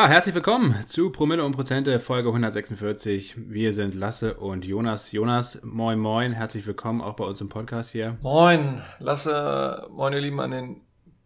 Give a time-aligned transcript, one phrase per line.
[0.00, 3.34] Ja, herzlich willkommen zu Promille und Prozente, Folge 146.
[3.36, 5.12] Wir sind Lasse und Jonas.
[5.12, 8.16] Jonas, moin moin, herzlich willkommen auch bei uns im Podcast hier.
[8.22, 10.80] Moin, Lasse, moin ihr Lieben an den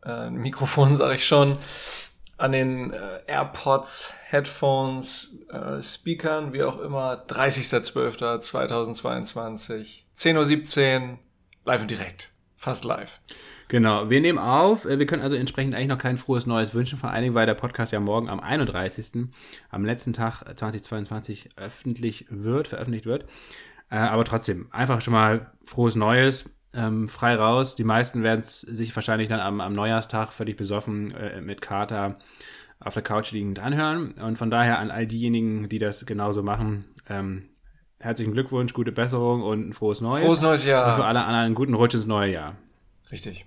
[0.05, 1.59] äh, Mikrofonen, sage ich schon,
[2.37, 7.25] an den äh, AirPods, Headphones, äh, Speakern, wie auch immer.
[7.29, 11.19] 30.12.2022, 10.17 Uhr,
[11.65, 13.21] live und direkt, fast live.
[13.75, 14.85] Genau, wir nehmen auf.
[14.85, 17.47] Äh, wir können also entsprechend eigentlich noch kein frohes Neues wünschen, vor allen Dingen, weil
[17.47, 19.27] der Podcast ja morgen am 31.
[19.69, 23.25] am letzten Tag 2022 öffentlich wird, veröffentlicht wird.
[23.91, 27.75] Äh, aber trotzdem, einfach schon mal frohes Neues, ähm, frei raus.
[27.75, 32.19] Die meisten werden es sich wahrscheinlich dann am, am Neujahrstag völlig besoffen äh, mit Kater
[32.79, 34.13] auf der Couch liegend anhören.
[34.13, 37.49] Und von daher an all diejenigen, die das genauso machen, ähm,
[37.99, 40.25] herzlichen Glückwunsch, gute Besserung und ein frohes Neues.
[40.25, 40.91] Frohes neues Jahr.
[40.91, 42.55] Und für alle anderen einen guten Rutsch ins neue Jahr.
[43.11, 43.47] Richtig.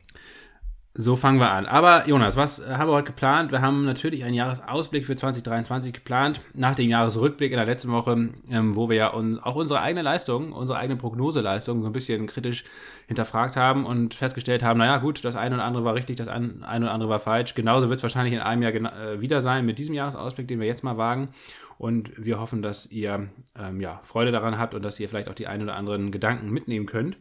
[1.00, 1.67] So fangen wir an.
[1.67, 3.52] Aber Jonas, was haben wir heute geplant?
[3.52, 8.31] Wir haben natürlich einen Jahresausblick für 2023 geplant, nach dem Jahresrückblick in der letzten Woche,
[8.50, 12.26] ähm, wo wir ja uns auch unsere eigene Leistung, unsere eigene Prognoseleistung so ein bisschen
[12.26, 12.64] kritisch
[13.06, 16.64] hinterfragt haben und festgestellt haben, naja gut, das eine oder andere war richtig, das eine
[16.64, 17.54] oder andere war falsch.
[17.54, 20.66] Genauso wird es wahrscheinlich in einem Jahr äh, wieder sein mit diesem Jahresausblick, den wir
[20.66, 21.30] jetzt mal wagen.
[21.78, 25.36] Und wir hoffen, dass ihr ähm, ja, Freude daran habt und dass ihr vielleicht auch
[25.36, 27.17] die ein oder anderen Gedanken mitnehmen könnt.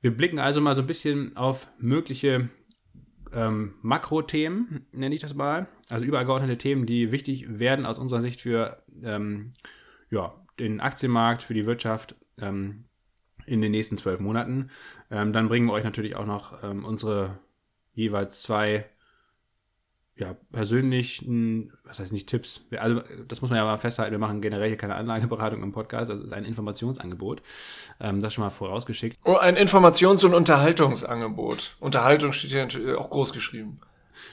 [0.00, 2.50] Wir blicken also mal so ein bisschen auf mögliche
[3.34, 5.66] ähm, Makrothemen, nenne ich das mal.
[5.90, 9.52] Also übergeordnete Themen, die wichtig werden aus unserer Sicht für ähm,
[10.10, 12.84] ja, den Aktienmarkt, für die Wirtschaft ähm,
[13.46, 14.70] in den nächsten zwölf Monaten.
[15.10, 17.38] Ähm, dann bringen wir euch natürlich auch noch ähm, unsere
[17.92, 18.86] jeweils zwei
[20.16, 24.40] ja, persönlichen, was heißt nicht Tipps, also das muss man ja mal festhalten, wir machen
[24.40, 27.42] generell hier keine Anlageberatung im Podcast, das ist ein Informationsangebot,
[28.00, 29.18] ähm, das schon mal vorausgeschickt.
[29.24, 31.76] Oh, ein Informations- und Unterhaltungsangebot.
[31.80, 33.80] Unterhaltung steht hier natürlich auch groß geschrieben.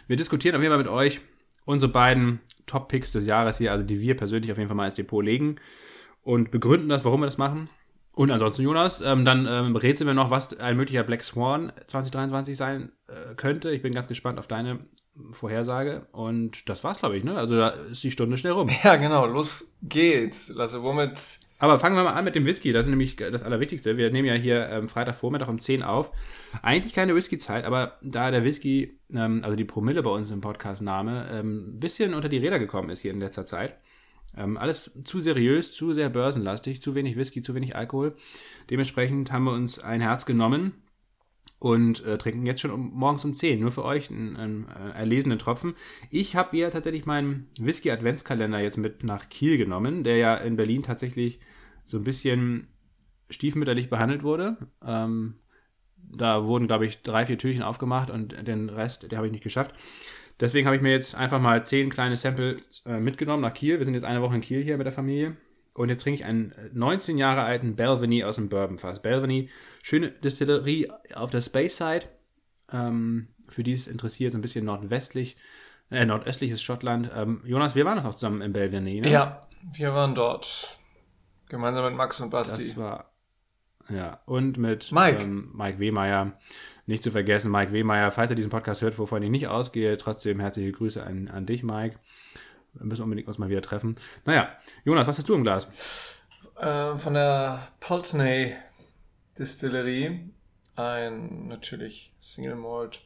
[0.08, 1.22] Wir diskutieren auf jeden Fall mit euch
[1.66, 4.96] unsere beiden Top-Picks des Jahres hier, also die wir persönlich auf jeden Fall mal ins
[4.96, 5.56] Depot legen
[6.22, 7.70] und begründen das, warum wir das machen.
[8.14, 12.58] Und ansonsten, Jonas, ähm, dann ähm, rätseln wir noch, was ein möglicher Black Swan 2023
[12.58, 13.72] sein äh, könnte.
[13.72, 14.80] Ich bin ganz gespannt auf deine
[15.32, 16.08] Vorhersage.
[16.12, 17.38] Und das war's, glaube ich, ne?
[17.38, 18.70] Also da ist die Stunde schnell rum.
[18.84, 19.26] Ja, genau.
[19.26, 20.50] Los geht's.
[20.50, 21.40] Lasse, womit.
[21.62, 22.72] Aber fangen wir mal an mit dem Whisky.
[22.72, 23.96] Das ist nämlich das Allerwichtigste.
[23.96, 26.12] Wir nehmen ja hier ähm, Freitagvormittag um 10 auf.
[26.64, 31.30] Eigentlich keine Whisky-Zeit, aber da der Whisky, ähm, also die Promille bei uns im Podcast-Name,
[31.32, 33.78] ähm, ein bisschen unter die Räder gekommen ist hier in letzter Zeit.
[34.36, 38.16] Ähm, alles zu seriös, zu sehr börsenlastig, zu wenig Whisky, zu wenig Alkohol.
[38.70, 40.74] Dementsprechend haben wir uns ein Herz genommen
[41.60, 43.60] und äh, trinken jetzt schon um, morgens um 10.
[43.60, 45.76] Nur für euch einen, einen äh, erlesenen Tropfen.
[46.10, 50.82] Ich habe hier tatsächlich meinen Whisky-Adventskalender jetzt mit nach Kiel genommen, der ja in Berlin
[50.82, 51.40] tatsächlich
[51.84, 52.68] so ein bisschen
[53.30, 54.58] stiefmütterlich behandelt wurde.
[54.84, 55.36] Ähm,
[55.98, 59.44] da wurden, glaube ich, drei, vier Türchen aufgemacht und den Rest, der habe ich nicht
[59.44, 59.76] geschafft.
[60.42, 63.78] Deswegen habe ich mir jetzt einfach mal zehn kleine Samples äh, mitgenommen nach Kiel.
[63.78, 65.38] Wir sind jetzt eine Woche in Kiel hier mit der Familie.
[65.74, 69.02] Und jetzt trinke ich einen 19 äh, Jahre alten Belveny aus dem Bourbonfass.
[69.02, 69.50] Belveny,
[69.84, 72.06] schöne Distillerie auf der Space Side.
[72.74, 75.38] Ähm, für die es interessiert, so ein bisschen nordwestlich,
[75.92, 77.12] äh, nordöstliches Schottland.
[77.16, 79.12] Ähm, Jonas, wir waren das auch zusammen in Belveny, ne?
[79.12, 79.42] Ja,
[79.74, 80.78] wir waren dort.
[81.50, 82.64] Gemeinsam mit Max und Basti.
[82.64, 83.12] Das war,
[83.90, 86.34] ja, und mit Mike, ähm, Mike Wehmeier.
[86.92, 90.42] Nicht zu vergessen, Mike Wehmeier, falls er diesen Podcast hört, wovon ich nicht ausgehe, trotzdem
[90.42, 91.98] herzliche Grüße an, an dich, Mike.
[92.74, 93.96] Wir müssen unbedingt uns mal wieder treffen.
[94.26, 94.50] Naja,
[94.84, 95.70] Jonas, was hast du im Glas?
[96.60, 98.58] Äh, von der Pulteney
[99.40, 100.34] Distillerie.
[100.76, 103.00] Ein natürlich Single Malt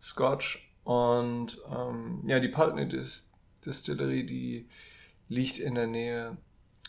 [0.00, 0.66] Scotch.
[0.84, 3.22] Und ähm, ja, die Pulteney Dis
[3.66, 4.70] Distillerie, die
[5.28, 6.38] liegt in der Nähe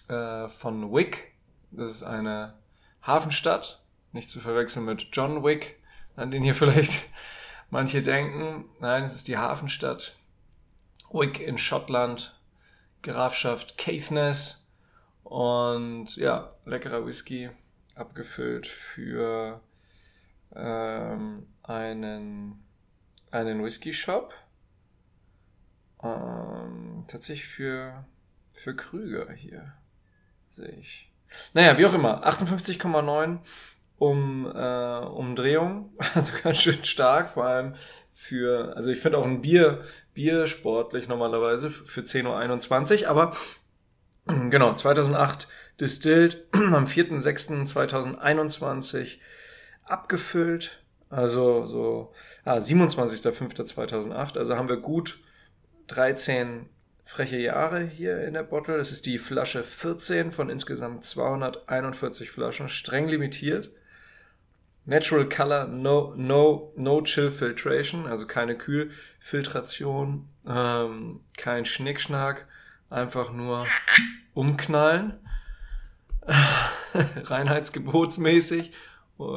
[0.07, 1.33] äh, von Wick.
[1.71, 2.53] Das ist eine
[3.01, 3.83] Hafenstadt.
[4.13, 5.78] Nicht zu verwechseln mit John Wick,
[6.19, 7.07] an den hier vielleicht
[7.69, 8.65] manche denken.
[8.79, 10.15] Nein, es ist die Hafenstadt
[11.11, 12.37] Wick in Schottland,
[13.01, 14.67] Grafschaft Caithness
[15.23, 17.49] und ja, leckerer Whisky,
[17.95, 19.61] abgefüllt für
[20.55, 22.63] ähm, einen,
[23.31, 24.33] einen Whisky-Shop.
[26.03, 28.05] Ähm, tatsächlich für,
[28.53, 29.73] für Krüger hier,
[30.55, 31.11] sehe ich.
[31.53, 33.39] Naja, wie auch immer, 58,9
[33.99, 37.75] um äh, Umdrehung, also ganz schön stark, vor allem
[38.15, 43.37] für, also ich finde auch ein Bier, Bier sportlich normalerweise für 10.21 Uhr, aber
[44.49, 45.47] genau, 2008
[45.79, 49.19] distilled, am 4.6.2021
[49.83, 52.13] abgefüllt, also so
[52.45, 55.19] ah, 27.05.2008, also haben wir gut
[55.87, 56.69] 13
[57.03, 58.77] freche Jahre hier in der Bottle.
[58.77, 63.71] Das ist die Flasche 14 von insgesamt 241 Flaschen, streng limitiert.
[64.89, 72.47] Natural Color, no, no, no Chill Filtration, also keine Kühlfiltration, ähm, kein Schnickschnack,
[72.89, 73.67] einfach nur
[74.33, 75.13] umknallen.
[77.23, 78.73] Reinheitsgebotsmäßig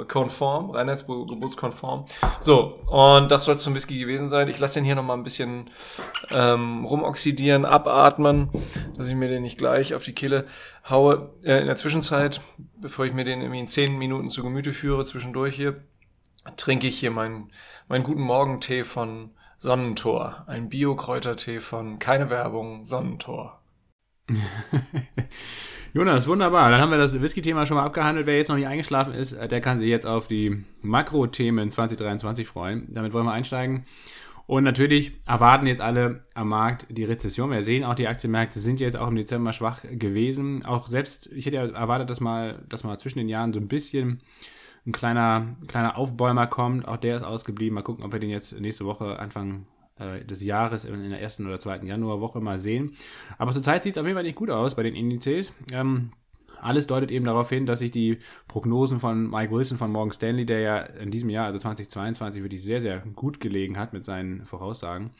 [0.06, 2.06] konform, reinheitsgebotskonform.
[2.38, 4.48] So, und das soll zum Whisky gewesen sein.
[4.48, 5.70] Ich lasse den hier nochmal ein bisschen
[6.30, 8.48] ähm, rumoxidieren, abatmen,
[8.96, 10.46] dass ich mir den nicht gleich auf die Kehle
[10.88, 11.30] haue.
[11.42, 12.40] Äh, in der Zwischenzeit,
[12.76, 15.82] bevor ich mir den irgendwie in zehn Minuten zu Gemüte führe, zwischendurch hier,
[16.56, 17.50] trinke ich hier meinen,
[17.88, 20.44] meinen guten Morgentee von Sonnentor.
[20.46, 23.61] Ein Bio-Kräutertee von keine Werbung, Sonnentor.
[25.94, 26.70] Jonas, wunderbar.
[26.70, 28.26] Dann haben wir das Whisky-Thema schon mal abgehandelt.
[28.26, 32.88] Wer jetzt noch nicht eingeschlafen ist, der kann sich jetzt auf die Makro-Themen 2023 freuen.
[32.92, 33.84] Damit wollen wir einsteigen.
[34.46, 37.50] Und natürlich erwarten jetzt alle am Markt die Rezession.
[37.50, 40.64] Wir sehen auch, die Aktienmärkte sind jetzt auch im Dezember schwach gewesen.
[40.64, 43.68] Auch selbst, ich hätte ja erwartet, dass mal, dass mal zwischen den Jahren so ein
[43.68, 44.20] bisschen
[44.86, 46.88] ein kleiner, kleiner Aufbäumer kommt.
[46.88, 47.74] Auch der ist ausgeblieben.
[47.74, 49.66] Mal gucken, ob wir den jetzt nächste Woche Anfang
[50.02, 52.92] äh, des Jahres in der ersten oder zweiten Januarwoche mal sehen.
[53.38, 55.54] Aber zurzeit sieht es auf jeden Fall nicht gut aus bei den Indizes.
[55.72, 56.10] Ähm,
[56.62, 60.46] alles deutet eben darauf hin, dass sich die Prognosen von Mike Wilson von Morgan Stanley,
[60.46, 64.44] der ja in diesem Jahr, also 2022, wirklich sehr, sehr gut gelegen hat mit seinen
[64.44, 65.10] Voraussagen,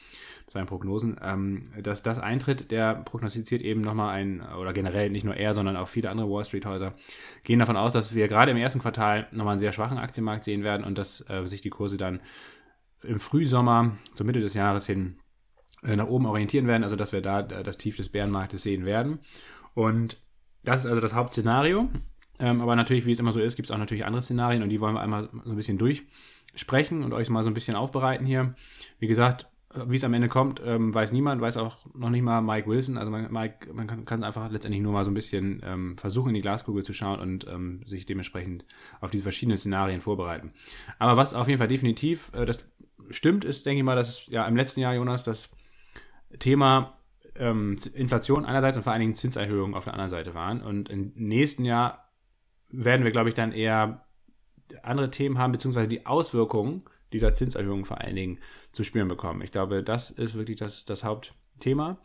[0.48, 5.34] seinen Prognosen, ähm, dass das eintritt, der prognostiziert eben nochmal ein, oder generell nicht nur
[5.34, 6.94] er, sondern auch viele andere Wall Street-Häuser,
[7.42, 10.62] gehen davon aus, dass wir gerade im ersten Quartal nochmal einen sehr schwachen Aktienmarkt sehen
[10.62, 12.20] werden und dass äh, sich die Kurse dann
[13.04, 15.16] im Frühsommer, zur Mitte des Jahres hin,
[15.82, 18.84] äh, nach oben orientieren werden, also dass wir da äh, das Tief des Bärenmarktes sehen
[18.84, 19.18] werden.
[19.74, 20.18] Und
[20.62, 21.88] das ist also das Hauptszenario.
[22.38, 24.68] Ähm, aber natürlich, wie es immer so ist, gibt es auch natürlich andere Szenarien und
[24.68, 28.26] die wollen wir einmal so ein bisschen durchsprechen und euch mal so ein bisschen aufbereiten
[28.26, 28.54] hier.
[28.98, 29.48] Wie gesagt,
[29.86, 32.98] wie es am Ende kommt, ähm, weiß niemand, weiß auch noch nicht mal Mike Wilson.
[32.98, 36.42] Also Mike, man kann, einfach letztendlich nur mal so ein bisschen ähm, versuchen, in die
[36.42, 38.66] Glaskugel zu schauen und sich dementsprechend
[39.00, 40.52] auf diese verschiedenen Szenarien vorbereiten.
[40.98, 42.70] Aber was auf jeden Fall definitiv, äh, das
[43.12, 45.50] stimmt, ist, denke ich mal, dass ja im letzten Jahr, Jonas, das
[46.38, 46.98] Thema
[47.36, 50.62] ähm, Inflation einerseits und vor allen Dingen Zinserhöhungen auf der anderen Seite waren.
[50.62, 52.10] Und im nächsten Jahr
[52.68, 54.04] werden wir, glaube ich, dann eher
[54.82, 56.82] andere Themen haben, beziehungsweise die Auswirkungen
[57.12, 58.38] dieser Zinserhöhungen vor allen Dingen
[58.72, 59.42] zu spüren bekommen.
[59.42, 61.98] Ich glaube, das ist wirklich das, das Hauptthema.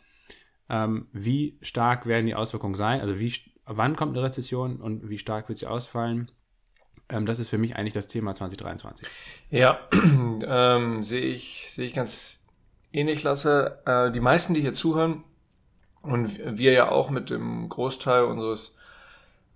[0.69, 2.99] Ähm, wie stark werden die Auswirkungen sein?
[2.99, 3.33] Also wie,
[3.65, 6.29] wann kommt eine Rezession und wie stark wird sie ausfallen?
[7.09, 9.07] Ähm, das ist für mich eigentlich das Thema 2023.
[9.49, 9.79] Ja,
[10.45, 12.39] ähm, sehe ich, sehe ich ganz
[12.91, 13.79] ähnlich, Lasse.
[13.85, 15.23] Äh, die meisten, die hier zuhören,
[16.07, 18.77] und wir ja auch mit dem Großteil unseres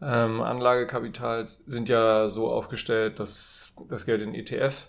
[0.01, 4.87] ähm, Anlagekapitals sind ja so aufgestellt, dass das Geld in ETF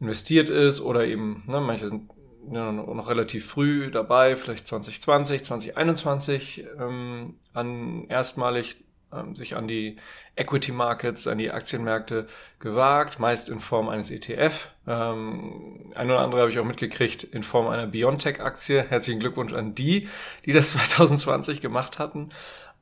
[0.00, 2.10] investiert ist oder eben, ne, manche sind
[2.50, 8.76] ja, noch relativ früh dabei, vielleicht 2020, 2021 ähm, an erstmalig
[9.12, 9.96] ähm, sich an die
[10.36, 12.26] Equity Markets, an die Aktienmärkte
[12.58, 14.70] gewagt, meist in Form eines ETF.
[14.86, 18.82] Ähm, ein oder andere habe ich auch mitgekriegt in Form einer Biontech-Aktie.
[18.88, 20.08] Herzlichen Glückwunsch an die,
[20.46, 22.30] die das 2020 gemacht hatten.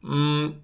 [0.03, 0.63] Ähm,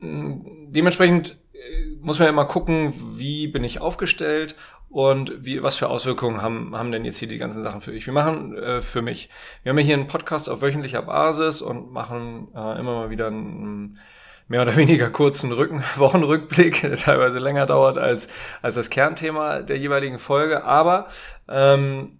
[0.00, 4.54] dementsprechend äh, muss man ja mal gucken, wie bin ich aufgestellt
[4.90, 8.06] und wie, was für Auswirkungen haben, haben denn jetzt hier die ganzen Sachen für mich?
[8.06, 9.30] Wir machen äh, für mich.
[9.62, 13.98] Wir haben hier einen Podcast auf wöchentlicher Basis und machen äh, immer mal wieder einen
[14.50, 18.28] mehr oder weniger kurzen Rücken, Wochenrückblick, der teilweise länger dauert als,
[18.62, 20.64] als das Kernthema der jeweiligen Folge.
[20.64, 21.06] Aber
[21.48, 22.18] ähm,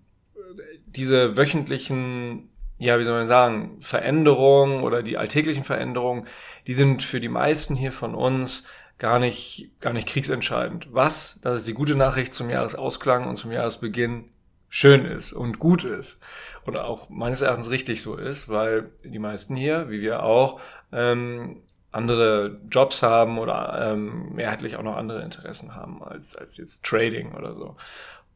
[0.86, 6.28] diese wöchentlichen, ja, wie soll man sagen, Veränderungen oder die alltäglichen Veränderungen,
[6.68, 8.62] die sind für die meisten hier von uns
[8.98, 10.86] gar nicht, gar nicht kriegsentscheidend.
[10.92, 14.26] Was, das ist die gute Nachricht zum Jahresausklang und zum Jahresbeginn,
[14.68, 16.20] schön ist und gut ist
[16.64, 20.60] und auch meines Erachtens richtig so ist, weil die meisten hier, wie wir auch,
[20.92, 26.84] ähm, andere Jobs haben oder ähm, mehrheitlich auch noch andere Interessen haben als, als jetzt
[26.84, 27.76] Trading oder so.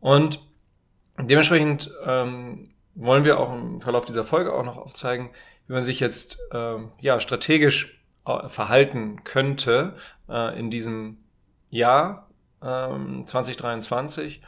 [0.01, 0.41] Und
[1.19, 5.31] dementsprechend ähm, wollen wir auch im Verlauf dieser Folge auch noch aufzeigen,
[5.67, 9.95] wie man sich jetzt ähm, ja strategisch äh, verhalten könnte
[10.29, 11.19] äh, in diesem
[11.71, 12.29] Jahr
[12.63, 14.43] ähm, 2023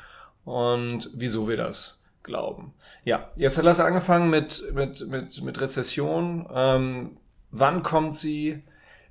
[0.44, 2.74] und wieso wir das glauben.
[3.04, 6.48] Ja, jetzt hat Lasse angefangen mit, mit, mit, mit Rezession.
[6.52, 7.16] Ähm,
[7.50, 8.64] wann kommt sie?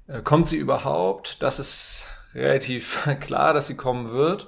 [0.07, 1.41] Äh, kommt sie überhaupt?
[1.41, 4.47] Das ist relativ klar, dass sie kommen wird.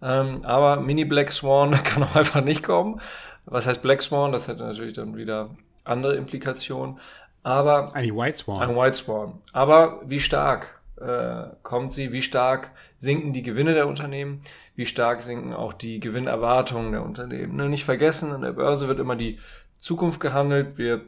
[0.00, 3.00] Ähm, aber Mini Black Swan kann auch einfach nicht kommen.
[3.46, 4.32] Was heißt Black Swan?
[4.32, 5.50] Das hätte natürlich dann wieder
[5.84, 6.98] andere Implikationen.
[7.42, 8.58] Aber ein White Swan.
[8.58, 9.40] Ein White Swan.
[9.52, 12.12] Aber wie stark äh, kommt sie?
[12.12, 14.42] Wie stark sinken die Gewinne der Unternehmen?
[14.76, 17.56] Wie stark sinken auch die Gewinnerwartungen der Unternehmen?
[17.56, 19.38] Ne, nicht vergessen, an der Börse wird immer die
[19.78, 20.76] Zukunft gehandelt.
[20.76, 21.02] Wir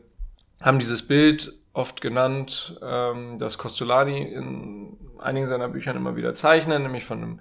[0.60, 6.82] haben dieses Bild oft genannt, ähm, das Costolani in einigen seiner Büchern immer wieder zeichnet,
[6.82, 7.40] nämlich von einem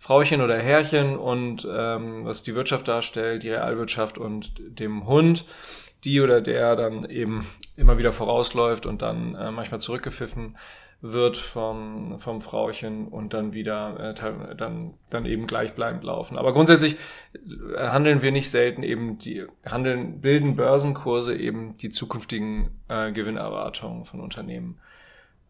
[0.00, 5.44] Frauchen oder Herrchen und ähm, was die Wirtschaft darstellt, die Realwirtschaft und dem Hund,
[6.04, 7.46] die oder der dann eben
[7.76, 10.56] immer wieder vorausläuft und dann äh, manchmal zurückgepfiffen
[11.02, 16.36] wird vom, vom Frauchen und dann wieder äh, dann, dann eben gleichbleibend laufen.
[16.36, 16.96] Aber grundsätzlich
[17.34, 24.04] äh, handeln wir nicht selten eben die, handeln, bilden Börsenkurse eben die zukünftigen äh, Gewinnerwartungen
[24.04, 24.78] von Unternehmen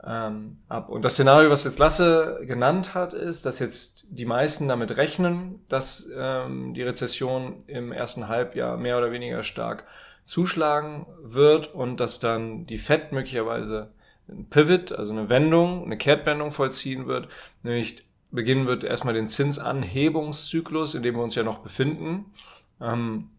[0.04, 0.88] ähm, ab.
[0.88, 5.60] Und das Szenario, was jetzt Lasse genannt hat, ist, dass jetzt die meisten damit rechnen,
[5.68, 9.84] dass ähm, die Rezession im ersten Halbjahr mehr oder weniger stark
[10.24, 13.90] zuschlagen wird und dass dann die Fed möglicherweise
[14.30, 17.28] ein Pivot, also eine Wendung, eine Kehrtwendung vollziehen wird,
[17.62, 22.26] nämlich beginnen wird erstmal den Zinsanhebungszyklus, in dem wir uns ja noch befinden,
[22.80, 23.30] ähm,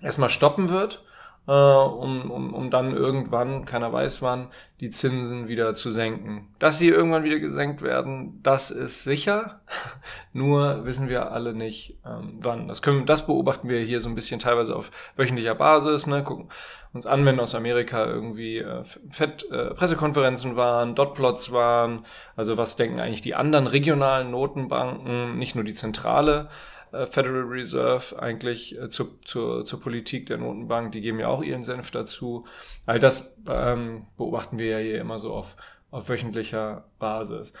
[0.00, 1.03] erstmal stoppen wird
[1.46, 4.48] äh, um, um, um dann irgendwann, keiner weiß wann,
[4.80, 6.48] die Zinsen wieder zu senken.
[6.58, 9.60] Dass sie irgendwann wieder gesenkt werden, das ist sicher.
[10.32, 12.68] Nur wissen wir alle nicht, ähm, wann.
[12.68, 16.06] Das, können, das beobachten wir hier so ein bisschen teilweise auf wöchentlicher Basis.
[16.06, 16.24] Ne?
[16.24, 16.48] Gucken
[16.94, 22.04] uns an, wenn aus Amerika irgendwie äh, Fett, äh, Pressekonferenzen waren, Dotplots waren.
[22.36, 26.48] Also was denken eigentlich die anderen regionalen Notenbanken, nicht nur die zentrale
[27.06, 31.64] Federal Reserve eigentlich äh, zur, zur, zur Politik der Notenbank, die geben ja auch ihren
[31.64, 32.46] Senf dazu.
[32.86, 35.56] All das ähm, beobachten wir ja hier immer so auf,
[35.90, 37.52] auf wöchentlicher Basis.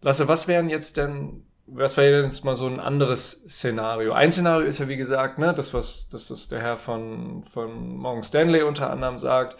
[0.00, 4.12] Lasse, was wären jetzt denn, was wäre jetzt mal so ein anderes Szenario?
[4.12, 7.96] Ein Szenario ist ja wie gesagt, ne, das was, das ist der Herr von, von
[7.96, 9.56] Morgan Stanley unter anderem sagt,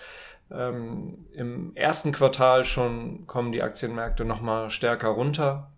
[0.51, 5.71] ähm, im ersten Quartal schon kommen die Aktienmärkte nochmal stärker runter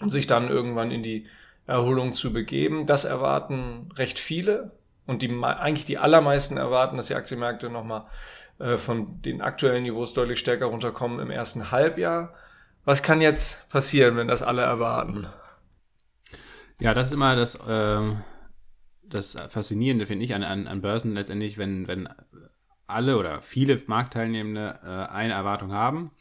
[0.00, 1.26] und sich dann irgendwann in die
[1.66, 2.86] Erholung zu begeben.
[2.86, 4.72] Das erwarten recht viele
[5.06, 8.06] und die eigentlich die allermeisten erwarten, dass die Aktienmärkte nochmal
[8.58, 12.34] äh, von den aktuellen Niveaus deutlich stärker runterkommen im ersten Halbjahr.
[12.84, 15.26] Was kann jetzt passieren, wenn das alle erwarten?
[16.78, 18.00] Ja, das ist immer das, äh,
[19.02, 22.08] das Faszinierende, finde ich, an, an, an Börsen letztendlich, wenn, wenn
[22.86, 26.12] alle oder viele Marktteilnehmende äh, eine Erwartung haben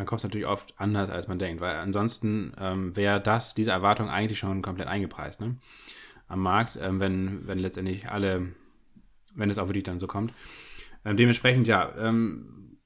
[0.00, 3.72] dann kommt es natürlich oft anders, als man denkt, weil ansonsten ähm, wäre das, diese
[3.72, 5.56] Erwartung eigentlich schon komplett eingepreist ne?
[6.26, 8.48] am Markt, ähm, wenn, wenn letztendlich alle,
[9.34, 10.32] wenn es auch wirklich dann so kommt.
[11.04, 12.78] Ähm, dementsprechend, ja, ähm,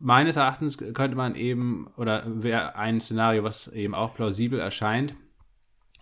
[0.00, 5.14] meines Erachtens könnte man eben, oder wäre ein Szenario, was eben auch plausibel erscheint,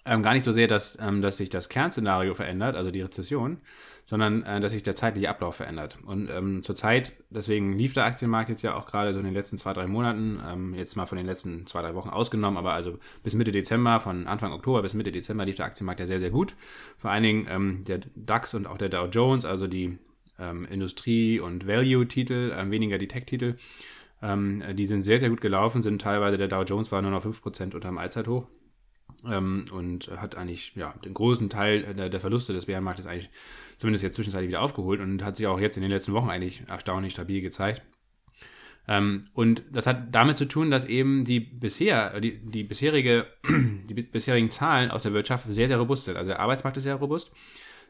[0.07, 3.59] ähm, gar nicht so sehr, dass, ähm, dass sich das Kernszenario verändert, also die Rezession,
[4.05, 5.99] sondern äh, dass sich der zeitliche Ablauf verändert.
[6.07, 9.59] Und ähm, zurzeit, deswegen lief der Aktienmarkt jetzt ja auch gerade so in den letzten
[9.59, 12.99] zwei, drei Monaten, ähm, jetzt mal von den letzten zwei, drei Wochen ausgenommen, aber also
[13.25, 16.31] bis Mitte Dezember, von Anfang Oktober bis Mitte Dezember lief der Aktienmarkt ja sehr, sehr
[16.31, 16.55] gut.
[16.97, 19.99] Vor allen Dingen ähm, der DAX und auch der Dow Jones, also die
[20.39, 23.57] ähm, Industrie- und Value-Titel, ähm, weniger die Tech-Titel,
[24.23, 27.25] ähm, die sind sehr, sehr gut gelaufen, sind teilweise, der Dow Jones war nur noch
[27.25, 28.47] 5% unter dem Allzeithoch
[29.29, 33.31] ähm, und hat eigentlich ja, den großen Teil der, der Verluste des Bärenmarktes eigentlich
[33.79, 36.63] zumindest jetzt zwischenzeitlich wieder aufgeholt und hat sich auch jetzt in den letzten Wochen eigentlich
[36.69, 37.83] erstaunlich stabil gezeigt.
[38.89, 43.95] Ähm, und das hat damit zu tun, dass eben die bisher, die, die bisherige, die
[43.95, 46.17] bisherigen Zahlen aus der Wirtschaft sehr, sehr robust sind.
[46.17, 47.33] Also der Arbeitsmarkt ist sehr robust.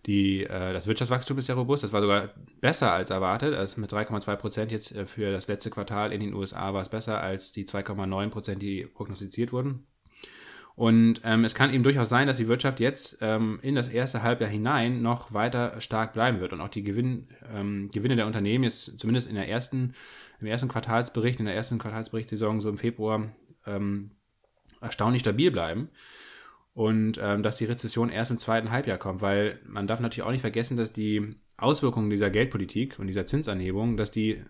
[0.06, 1.82] Die, äh, das Wirtschaftswachstum ist sehr robust.
[1.82, 2.30] Das war sogar
[2.60, 3.54] besser als erwartet.
[3.54, 6.88] Also mit 3,2 Prozent jetzt äh, für das letzte Quartal in den USA war es
[6.88, 9.86] besser als die 2,9 Prozent, die prognostiziert wurden.
[10.76, 14.22] Und ähm, es kann eben durchaus sein, dass die Wirtschaft jetzt ähm, in das erste
[14.22, 18.62] Halbjahr hinein noch weiter stark bleiben wird und auch die Gewinn, ähm, Gewinne der Unternehmen
[18.62, 19.94] jetzt zumindest in der ersten,
[20.38, 23.32] im ersten Quartalsbericht, in der ersten Quartalsberichtssaison so im Februar
[23.64, 24.10] ähm,
[24.82, 25.88] erstaunlich stabil bleiben.
[26.74, 30.30] Und ähm, dass die Rezession erst im zweiten Halbjahr kommt, weil man darf natürlich auch
[30.30, 34.42] nicht vergessen, dass die Auswirkungen dieser Geldpolitik und dieser Zinsanhebung, dass die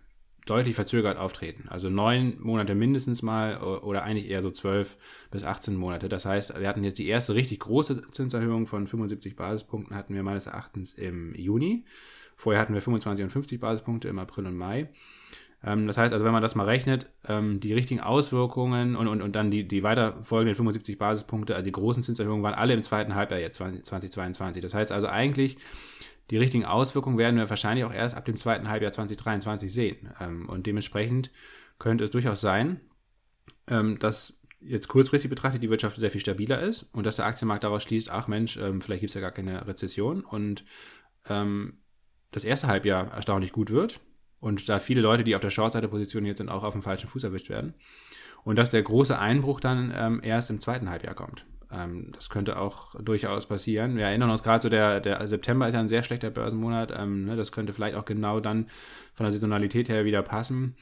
[0.47, 1.69] deutlich verzögert auftreten.
[1.69, 4.97] Also neun Monate mindestens mal oder eigentlich eher so zwölf
[5.31, 6.09] bis 18 Monate.
[6.09, 10.23] Das heißt, wir hatten jetzt die erste richtig große Zinserhöhung von 75 Basispunkten hatten wir
[10.23, 11.85] meines Erachtens im Juni.
[12.37, 14.89] Vorher hatten wir 25 und 50 Basispunkte im April und Mai.
[15.65, 19.23] Ähm, das heißt also, wenn man das mal rechnet, ähm, die richtigen Auswirkungen und, und,
[19.23, 22.83] und dann die, die weiter folgenden 75 Basispunkte, also die großen Zinserhöhungen waren alle im
[22.83, 24.63] zweiten Halbjahr jetzt 2022.
[24.63, 25.57] Das heißt also eigentlich
[26.31, 30.11] die richtigen Auswirkungen werden wir wahrscheinlich auch erst ab dem zweiten Halbjahr 2023 sehen.
[30.21, 31.31] Ähm, und dementsprechend
[31.79, 32.81] könnte es durchaus sein,
[33.69, 37.63] ähm, dass jetzt kurzfristig betrachtet die Wirtschaft sehr viel stabiler ist und dass der Aktienmarkt
[37.63, 40.65] daraus schließt, ach Mensch, ähm, vielleicht gibt es ja gar keine Rezession und
[41.29, 43.99] das erste Halbjahr erstaunlich gut wird
[44.39, 47.09] und da viele Leute, die auf der Shortseite positioniert jetzt sind, auch auf dem falschen
[47.09, 47.75] Fuß erwischt werden
[48.45, 51.45] und dass der große Einbruch dann erst im zweiten Halbjahr kommt.
[51.73, 53.97] Ähm, das könnte auch durchaus passieren.
[53.97, 56.93] Wir erinnern uns gerade so, der, der September ist ja ein sehr schlechter Börsenmonat.
[56.97, 58.69] Ähm, ne, das könnte vielleicht auch genau dann
[59.15, 60.77] von der Saisonalität her wieder passen.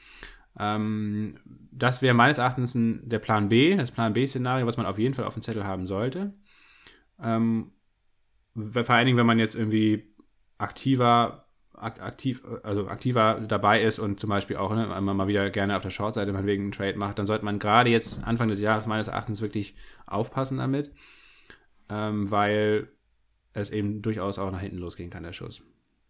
[0.57, 1.37] Ähm,
[1.71, 5.13] das wäre meines Erachtens ein, der Plan B, das Plan B-Szenario, was man auf jeden
[5.13, 6.33] Fall auf dem Zettel haben sollte.
[7.21, 7.71] Ähm,
[8.55, 10.07] vor allen Dingen, wenn man jetzt irgendwie
[10.57, 11.44] aktiver
[11.77, 15.89] aktiv, also aktiver dabei ist und zum Beispiel auch ne, mal wieder gerne auf der
[15.89, 19.41] Short-Seite mal wegen Trade macht, dann sollte man gerade jetzt Anfang des Jahres meines Erachtens
[19.41, 20.91] wirklich aufpassen damit,
[21.89, 22.87] ähm, weil
[23.53, 25.61] es eben durchaus auch nach hinten losgehen kann, der Schuss.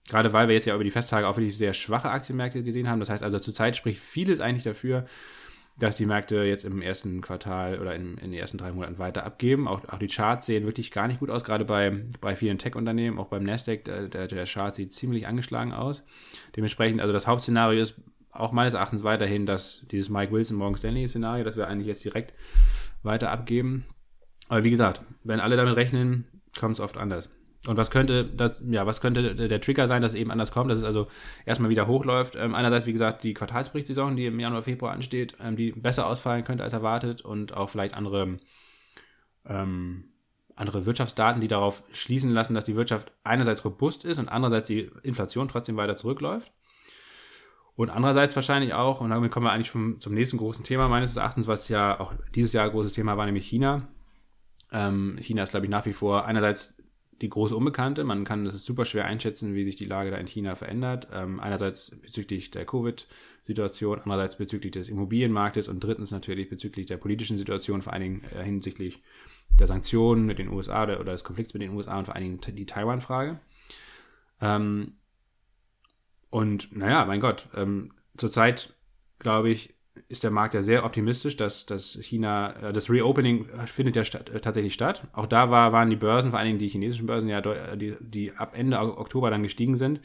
[0.07, 2.99] Gerade weil wir jetzt ja über die Festtage auch wirklich sehr schwache Aktienmärkte gesehen haben.
[2.99, 5.05] Das heißt also, zurzeit spricht vieles eigentlich dafür,
[5.77, 9.25] dass die Märkte jetzt im ersten Quartal oder in, in den ersten drei Monaten weiter
[9.25, 9.67] abgeben.
[9.67, 13.19] Auch, auch, die Charts sehen wirklich gar nicht gut aus, gerade bei, bei vielen Tech-Unternehmen,
[13.19, 16.03] auch beim Nasdaq, der, der, Chart sieht ziemlich angeschlagen aus.
[16.55, 17.95] Dementsprechend, also das Hauptszenario ist
[18.31, 22.05] auch meines Erachtens weiterhin, dass dieses Mike Wilson Morgan Stanley Szenario, das wir eigentlich jetzt
[22.05, 22.33] direkt
[23.03, 23.85] weiter abgeben.
[24.47, 26.25] Aber wie gesagt, wenn alle damit rechnen,
[26.57, 27.29] kommt es oft anders.
[27.67, 30.69] Und was könnte, das, ja, was könnte der Trigger sein, dass es eben anders kommt,
[30.69, 31.07] dass es also
[31.45, 32.35] erstmal wieder hochläuft?
[32.35, 36.43] Ähm, einerseits, wie gesagt, die Quartalsberichtssaison, die im Januar, Februar ansteht, ähm, die besser ausfallen
[36.43, 38.37] könnte als erwartet und auch vielleicht andere,
[39.45, 40.05] ähm,
[40.55, 44.91] andere Wirtschaftsdaten, die darauf schließen lassen, dass die Wirtschaft einerseits robust ist und andererseits die
[45.03, 46.51] Inflation trotzdem weiter zurückläuft.
[47.75, 51.17] Und andererseits wahrscheinlich auch, und damit kommen wir eigentlich vom, zum nächsten großen Thema meines
[51.17, 53.89] Erachtens, was ja auch dieses Jahr ein großes Thema war, nämlich China.
[54.71, 56.77] Ähm, China ist, glaube ich, nach wie vor einerseits
[57.21, 58.03] die große Unbekannte.
[58.03, 61.07] Man kann es super schwer einschätzen, wie sich die Lage da in China verändert.
[61.13, 67.37] Ähm, einerseits bezüglich der Covid-Situation, andererseits bezüglich des Immobilienmarktes und drittens natürlich bezüglich der politischen
[67.37, 69.01] Situation, vor allen Dingen äh, hinsichtlich
[69.59, 72.39] der Sanktionen mit den USA oder, oder, des Konflikts mit den USA und vor allen
[72.39, 73.39] Dingen die Taiwan-Frage.
[74.41, 74.93] Ähm,
[76.29, 78.75] und naja, mein Gott, ähm, zurzeit
[79.19, 79.74] glaube ich,
[80.07, 84.29] ist der Markt ja sehr optimistisch, dass, dass China, äh, das Reopening findet ja statt,
[84.29, 85.07] äh, tatsächlich statt.
[85.13, 87.41] Auch da war, waren die Börsen, vor allen Dingen die chinesischen Börsen, ja,
[87.75, 90.01] die, die ab Ende Oktober dann gestiegen sind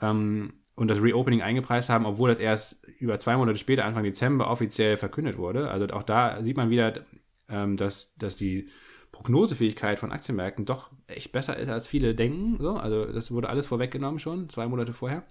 [0.00, 4.50] ähm, und das Reopening eingepreist haben, obwohl das erst über zwei Monate später, Anfang Dezember,
[4.50, 5.70] offiziell verkündet wurde.
[5.70, 7.04] Also auch da sieht man wieder,
[7.48, 8.68] ähm, dass, dass die
[9.12, 12.58] Prognosefähigkeit von Aktienmärkten doch echt besser ist, als viele denken.
[12.60, 15.24] So, also das wurde alles vorweggenommen schon, zwei Monate vorher.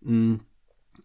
[0.00, 0.40] Mhm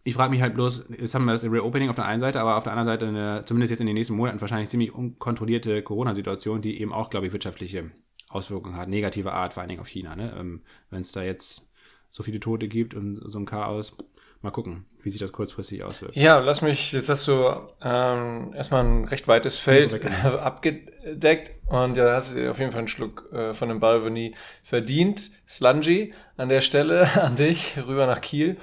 [0.04, 2.56] ich frage mich halt bloß, jetzt haben wir das Reopening auf der einen Seite, aber
[2.56, 6.60] auf der anderen Seite eine, zumindest jetzt in den nächsten Monaten wahrscheinlich ziemlich unkontrollierte Corona-Situation,
[6.60, 7.90] die eben auch, glaube ich, wirtschaftliche
[8.28, 10.14] Auswirkungen hat, negative Art, vor allen Dingen auf China.
[10.14, 10.34] Ne?
[10.38, 11.66] Ähm, Wenn es da jetzt
[12.10, 13.96] so viele Tote gibt und so ein Chaos,
[14.42, 16.16] mal gucken, wie sich das kurzfristig auswirkt.
[16.16, 17.48] Ja, lass mich, jetzt hast du
[17.82, 22.88] ähm, erstmal ein recht weites Feld abgedeckt und ja, hast du auf jeden Fall einen
[22.88, 25.30] Schluck äh, von dem Balvenie verdient.
[25.48, 28.58] Slungy an der Stelle an dich, rüber nach Kiel.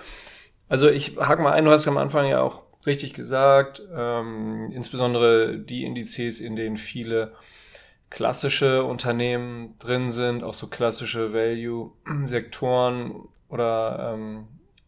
[0.72, 5.58] Also ich hake mal ein, du hast am Anfang ja auch richtig gesagt, ähm, insbesondere
[5.58, 7.34] die Indizes, in denen viele
[8.10, 14.48] klassische Unternehmen drin sind, auch so klassische Value-Sektoren oder ähm,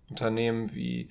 [0.09, 1.09] Unternehmen wie,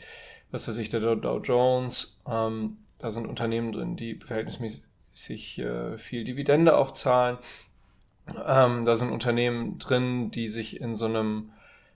[0.51, 2.19] was weiß ich, der Dow Jones.
[2.27, 7.37] Ähm, da sind Unternehmen drin, die verhältnismäßig äh, viel Dividende auch zahlen.
[8.27, 11.51] Ähm, da sind Unternehmen drin, die sich in so einem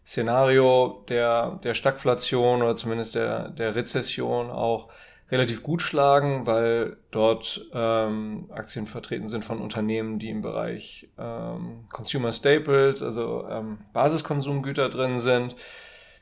[0.06, 4.88] Szenario der, der Stagflation oder zumindest der, der Rezession auch
[5.30, 11.86] relativ gut schlagen, weil dort ähm, Aktien vertreten sind von Unternehmen, die im Bereich ähm,
[11.90, 15.56] Consumer Staples, also ähm, Basiskonsumgüter drin sind.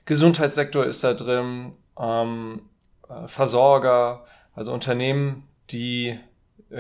[0.07, 2.63] Gesundheitssektor ist da drin, ähm,
[3.09, 6.19] äh, Versorger, also Unternehmen, die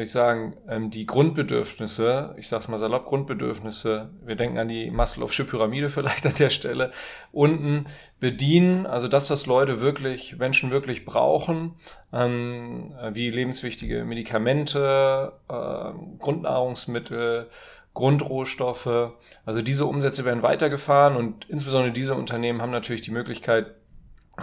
[0.03, 5.45] ich sagen, ähm, die Grundbedürfnisse, ich sag's mal salopp, Grundbedürfnisse, wir denken an die Maslow'sche
[5.45, 6.93] Pyramide vielleicht an der Stelle,
[7.33, 7.87] unten
[8.21, 11.75] bedienen, also das, was Leute wirklich, Menschen wirklich brauchen,
[12.13, 17.49] ähm, wie lebenswichtige Medikamente, äh, Grundnahrungsmittel,
[17.95, 19.13] Grundrohstoffe,
[19.47, 23.67] also diese Umsätze werden weitergefahren und insbesondere diese Unternehmen haben natürlich die Möglichkeit,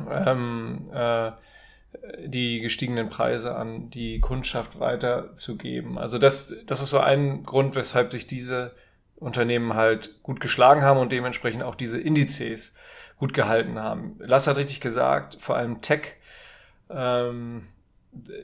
[0.09, 1.31] ähm, äh,
[2.25, 5.97] die gestiegenen Preise an die Kundschaft weiterzugeben.
[5.97, 8.73] Also das, das ist so ein Grund, weshalb sich diese
[9.15, 12.73] Unternehmen halt gut geschlagen haben und dementsprechend auch diese Indizes
[13.17, 14.15] gut gehalten haben.
[14.19, 16.13] Lass hat richtig gesagt, vor allem Tech
[16.89, 17.67] ähm,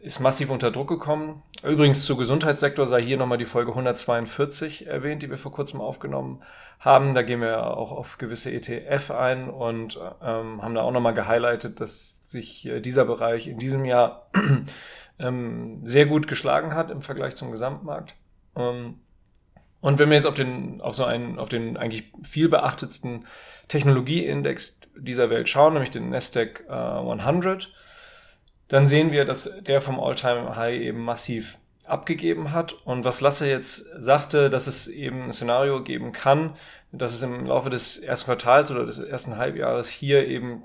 [0.01, 1.43] ist massiv unter Druck gekommen.
[1.63, 6.41] Übrigens zu Gesundheitssektor sei hier nochmal die Folge 142 erwähnt, die wir vor kurzem aufgenommen
[6.80, 7.13] haben.
[7.13, 11.82] Da gehen wir auch auf gewisse ETF ein und ähm, haben da auch nochmal gehighlightet,
[11.82, 14.30] dass sich äh, dieser Bereich in diesem Jahr
[15.19, 18.15] ähm, sehr gut geschlagen hat im Vergleich zum Gesamtmarkt.
[18.56, 19.01] Ähm,
[19.80, 23.25] und wenn wir jetzt auf den, auf so einen, auf den eigentlich viel beachtetsten
[23.67, 27.71] Technologieindex dieser Welt schauen, nämlich den Nasdaq äh, 100,
[28.67, 32.73] dann sehen wir, dass der vom All-Time-High eben massiv abgegeben hat.
[32.86, 36.56] Und was Lasse jetzt sagte, dass es eben ein Szenario geben kann,
[36.91, 40.63] dass es im Laufe des ersten Quartals oder des ersten Halbjahres hier eben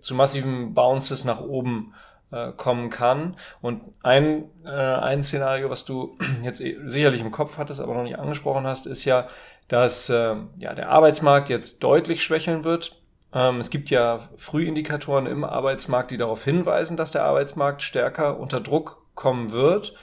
[0.00, 1.94] zu massiven Bounces nach oben
[2.30, 3.36] äh, kommen kann.
[3.60, 8.04] Und ein, äh, ein Szenario, was du jetzt eh sicherlich im Kopf hattest, aber noch
[8.04, 9.28] nicht angesprochen hast, ist ja,
[9.68, 12.99] dass äh, ja, der Arbeitsmarkt jetzt deutlich schwächeln wird.
[13.32, 18.60] Ähm, es gibt ja Frühindikatoren im Arbeitsmarkt, die darauf hinweisen, dass der Arbeitsmarkt stärker unter
[18.60, 19.94] Druck kommen wird,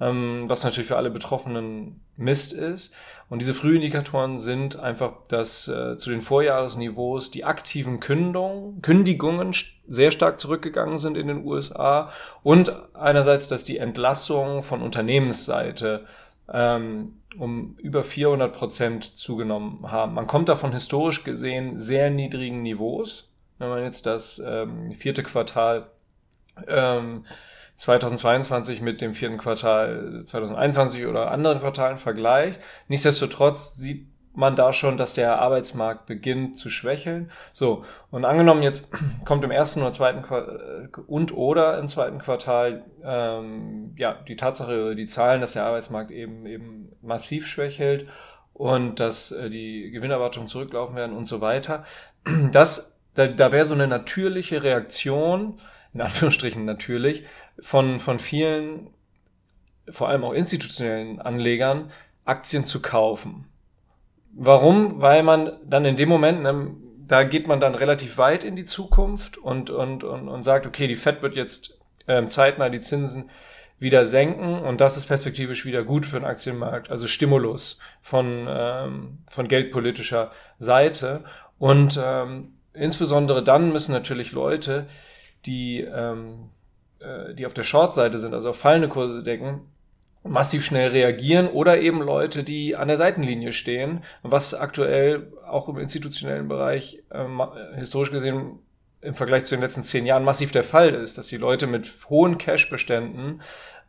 [0.00, 2.94] ähm, was natürlich für alle Betroffenen Mist ist.
[3.30, 9.54] Und diese Frühindikatoren sind einfach, dass äh, zu den Vorjahresniveaus die aktiven Kündigungen, Kündigungen
[9.88, 12.10] sehr stark zurückgegangen sind in den USA
[12.42, 16.06] und einerseits, dass die Entlassungen von Unternehmensseite
[16.52, 20.14] ähm, um über 400 Prozent zugenommen haben.
[20.14, 23.30] Man kommt davon historisch gesehen sehr niedrigen Niveaus.
[23.58, 25.90] Wenn man jetzt das ähm, vierte Quartal
[26.66, 27.24] ähm,
[27.76, 32.60] 2022 mit dem vierten Quartal 2021 oder anderen Quartalen vergleicht.
[32.88, 37.30] Nichtsdestotrotz sieht man da schon, dass der Arbeitsmarkt beginnt zu schwächeln.
[37.52, 38.88] So, und angenommen jetzt
[39.24, 44.94] kommt im ersten oder zweiten Quartal und oder im zweiten Quartal ähm, ja die Tatsache,
[44.96, 48.08] die Zahlen, dass der Arbeitsmarkt eben eben massiv schwächelt
[48.52, 51.84] und dass äh, die Gewinnerwartungen zurücklaufen werden und so weiter.
[52.52, 55.60] Das, da, da wäre so eine natürliche Reaktion,
[55.92, 57.24] in Anführungsstrichen natürlich,
[57.60, 58.88] von, von vielen,
[59.90, 61.92] vor allem auch institutionellen Anlegern,
[62.24, 63.46] Aktien zu kaufen.
[64.36, 65.00] Warum?
[65.00, 66.74] Weil man dann in dem Moment, ne,
[67.06, 70.86] da geht man dann relativ weit in die Zukunft und, und, und, und sagt, okay,
[70.86, 73.30] die Fed wird jetzt ähm, zeitnah die Zinsen
[73.78, 79.18] wieder senken und das ist perspektivisch wieder gut für den Aktienmarkt, also Stimulus von, ähm,
[79.28, 81.24] von geldpolitischer Seite.
[81.58, 84.86] Und ähm, insbesondere dann müssen natürlich Leute,
[85.44, 86.50] die ähm,
[87.04, 89.60] äh, die auf der Short-Seite sind, also auf fallende Kurse decken,
[90.24, 95.78] massiv schnell reagieren oder eben Leute, die an der Seitenlinie stehen, was aktuell auch im
[95.78, 98.58] institutionellen Bereich äh, historisch gesehen
[99.04, 101.92] im Vergleich zu den letzten zehn Jahren massiv der Fall ist, dass die Leute mit
[102.08, 103.42] hohen Cash-Beständen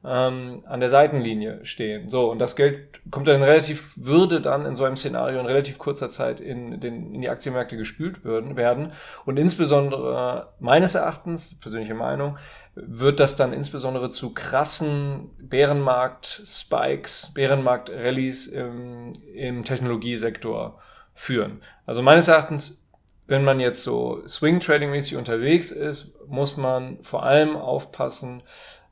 [0.06, 2.10] ähm, an der Seitenlinie stehen.
[2.10, 5.78] So, und das Geld kommt dann relativ, würde dann in so einem Szenario in relativ
[5.78, 8.92] kurzer Zeit in, den, in die Aktienmärkte gespült würden, werden.
[9.26, 12.38] Und insbesondere meines Erachtens, persönliche Meinung,
[12.76, 20.80] wird das dann insbesondere zu krassen Bärenmarkt-Spikes, Bärenmarkt-Rallies im, im Technologiesektor
[21.14, 21.62] führen.
[21.86, 22.86] Also meines Erachtens,
[23.28, 28.44] wenn man jetzt so Swing-Trading-mäßig unterwegs ist, muss man vor allem aufpassen,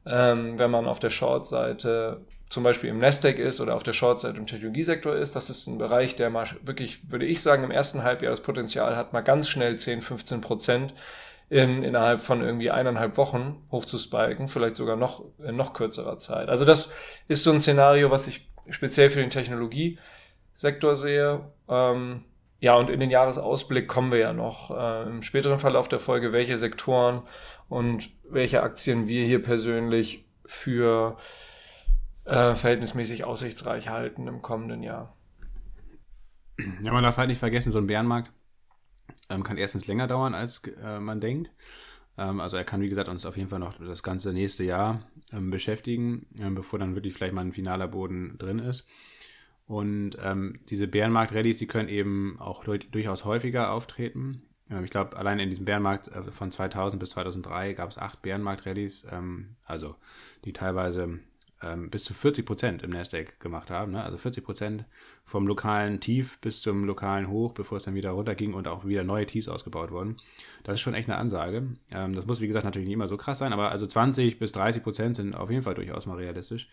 [0.05, 4.37] ähm, wenn man auf der Short-Seite zum Beispiel im Nasdaq ist oder auf der Short-Seite
[4.37, 5.35] im Technologiesektor ist.
[5.35, 8.95] Das ist ein Bereich, der mal wirklich, würde ich sagen, im ersten Halbjahr das Potenzial
[8.95, 10.93] hat, mal ganz schnell 10, 15 Prozent
[11.49, 16.47] in, innerhalb von irgendwie eineinhalb Wochen hochzuspiken, vielleicht sogar noch in noch kürzerer Zeit.
[16.47, 16.91] Also das
[17.27, 21.41] ist so ein Szenario, was ich speziell für den Technologiesektor sehe.
[21.67, 22.23] Ähm,
[22.59, 26.31] ja, und in den Jahresausblick kommen wir ja noch äh, im späteren Verlauf der Folge,
[26.31, 27.23] welche Sektoren
[27.67, 31.17] und welche Aktien wir hier persönlich für
[32.25, 35.15] äh, verhältnismäßig aussichtsreich halten im kommenden Jahr.
[36.81, 38.31] Ja, man darf halt nicht vergessen, so ein Bärenmarkt
[39.29, 41.51] ähm, kann erstens länger dauern, als äh, man denkt.
[42.17, 45.01] Ähm, also er kann, wie gesagt, uns auf jeden Fall noch das ganze nächste Jahr
[45.31, 48.85] ähm, beschäftigen, ähm, bevor dann wirklich vielleicht mal ein finaler Boden drin ist.
[49.65, 54.43] Und ähm, diese Bärenmarkt-Rallys, die können eben auch durchaus häufiger auftreten.
[54.73, 58.21] Ähm, ich glaube, allein in diesem Bärenmarkt äh, von 2000 bis 2003 gab es acht
[58.21, 59.05] Bärenmarkt-Rallys,
[59.65, 59.95] also
[60.45, 61.19] die teilweise
[61.63, 63.91] ähm, bis zu 40 Prozent im Nasdaq gemacht haben.
[63.91, 64.03] Ne?
[64.03, 64.85] Also 40 Prozent
[65.25, 69.03] vom lokalen Tief bis zum lokalen Hoch, bevor es dann wieder runterging und auch wieder
[69.03, 70.17] neue Tiefs ausgebaut wurden.
[70.63, 71.63] Das ist schon echt eine Ansage.
[71.91, 74.51] Ähm, das muss, wie gesagt, natürlich nicht immer so krass sein, aber also 20 bis
[74.51, 76.67] 30 Prozent sind auf jeden Fall durchaus mal realistisch.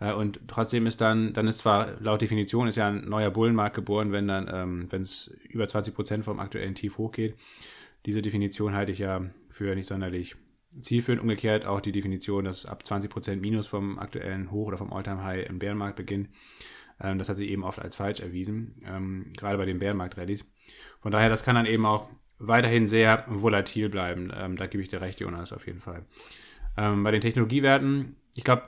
[0.00, 3.76] Äh, und trotzdem ist dann, dann ist zwar laut Definition ist ja ein neuer Bullenmarkt
[3.76, 7.36] geboren, wenn dann, ähm, wenn es über 20 Prozent vom aktuellen Tief hochgeht.
[8.06, 10.34] Diese Definition halte ich ja für nicht sonderlich
[10.80, 15.48] zielführend umgekehrt auch die Definition, dass ab 20% Minus vom aktuellen Hoch oder vom Alltime-High
[15.48, 16.28] im Bärenmarkt beginnt.
[17.00, 20.44] Ähm, das hat sich eben oft als falsch erwiesen, ähm, gerade bei den Bärenmarkt-Rallys.
[21.00, 22.08] Von daher, das kann dann eben auch
[22.38, 24.32] weiterhin sehr volatil bleiben.
[24.34, 26.04] Ähm, da gebe ich dir recht, Jonas, auf jeden Fall.
[26.76, 28.62] Ähm, bei den Technologiewerten, ich glaube,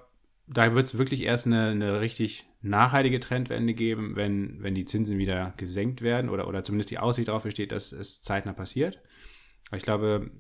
[0.47, 5.17] da wird es wirklich erst eine, eine, richtig nachhaltige Trendwende geben, wenn, wenn die Zinsen
[5.17, 9.01] wieder gesenkt werden oder, oder zumindest die Aussicht darauf besteht, dass es zeitnah passiert.
[9.73, 10.31] ich glaube,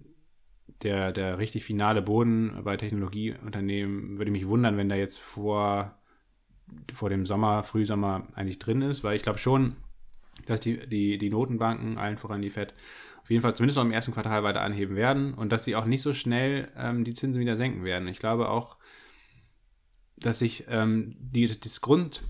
[0.83, 5.99] der, der richtig finale Boden bei Technologieunternehmen würde mich wundern, wenn da jetzt vor,
[6.93, 9.77] vor dem Sommer, Frühsommer eigentlich drin ist, weil ich glaube schon,
[10.47, 12.75] dass die, die, die Notenbanken, allen voran die FED,
[13.23, 15.87] auf jeden Fall zumindest noch im ersten Quartal weiter anheben werden und dass sie auch
[15.87, 18.09] nicht so schnell ähm, die Zinsen wieder senken werden.
[18.09, 18.77] Ich glaube auch,
[20.17, 22.23] dass sich ähm, die, das Grund,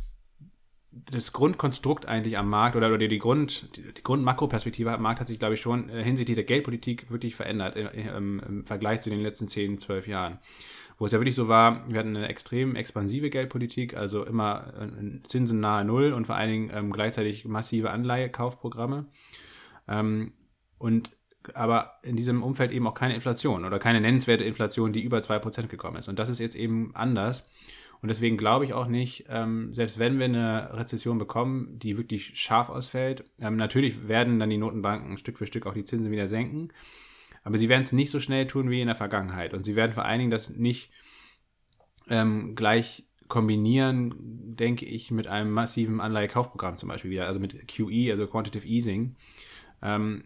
[1.11, 5.28] das Grundkonstrukt eigentlich am Markt oder, oder die, Grund, die, die Grundmakroperspektive am Markt hat
[5.28, 9.11] sich, glaube ich, schon äh, hinsichtlich der Geldpolitik wirklich verändert im, im, im Vergleich zu
[9.11, 10.38] den letzten 10, 12 Jahren.
[10.96, 15.26] Wo es ja wirklich so war, wir hatten eine extrem expansive Geldpolitik, also immer äh,
[15.26, 19.07] Zinsen nahe Null und vor allen Dingen ähm, gleichzeitig massive Anleihekaufprogramme.
[19.88, 20.33] Ähm,
[20.78, 21.11] und
[21.54, 25.66] aber in diesem Umfeld eben auch keine Inflation oder keine nennenswerte Inflation, die über 2%
[25.66, 26.09] gekommen ist.
[26.09, 27.48] Und das ist jetzt eben anders.
[28.00, 32.38] Und deswegen glaube ich auch nicht, ähm, selbst wenn wir eine Rezession bekommen, die wirklich
[32.38, 36.26] scharf ausfällt, ähm, natürlich werden dann die Notenbanken Stück für Stück auch die Zinsen wieder
[36.26, 36.68] senken.
[37.44, 39.54] Aber sie werden es nicht so schnell tun wie in der Vergangenheit.
[39.54, 40.90] Und sie werden vor allen Dingen das nicht
[42.09, 44.14] ähm, gleich kombinieren,
[44.57, 49.16] denke ich, mit einem massiven Anleihekaufprogramm zum Beispiel wieder, also mit QE, also Quantitative Easing.
[49.83, 50.24] Ähm,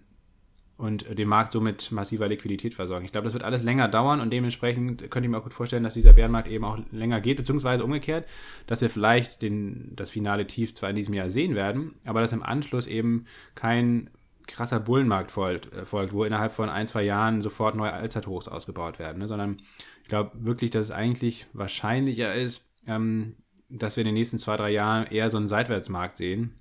[0.79, 3.05] und den Markt somit massiver Liquidität versorgen.
[3.05, 5.83] Ich glaube, das wird alles länger dauern und dementsprechend könnte ich mir auch gut vorstellen,
[5.83, 8.29] dass dieser Bärenmarkt eben auch länger geht, beziehungsweise umgekehrt,
[8.69, 12.33] dass wir vielleicht den, das finale Tief zwar in diesem Jahr sehen werden, aber dass
[12.33, 14.09] im Anschluss eben kein
[14.47, 19.01] krasser Bullenmarkt folgt, äh, folgt wo innerhalb von ein, zwei Jahren sofort neue Allzeithochs ausgebaut
[19.01, 19.27] werden, ne?
[19.27, 19.59] sondern
[20.03, 23.35] ich glaube wirklich, dass es eigentlich wahrscheinlicher ist, ähm,
[23.69, 26.55] dass wir in den nächsten zwei, drei Jahren eher so einen Seitwärtsmarkt sehen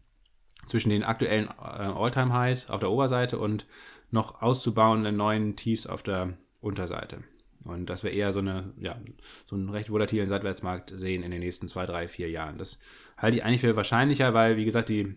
[0.65, 3.65] zwischen den aktuellen äh, All-Time-Highs auf der Oberseite und
[4.11, 7.23] noch auszubauenden neuen Tiefs auf der Unterseite.
[7.65, 8.97] Und dass wir eher so, eine, ja,
[9.45, 12.57] so einen recht volatilen Seitwärtsmarkt sehen in den nächsten zwei, drei, vier Jahren.
[12.57, 12.79] Das
[13.17, 15.15] halte ich eigentlich für wahrscheinlicher, weil, wie gesagt, die,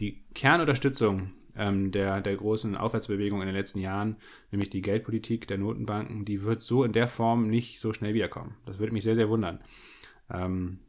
[0.00, 4.16] die Kernunterstützung ähm, der, der großen Aufwärtsbewegung in den letzten Jahren,
[4.50, 8.56] nämlich die Geldpolitik der Notenbanken, die wird so in der Form nicht so schnell wiederkommen.
[8.66, 9.60] Das würde mich sehr, sehr wundern.
[10.30, 10.80] Ähm,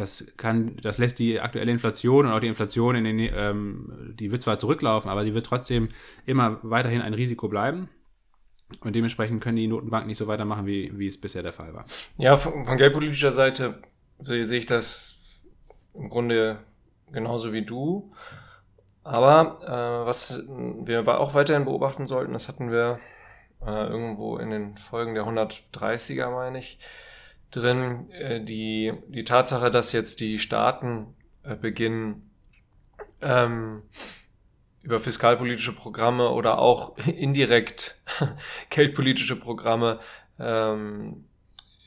[0.00, 4.30] das kann, das lässt die aktuelle Inflation und auch die Inflation in den, ähm, die
[4.30, 5.88] wird zwar zurücklaufen, aber die wird trotzdem
[6.26, 7.88] immer weiterhin ein Risiko bleiben.
[8.80, 11.86] Und dementsprechend können die Notenbanken nicht so weitermachen, wie, wie es bisher der Fall war.
[12.18, 13.80] Ja, von, von geldpolitischer Seite
[14.20, 15.18] sehe ich das
[15.94, 16.58] im Grunde
[17.10, 18.12] genauso wie du.
[19.04, 23.00] Aber äh, was wir auch weiterhin beobachten sollten, das hatten wir
[23.64, 26.78] äh, irgendwo in den Folgen der 130er, meine ich,
[27.50, 32.30] drin äh, die, die Tatsache, dass jetzt die Staaten äh, beginnen,
[33.20, 33.82] ähm,
[34.82, 38.00] über fiskalpolitische Programme oder auch indirekt
[38.70, 40.00] geldpolitische Programme
[40.38, 41.24] ähm,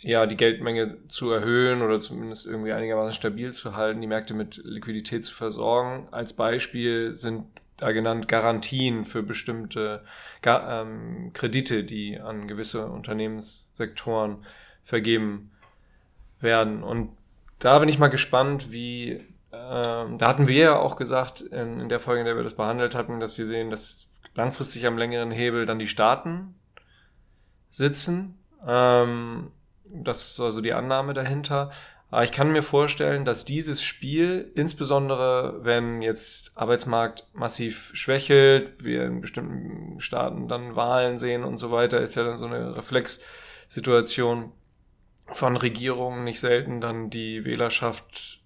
[0.02, 4.60] ja, die Geldmenge zu erhöhen oder zumindest irgendwie einigermaßen stabil zu halten, die Märkte mit
[4.64, 6.08] Liquidität zu versorgen.
[6.12, 7.46] Als Beispiel sind
[7.78, 10.04] da genannt Garantien für bestimmte
[10.42, 14.46] Ga ähm, Kredite, die an gewisse Unternehmenssektoren
[14.92, 15.52] vergeben
[16.42, 16.84] werden.
[16.84, 17.16] Und
[17.60, 21.88] da bin ich mal gespannt, wie, äh, da hatten wir ja auch gesagt, in, in
[21.88, 25.32] der Folge, in der wir das behandelt hatten, dass wir sehen, dass langfristig am längeren
[25.32, 26.56] Hebel dann die Staaten
[27.70, 28.38] sitzen.
[28.68, 29.52] Ähm,
[29.86, 31.72] das ist also die Annahme dahinter.
[32.10, 39.06] Aber ich kann mir vorstellen, dass dieses Spiel, insbesondere wenn jetzt Arbeitsmarkt massiv schwächelt, wir
[39.06, 44.52] in bestimmten Staaten dann Wahlen sehen und so weiter, ist ja dann so eine Reflexsituation,
[45.34, 48.42] von Regierungen nicht selten dann die Wählerschaft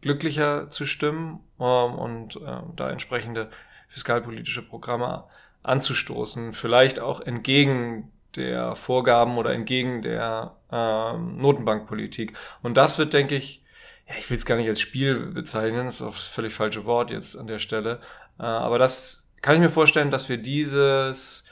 [0.00, 3.50] glücklicher zu stimmen ähm, und äh, da entsprechende
[3.88, 5.24] fiskalpolitische Programme
[5.62, 6.52] anzustoßen.
[6.52, 12.34] Vielleicht auch entgegen der Vorgaben oder entgegen der ähm, Notenbankpolitik.
[12.62, 13.64] Und das wird, denke ich,
[14.06, 16.84] ja, ich will es gar nicht als Spiel bezeichnen, das ist auch das völlig falsche
[16.84, 18.00] Wort jetzt an der Stelle.
[18.38, 21.44] Äh, aber das kann ich mir vorstellen, dass wir dieses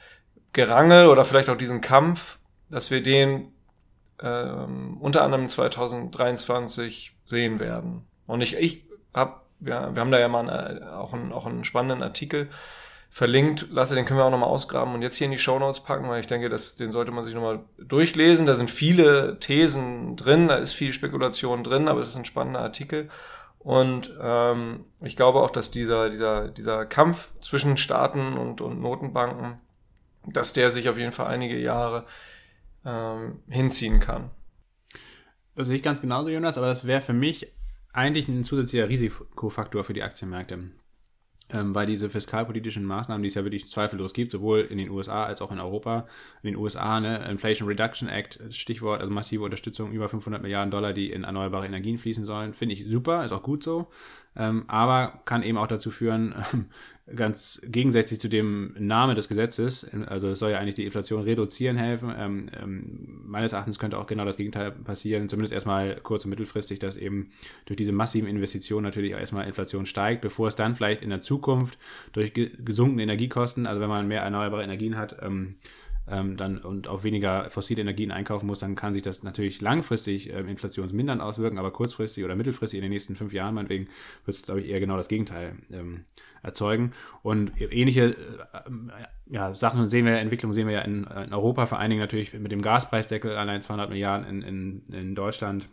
[0.53, 2.39] Gerangel oder vielleicht auch diesen Kampf,
[2.71, 3.54] dass wir den
[4.23, 8.07] ähm, unter anderem 2023 sehen werden.
[8.27, 11.47] Und ich, ich habe, ja, wir haben da ja mal einen, äh, auch, einen, auch
[11.47, 12.49] einen spannenden Artikel
[13.11, 13.69] verlinkt.
[13.71, 16.09] Lasse, den können wir auch nochmal ausgraben und jetzt hier in die Show Notes packen,
[16.09, 18.47] weil ich denke, dass, den sollte man sich nochmal durchlesen.
[18.47, 22.61] Da sind viele Thesen drin, da ist viel Spekulation drin, aber es ist ein spannender
[22.61, 23.09] Artikel.
[23.61, 29.61] Und ähm, ich glaube auch, dass dieser, dieser, dieser Kampf zwischen Staaten und, und Notenbanken,
[30.27, 32.05] dass der sich auf jeden Fall einige Jahre
[32.85, 34.31] ähm, hinziehen kann.
[35.55, 37.53] Das sehe ich ganz genauso, Jonas, aber das wäre für mich
[37.93, 40.71] eigentlich ein zusätzlicher Risikofaktor für die Aktienmärkte
[41.53, 45.25] ähm, weil diese fiskalpolitischen Maßnahmen, die es ja wirklich zweifellos gibt, sowohl in den USA
[45.25, 46.07] als auch in Europa,
[46.43, 50.93] in den USA, ne, Inflation Reduction Act, Stichwort, also massive Unterstützung, über 500 Milliarden Dollar,
[50.93, 53.89] die in erneuerbare Energien fließen sollen, finde ich super, ist auch gut so,
[54.37, 56.35] ähm, aber kann eben auch dazu führen,
[57.15, 61.77] ganz gegensätzlich zu dem Namen des Gesetzes, also es soll ja eigentlich die Inflation reduzieren
[61.77, 62.11] helfen.
[62.17, 66.79] Ähm, ähm, meines Erachtens könnte auch genau das Gegenteil passieren, zumindest erstmal kurz- und mittelfristig,
[66.79, 67.31] dass eben
[67.67, 71.79] durch diese massiven Investitionen natürlich erstmal Inflation steigt, bevor es dann vielleicht in der Zukunft
[72.13, 75.57] durch gesunkene Energiekosten, also wenn man mehr erneuerbare Energien hat, ähm,
[76.07, 80.33] ähm, dann und auf weniger fossile Energien einkaufen muss, dann kann sich das natürlich langfristig
[80.33, 83.89] äh, inflationsmindernd auswirken, aber kurzfristig oder mittelfristig in den nächsten fünf Jahren, meinetwegen,
[84.25, 86.05] wird es, glaube ich, eher genau das Gegenteil ähm,
[86.43, 86.93] erzeugen.
[87.23, 88.17] Und ähnliche
[88.53, 88.71] äh,
[89.27, 92.35] ja, Sachen sehen wir, Entwicklungen sehen wir ja in, in, Europa, vor allen Dingen natürlich
[92.35, 95.69] mit dem Gaspreisdeckel, allein 200 Milliarden in, in, in Deutschland.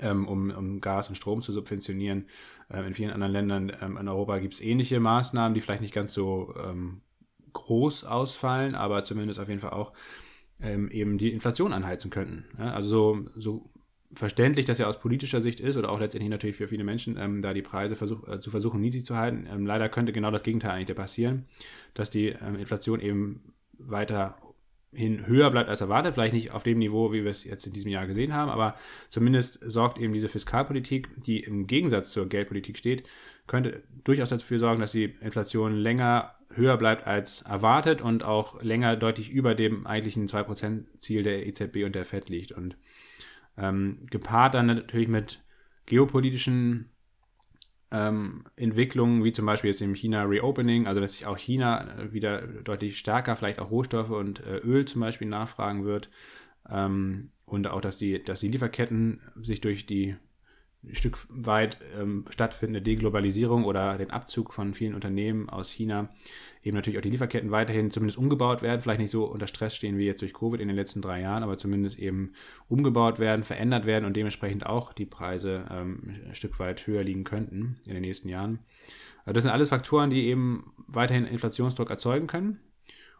[0.00, 2.26] Ähm, um, um, Gas und Strom zu subventionieren.
[2.68, 5.94] Ähm, in vielen anderen Ländern ähm, in Europa gibt es ähnliche Maßnahmen, die vielleicht nicht
[5.94, 7.02] ganz so ähm,
[7.54, 9.92] groß ausfallen, aber zumindest auf jeden Fall auch
[10.60, 12.44] ähm, eben die Inflation anheizen könnten.
[12.58, 13.70] Ja, also so, so,
[14.14, 17.40] verständlich das ja aus politischer Sicht ist oder auch letztendlich natürlich für viele Menschen, ähm,
[17.40, 19.46] da die Preise versuch, äh, zu versuchen niedrig zu halten.
[19.50, 21.46] Ähm, leider könnte genau das Gegenteil eigentlich passieren,
[21.94, 24.36] dass die ähm, Inflation eben weiter
[24.94, 27.72] hin höher bleibt als erwartet, vielleicht nicht auf dem Niveau, wie wir es jetzt in
[27.72, 28.76] diesem Jahr gesehen haben, aber
[29.08, 33.04] zumindest sorgt eben diese Fiskalpolitik, die im Gegensatz zur Geldpolitik steht,
[33.46, 38.96] könnte durchaus dafür sorgen, dass die Inflation länger höher bleibt als erwartet und auch länger
[38.96, 42.52] deutlich über dem eigentlichen 2%-Ziel der EZB und der FED liegt.
[42.52, 42.76] Und
[43.58, 45.42] ähm, gepaart dann natürlich mit
[45.86, 46.90] geopolitischen
[47.94, 52.12] ähm, Entwicklungen, wie zum Beispiel jetzt im China Reopening, also dass sich auch China äh,
[52.12, 56.10] wieder deutlich stärker vielleicht auch Rohstoffe und äh, Öl zum Beispiel nachfragen wird.
[56.68, 60.16] Ähm, und auch, dass die, dass die Lieferketten sich durch die
[60.92, 66.10] Stück weit ähm, stattfindende Deglobalisierung oder den Abzug von vielen Unternehmen aus China
[66.62, 69.98] eben natürlich auch die Lieferketten weiterhin zumindest umgebaut werden, vielleicht nicht so unter Stress stehen
[69.98, 72.32] wie jetzt durch Covid in den letzten drei Jahren, aber zumindest eben
[72.68, 77.24] umgebaut werden, verändert werden und dementsprechend auch die Preise ähm, ein Stück weit höher liegen
[77.24, 78.60] könnten in den nächsten Jahren.
[79.24, 82.60] Also das sind alles Faktoren, die eben weiterhin Inflationsdruck erzeugen können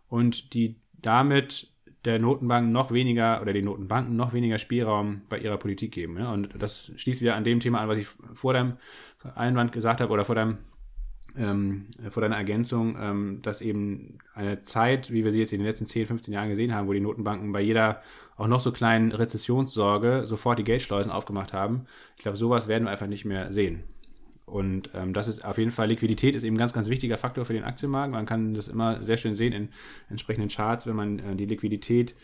[0.08, 1.73] und die damit
[2.04, 6.18] der Notenbank noch weniger oder den Notenbanken noch weniger Spielraum bei ihrer Politik geben.
[6.18, 6.32] Ja?
[6.32, 8.76] Und das schließt wieder an dem Thema an, was ich vor deinem
[9.34, 10.58] Einwand gesagt habe oder vor deinem
[11.36, 15.66] ähm, vor deiner Ergänzung, ähm, dass eben eine Zeit, wie wir sie jetzt in den
[15.66, 18.02] letzten 10, 15 Jahren gesehen haben, wo die Notenbanken bei jeder
[18.36, 21.86] auch noch so kleinen Rezessionssorge sofort die Geldschleusen aufgemacht haben,
[22.16, 23.82] ich glaube, sowas werden wir einfach nicht mehr sehen.
[24.46, 27.44] Und ähm, das ist auf jeden Fall, Liquidität ist eben ein ganz, ganz wichtiger Faktor
[27.46, 28.12] für den Aktienmarkt.
[28.12, 29.68] Man kann das immer sehr schön sehen in
[30.10, 32.14] entsprechenden Charts, wenn man äh, die Liquidität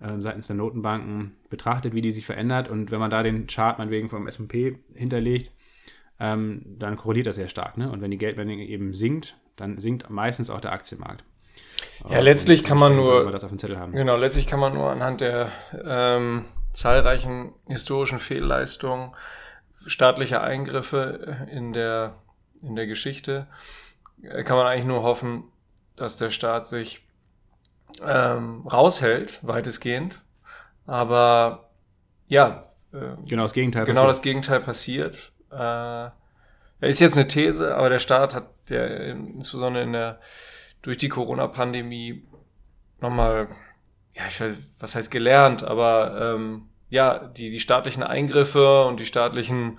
[0.00, 2.68] äh, seitens der Notenbanken betrachtet, wie die sich verändert.
[2.68, 5.52] Und wenn man da den Chart meinetwegen vom SP hinterlegt,
[6.20, 7.76] ähm, dann korreliert das sehr stark.
[7.76, 7.90] Ne?
[7.90, 11.22] Und wenn die Geldmenge eben sinkt, dann sinkt meistens auch der Aktienmarkt.
[12.08, 13.32] Ja, letztlich kann man nur,
[13.92, 15.50] genau, letztlich kann man nur anhand der
[15.84, 19.12] ähm, zahlreichen historischen Fehlleistungen
[19.88, 22.14] staatliche Eingriffe in der,
[22.62, 23.46] in der Geschichte,
[24.22, 25.44] äh, kann man eigentlich nur hoffen,
[25.96, 27.04] dass der Staat sich
[28.04, 30.20] ähm, raushält, weitestgehend.
[30.86, 31.70] Aber
[32.28, 34.16] ja, äh, genau das Gegenteil genau passiert.
[34.16, 35.32] das Gegenteil passiert.
[35.50, 36.10] Äh,
[36.88, 40.20] ist jetzt eine These, aber der Staat hat ja insbesondere in der
[40.82, 42.22] durch die Corona-Pandemie
[43.00, 43.48] nochmal,
[44.14, 49.06] ja, ich weiß, was heißt gelernt, aber ähm, ja, die, die staatlichen Eingriffe und die
[49.06, 49.78] staatlichen,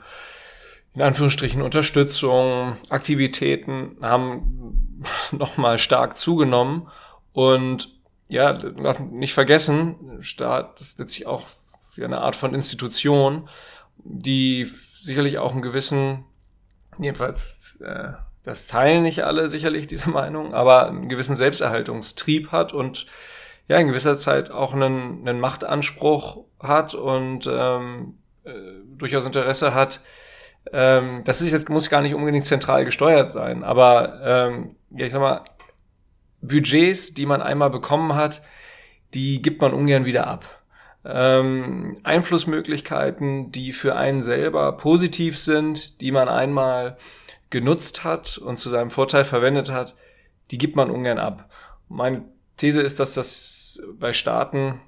[0.93, 6.88] in Anführungsstrichen, Unterstützung, Aktivitäten haben nochmal stark zugenommen.
[7.34, 7.95] Und
[8.28, 8.54] ja,
[9.12, 11.48] nicht vergessen, Staat ist letztlich auch
[11.98, 13.50] eine Art von Institution,
[13.98, 16.26] die sicherlich auch einen gewissen,
[16.98, 23.06] jedenfalls äh, das teilen nicht alle sicherlich diese Meinung, aber einen gewissen Selbsterhaltungstrieb hat und
[23.69, 28.51] ja in gewisser Zeit auch einen, einen Machtanspruch hat und ähm, äh,
[28.97, 30.01] durchaus Interesse hat.
[30.73, 35.13] Ähm, das ist jetzt muss gar nicht unbedingt zentral gesteuert sein, aber ähm, ja ich
[35.13, 35.45] sag mal
[36.41, 38.41] Budgets, die man einmal bekommen hat,
[39.13, 40.45] die gibt man ungern wieder ab.
[41.05, 46.97] Ähm, Einflussmöglichkeiten, die für einen selber positiv sind, die man einmal
[47.49, 49.95] genutzt hat und zu seinem Vorteil verwendet hat,
[50.51, 51.49] die gibt man ungern ab.
[51.88, 52.25] Meine
[52.58, 53.59] These ist, dass das
[54.00, 54.82] bei Staaten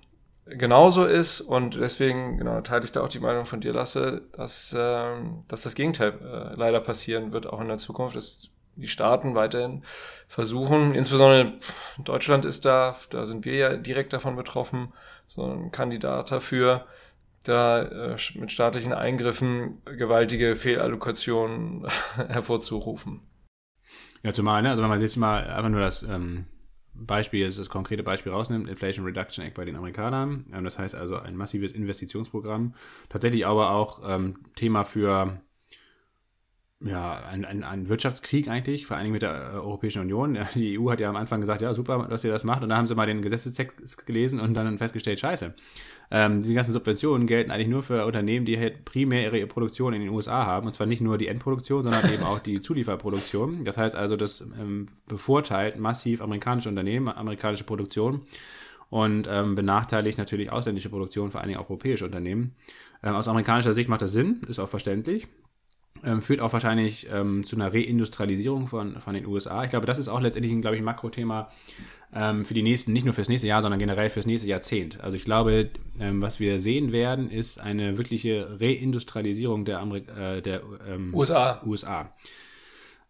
[0.45, 4.73] genauso ist und deswegen genau, teile ich da auch die Meinung von dir, Lasse, dass,
[4.73, 5.15] äh,
[5.47, 9.83] dass das Gegenteil äh, leider passieren wird, auch in der Zukunft, dass die Staaten weiterhin
[10.27, 11.53] versuchen, insbesondere
[12.03, 14.93] Deutschland ist da, da sind wir ja direkt davon betroffen,
[15.27, 16.85] so ein Kandidat dafür,
[17.43, 23.21] da äh, mit staatlichen Eingriffen gewaltige Fehlallokationen hervorzurufen.
[24.23, 24.69] Ja, zumal, ne?
[24.69, 26.45] also wenn man jetzt mal einfach nur das ähm,
[26.93, 30.45] Beispiel, das konkrete Beispiel rausnimmt, Inflation Reduction Act bei den Amerikanern.
[30.53, 32.73] Ähm, das heißt also ein massives Investitionsprogramm.
[33.09, 35.41] Tatsächlich aber auch ähm, Thema für
[36.83, 40.37] ja, ein, ein, Wirtschaftskrieg eigentlich, vor allen Dingen mit der äh, Europäischen Union.
[40.55, 42.63] Die EU hat ja am Anfang gesagt, ja, super, dass ihr das macht.
[42.63, 45.53] Und dann haben sie mal den Gesetzestext gelesen und dann festgestellt, scheiße.
[46.11, 50.01] Ähm, diese ganzen Subventionen gelten eigentlich nur für Unternehmen, die halt primär ihre Produktion in
[50.01, 50.67] den USA haben.
[50.67, 53.63] Und zwar nicht nur die Endproduktion, sondern eben auch die Zulieferproduktion.
[53.63, 58.21] Das heißt also, das ähm, bevorteilt massiv amerikanische Unternehmen, amerikanische Produktion.
[58.89, 62.55] und ähm, benachteiligt natürlich ausländische Produktion, vor allen Dingen auch europäische Unternehmen.
[63.01, 65.27] Ähm, aus amerikanischer Sicht macht das Sinn, ist auch verständlich.
[66.03, 69.63] Ähm, führt auch wahrscheinlich ähm, zu einer Reindustrialisierung von, von den USA.
[69.63, 71.51] Ich glaube, das ist auch letztendlich ein, glaube ich, ein Makrothema
[72.13, 74.99] ähm, für die nächsten, nicht nur fürs nächste Jahr, sondern generell fürs nächste Jahrzehnt.
[75.01, 75.69] Also ich glaube,
[75.99, 80.63] ähm, was wir sehen werden, ist eine wirkliche Reindustrialisierung der, Amerik äh, der
[81.13, 81.61] USA.
[81.65, 82.11] USA.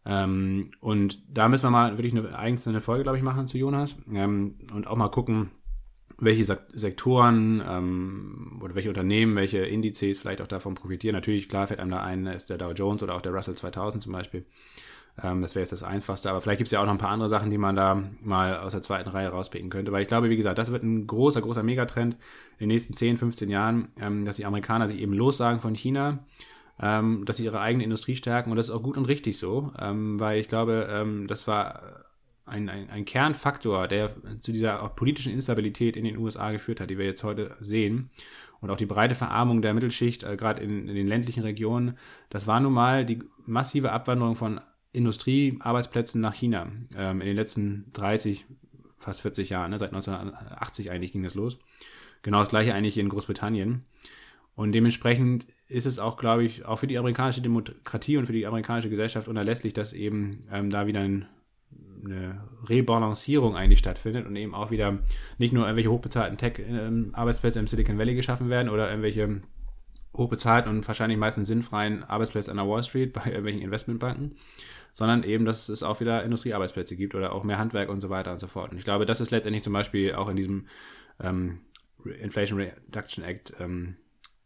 [0.06, 3.96] Ähm, und da müssen wir mal wirklich eine einzelne Folge, glaube ich, machen zu Jonas
[4.14, 5.52] ähm, und auch mal gucken,
[6.22, 11.16] welche Sektoren ähm, oder welche Unternehmen, welche Indizes vielleicht auch davon profitieren.
[11.16, 14.04] Natürlich, klar fällt einem da ein, ist der Dow Jones oder auch der Russell 2000
[14.04, 14.46] zum Beispiel.
[15.22, 17.10] Ähm, das wäre jetzt das Einfachste, aber vielleicht gibt es ja auch noch ein paar
[17.10, 19.92] andere Sachen, die man da mal aus der zweiten Reihe rauspicken könnte.
[19.92, 22.14] Weil ich glaube, wie gesagt, das wird ein großer, großer Megatrend
[22.54, 26.20] in den nächsten 10, 15 Jahren, ähm, dass die Amerikaner sich eben lossagen von China
[26.82, 29.72] ähm, dass sie ihre eigene Industrie stärken und das ist auch gut und richtig so,
[29.78, 32.06] ähm, weil ich glaube, ähm, das war
[32.52, 36.98] ein, ein, ein, Kernfaktor, der zu dieser politischen Instabilität in den USA geführt hat, die
[36.98, 38.10] wir jetzt heute sehen.
[38.60, 41.98] Und auch die breite Verarmung der Mittelschicht, äh, gerade in, in, den ländlichen Regionen,
[42.30, 44.62] das war nun mal die massive Abwanderung von
[44.94, 48.46] Industriearbeitsplätzen nach China ähm, in den letzten 30,
[49.00, 49.72] fast 40 Jahren.
[49.72, 49.80] Ne?
[49.80, 51.58] Seit 1980 eigentlich ging das los.
[52.22, 53.86] Genau das gleiche eigentlich in Großbritannien.
[54.56, 58.46] Und dementsprechend ist es auch, glaube ich, auch für die amerikanische Demokratie und für die
[58.46, 61.26] amerikanische Gesellschaft unerlässlich, dass eben ähm, da wieder ein,
[62.04, 65.00] eine Rebalancierung eigentlich stattfindet und eben auch wieder
[65.38, 69.42] nicht nur irgendwelche hochbezahlten Tech-Arbeitsplätze im Silicon Valley geschaffen werden oder irgendwelche
[70.16, 74.36] hochbezahlten und wahrscheinlich meistens sinnfreien Arbeitsplätze an der Wall Street bei irgendwelchen Investmentbanken,
[74.94, 78.32] sondern eben, dass es auch wieder Industriearbeitsplätze gibt oder auch mehr Handwerk und so weiter
[78.32, 78.72] und so fort.
[78.72, 80.68] Und ich glaube, das ist letztendlich zum Beispiel auch in diesem
[81.22, 81.60] ähm,
[82.22, 83.96] Inflation Reduction Act ähm,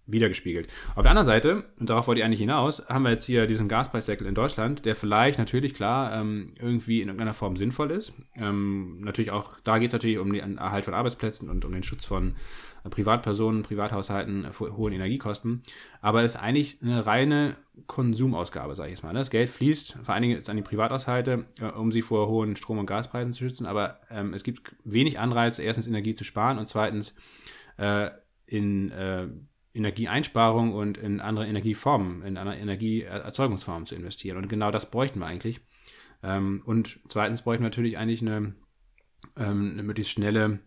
[0.08, 0.68] wiedergespiegelt.
[0.96, 3.68] Auf der anderen Seite, und darauf wollte ich eigentlich hinaus, haben wir jetzt hier diesen
[3.68, 8.14] Gaspreisdeckel in Deutschland, der vielleicht natürlich klar ähm, irgendwie in irgendeiner Form sinnvoll ist.
[8.36, 11.84] Ähm, natürlich auch, da geht es natürlich um den Erhalt von Arbeitsplätzen und um den
[11.84, 12.36] Schutz von
[12.84, 15.64] äh, Privatpersonen, Privathaushalten vor hohen Energiekosten.
[16.02, 17.56] Aber es ist eigentlich eine reine
[17.88, 19.14] Konsumausgabe, sage ich jetzt mal.
[19.14, 22.78] Das Geld fließt vor allen Dingen an die Privathaushalte, äh, um sie vor hohen Strom-
[22.78, 23.66] und Gaspreisen zu schützen.
[23.66, 27.16] Aber ähm, es gibt wenig Anreiz, erstens Energie zu sparen und zweitens
[27.78, 28.12] äh,
[28.46, 29.28] in äh,
[29.76, 34.38] Energieeinsparung und in andere Energieformen, in andere Energieerzeugungsformen zu investieren.
[34.38, 35.60] Und genau das bräuchten wir eigentlich.
[36.24, 38.56] Ähm, und zweitens bräuchten wir natürlich eigentlich eine,
[39.38, 40.60] ähm, eine möglichst schnelle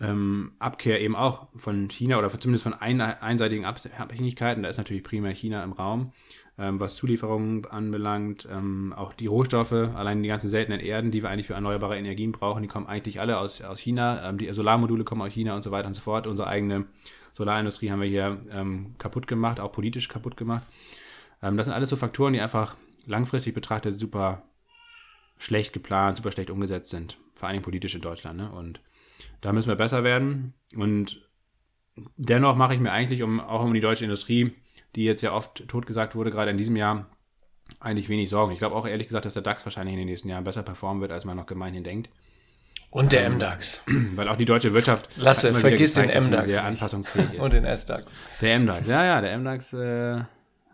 [0.00, 4.62] ähm, Abkehr eben auch von China oder zumindest von ein, einseitigen Abhängigkeiten.
[4.62, 6.12] Da ist natürlich primär China im Raum,
[6.56, 8.48] was Zulieferungen anbelangt.
[8.94, 12.62] Auch die Rohstoffe, allein die ganzen seltenen Erden, die wir eigentlich für erneuerbare Energien brauchen,
[12.62, 14.32] die kommen eigentlich alle aus, aus China.
[14.32, 16.28] Die Solarmodule kommen aus China und so weiter und so fort.
[16.28, 16.86] Unsere eigene
[17.32, 20.64] Solarindustrie haben wir hier ähm, kaputt gemacht, auch politisch kaputt gemacht.
[21.42, 22.76] Ähm, das sind alles so Faktoren, die einfach
[23.06, 24.42] langfristig betrachtet super
[25.38, 27.18] schlecht geplant, super schlecht umgesetzt sind.
[27.34, 28.38] Vor allem politisch in Deutschland.
[28.38, 28.50] Ne?
[28.50, 28.80] Und
[29.40, 30.54] da müssen wir besser werden.
[30.76, 31.28] Und
[32.16, 34.52] dennoch mache ich mir eigentlich um, auch um die deutsche Industrie,
[34.96, 37.06] die jetzt ja oft totgesagt wurde, gerade in diesem Jahr,
[37.80, 38.52] eigentlich wenig Sorgen.
[38.52, 41.00] Ich glaube auch ehrlich gesagt, dass der DAX wahrscheinlich in den nächsten Jahren besser performen
[41.02, 42.08] wird, als man noch gemeinhin denkt.
[42.90, 43.82] Und der ähm, MDAX.
[44.14, 45.08] Weil auch die deutsche Wirtschaft.
[45.16, 46.44] Lasse, vergiss gezeigt, den MDAX.
[46.44, 47.40] Sehr anpassungsfähig ist.
[47.40, 48.16] Und den SDAX.
[48.40, 50.26] Der MDAX, ja, ja, der MDAX, äh, ja,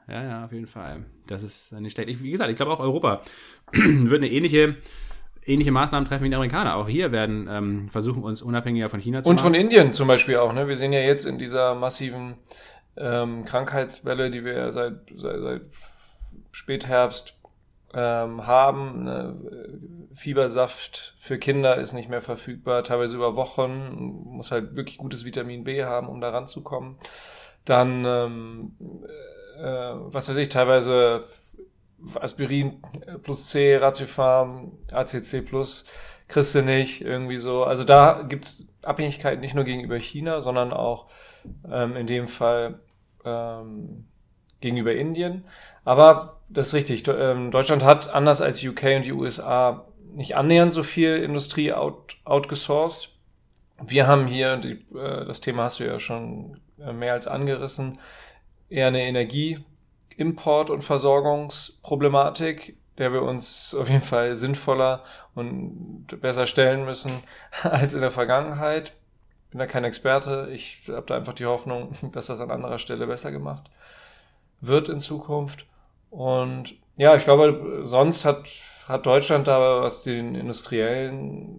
[0.09, 1.05] ja, auf jeden Fall.
[1.27, 2.09] Das ist nicht schlecht.
[2.09, 3.23] Ich, wie gesagt, ich glaube auch Europa
[3.73, 4.77] wird eine ähnliche,
[5.45, 6.77] ähnliche Maßnahmen treffen wie die Amerikaner.
[6.77, 9.47] Auch hier werden ähm, versuchen, uns unabhängiger von China zu Und machen.
[9.47, 10.53] Und von Indien zum Beispiel auch.
[10.53, 10.69] Ne?
[10.69, 12.35] Wir sehen ja jetzt in dieser massiven
[12.97, 15.63] ähm, Krankheitswelle, die wir ja seit, seit, seit
[16.53, 17.41] Spätherbst
[17.95, 19.05] ähm, haben.
[19.05, 20.11] Ne?
[20.15, 24.25] Fiebersaft für Kinder ist nicht mehr verfügbar, teilweise über Wochen.
[24.27, 26.97] Muss halt wirklich gutes Vitamin B haben, um da ranzukommen.
[27.65, 28.73] Dann, ähm,
[29.59, 31.25] äh, was weiß ich, teilweise
[32.21, 32.83] Aspirin
[33.23, 35.87] plus C, Ratiofarm, ACC plus,
[36.29, 37.65] kriegst du nicht, irgendwie so.
[37.65, 41.09] Also da gibt's Abhängigkeiten nicht nur gegenüber China, sondern auch
[41.71, 42.81] ähm, in dem Fall
[43.25, 44.07] ähm,
[44.61, 45.45] gegenüber Indien.
[45.85, 47.07] Aber das ist richtig.
[47.09, 52.17] Ähm, Deutschland hat anders als UK und die USA nicht annähernd so viel Industrie out,
[52.25, 53.11] outgesourced.
[53.83, 57.99] Wir haben hier, die, äh, das Thema hast du ja schon äh, mehr als angerissen,
[58.71, 65.05] eher eine Energieimport- und Versorgungsproblematik, der wir uns auf jeden Fall sinnvoller
[65.35, 67.13] und besser stellen müssen
[67.63, 68.93] als in der Vergangenheit.
[69.51, 70.49] Bin da kein Experte.
[70.53, 73.71] Ich habe da einfach die Hoffnung, dass das an anderer Stelle besser gemacht
[74.61, 75.67] wird in Zukunft.
[76.15, 78.49] Und ja, ich glaube, sonst hat,
[78.87, 81.59] hat Deutschland da, was den industriellen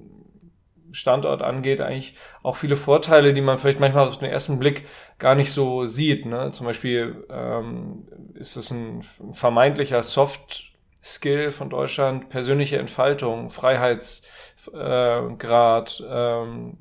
[0.93, 4.85] Standort angeht, eigentlich auch viele Vorteile, die man vielleicht manchmal auf den ersten Blick
[5.19, 6.25] gar nicht so sieht.
[6.25, 6.53] Ne?
[6.53, 9.01] Zum Beispiel ähm, ist es ein
[9.33, 10.71] vermeintlicher Soft
[11.03, 16.77] Skill von Deutschland, persönliche Entfaltung, Freiheitsgrad, äh, ähm,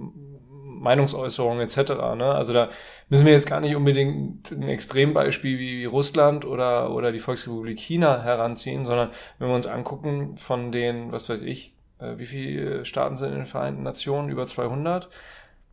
[0.85, 1.91] Meinungsäußerungen etc.
[2.16, 2.26] Ne?
[2.26, 2.68] Also da
[3.09, 8.22] müssen wir jetzt gar nicht unbedingt ein Extrembeispiel wie Russland oder, oder die Volksrepublik China
[8.22, 13.16] heranziehen, sondern wenn wir uns angucken von den, was weiß ich, äh, wie viele Staaten
[13.16, 14.28] sind in den Vereinten Nationen?
[14.28, 15.09] Über 200.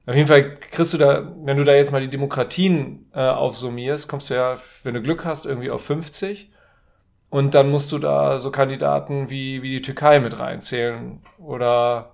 [0.08, 4.08] Auf jeden Fall kriegst du da, wenn du da jetzt mal die Demokratien äh, aufsummierst,
[4.08, 6.52] kommst du ja, wenn du Glück hast, irgendwie auf 50.
[7.30, 12.14] Und dann musst du da so Kandidaten wie, wie die Türkei mit reinzählen oder,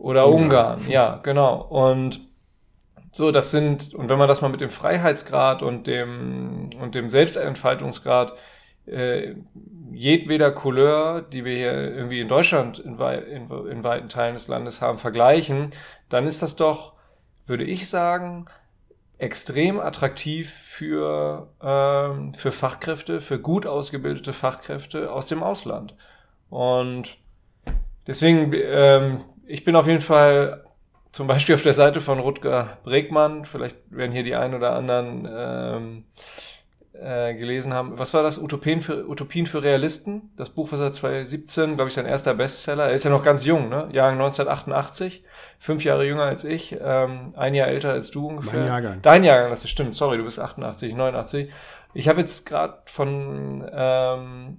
[0.00, 0.78] oder Ungarn.
[0.78, 0.90] Ungarn.
[0.90, 1.62] Ja, genau.
[1.62, 2.20] Und
[3.12, 7.08] so, das sind, und wenn man das mal mit dem Freiheitsgrad und dem, und dem
[7.08, 8.34] Selbstentfaltungsgrad
[8.86, 9.34] äh,
[9.90, 14.48] jedweder Couleur, die wir hier irgendwie in Deutschland in, wei in, in weiten Teilen des
[14.48, 15.70] Landes haben, vergleichen,
[16.08, 16.92] dann ist das doch,
[17.46, 18.46] würde ich sagen,
[19.18, 25.96] extrem attraktiv für, ähm, für Fachkräfte, für gut ausgebildete Fachkräfte aus dem Ausland.
[26.50, 27.16] Und
[28.06, 30.64] deswegen, ähm, ich bin auf jeden Fall
[31.12, 35.28] zum Beispiel auf der Seite von Rutger Bregmann, vielleicht werden hier die ein oder anderen
[35.30, 36.04] ähm,
[36.92, 37.98] äh, gelesen haben.
[37.98, 38.38] Was war das?
[38.38, 40.30] Utopien für, Utopien für Realisten.
[40.36, 42.84] Das Buch, was er 2017, glaube ich, sein erster Bestseller.
[42.84, 43.88] Er ist ja noch ganz jung, ne?
[43.92, 45.24] Jahrgang 1988.
[45.58, 46.76] Fünf Jahre jünger als ich.
[46.80, 48.60] Ähm, ein Jahr älter als du ungefähr.
[48.60, 49.02] Mein Jahrgang.
[49.02, 49.94] Dein Jahrgang, das stimmt.
[49.94, 51.50] Sorry, du bist 88, 89.
[51.94, 54.58] Ich habe jetzt gerade von ähm,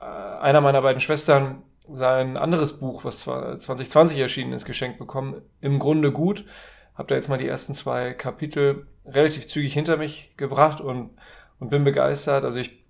[0.00, 1.62] äh, einer meiner beiden Schwestern
[1.92, 5.42] sein anderes Buch, was 2020 erschienen ist, geschenkt bekommen.
[5.60, 6.44] Im Grunde gut.
[6.94, 11.10] Hab da jetzt mal die ersten zwei Kapitel relativ zügig hinter mich gebracht und
[11.58, 12.44] und bin begeistert.
[12.44, 12.84] Also ich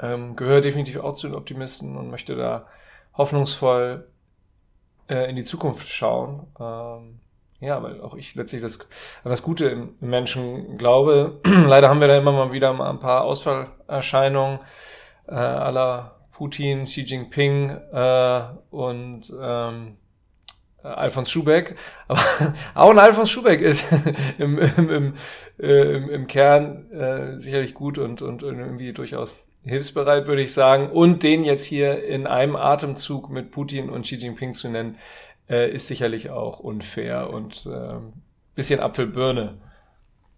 [0.00, 2.66] ähm, gehöre definitiv auch zu den Optimisten und möchte da
[3.14, 4.06] hoffnungsvoll
[5.08, 6.46] äh, in die Zukunft schauen.
[6.58, 7.20] Ähm,
[7.60, 8.80] ja, weil auch ich letztlich das,
[9.24, 11.40] an das Gute im, im Menschen glaube.
[11.44, 14.60] Leider haben wir da immer mal wieder mal ein paar Ausfallerscheinungen
[15.26, 19.96] äh, aller Putin, Xi Jinping äh, und ähm,
[20.84, 21.76] äh, Alfons Schubeck.
[22.08, 22.20] Aber
[22.74, 23.86] auch ein Alfons Schubeck ist
[24.38, 25.14] im, im, im,
[25.58, 30.90] äh, im, im Kern äh, sicherlich gut und, und irgendwie durchaus hilfsbereit, würde ich sagen.
[30.90, 34.98] Und den jetzt hier in einem Atemzug mit Putin und Xi Jinping zu nennen,
[35.48, 37.94] äh, ist sicherlich auch unfair und äh,
[38.54, 39.54] bisschen Apfelbirne.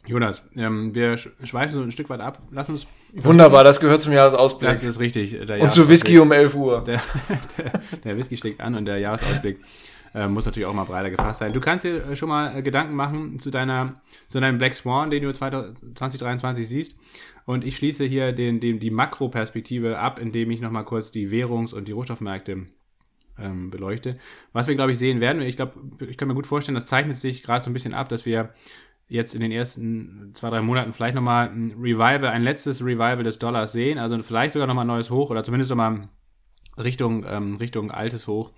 [0.08, 2.40] Jonas, ähm, wir schweifen so ein Stück weit ab.
[2.50, 2.86] Lass uns.
[3.12, 4.70] Wunderbar, das gehört zum Jahresausblick.
[4.70, 5.38] Das ist richtig.
[5.38, 6.82] und zu Whisky um 11 Uhr.
[6.82, 7.00] Der,
[7.58, 7.72] der,
[8.04, 9.60] der Whisky schlägt an und der Jahresausblick
[10.14, 11.52] äh, muss natürlich auch mal breiter gefasst sein.
[11.52, 15.10] Du kannst dir äh, schon mal äh, Gedanken machen zu deiner, zu deinem Black Swan,
[15.10, 16.96] den du 2023 siehst.
[17.44, 21.74] Und ich schließe hier den, den, die Makroperspektive ab, indem ich nochmal kurz die Währungs-
[21.74, 22.64] und die Rohstoffmärkte
[23.38, 24.18] ähm, beleuchte.
[24.52, 25.74] Was wir, glaube ich, sehen werden, ich glaube,
[26.08, 28.50] ich kann mir gut vorstellen, das zeichnet sich gerade so ein bisschen ab, dass wir
[29.08, 33.38] jetzt in den ersten zwei, drei Monaten vielleicht nochmal ein Revival, ein letztes Revival des
[33.38, 36.08] Dollars sehen, also vielleicht sogar nochmal ein neues Hoch oder zumindest nochmal
[36.76, 38.52] Richtung, ähm, Richtung altes Hoch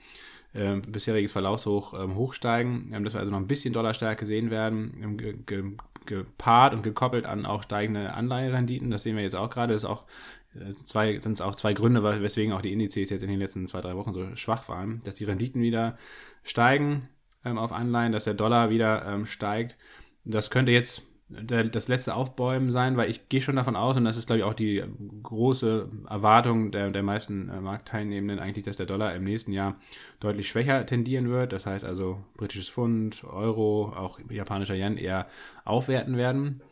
[0.53, 4.99] äh, bisheriges Verlaufshoch ähm, hochsteigen, ähm, dass wir also noch ein bisschen Dollarstärke sehen werden,
[5.03, 5.77] ähm, ge ge
[6.07, 8.91] gepaart und gekoppelt an auch steigende Anleiherenditen.
[8.91, 9.75] Das sehen wir jetzt auch gerade.
[9.75, 10.07] Das ist auch
[10.55, 13.67] äh, zwei, sind es auch zwei Gründe, weswegen auch die Indizes jetzt in den letzten
[13.69, 15.99] zwei, drei Wochen so schwach waren, dass die Renditen wieder
[16.43, 17.09] steigen
[17.45, 19.77] ähm, auf Anleihen, dass der Dollar wieder ähm, steigt.
[20.25, 24.17] Das könnte jetzt das letzte Aufbäumen sein, weil ich gehe schon davon aus, und das
[24.17, 24.83] ist, glaube ich, auch die
[25.23, 29.77] große Erwartung der, der meisten äh, Marktteilnehmenden eigentlich, dass der Dollar im nächsten Jahr
[30.19, 31.53] deutlich schwächer tendieren wird.
[31.53, 35.29] Das heißt also britisches Pfund, Euro, auch japanischer Yen eher
[35.65, 36.63] aufwerten werden.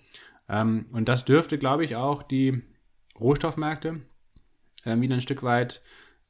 [0.48, 2.62] Ähm, und das dürfte, glaube ich, auch die
[3.20, 4.00] Rohstoffmärkte
[4.84, 5.82] äh, wieder ein Stück weit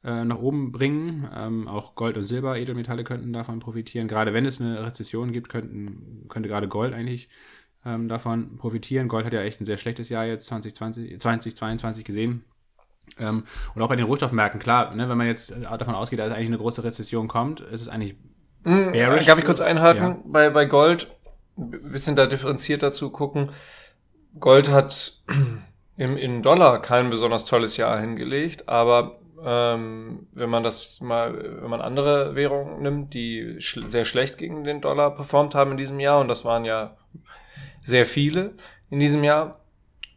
[0.03, 1.29] äh, nach oben bringen.
[1.35, 4.07] Ähm, auch Gold und Silber, Edelmetalle könnten davon profitieren.
[4.07, 7.29] Gerade wenn es eine Rezession gibt, könnten, könnte gerade Gold eigentlich
[7.85, 9.07] ähm, davon profitieren.
[9.07, 12.43] Gold hat ja echt ein sehr schlechtes Jahr jetzt 2020, 2022 gesehen.
[13.17, 13.43] Ähm,
[13.75, 16.47] und auch bei den Rohstoffmärkten, klar, ne, wenn man jetzt äh, davon ausgeht, dass eigentlich
[16.47, 18.15] eine große Rezession kommt, ist es eigentlich
[18.63, 19.25] mhm, bearish.
[19.25, 20.03] Darf ich kurz einhaken?
[20.03, 20.19] Ja.
[20.25, 21.07] Bei, bei Gold,
[21.57, 23.51] ein bisschen da differenziert dazu gucken.
[24.39, 25.23] Gold hat
[25.97, 31.69] im, in Dollar kein besonders tolles Jahr hingelegt, aber ähm, wenn man das mal, wenn
[31.69, 35.99] man andere Währungen nimmt, die sch sehr schlecht gegen den Dollar performt haben in diesem
[35.99, 36.97] Jahr, und das waren ja
[37.81, 38.53] sehr viele
[38.89, 39.59] in diesem Jahr,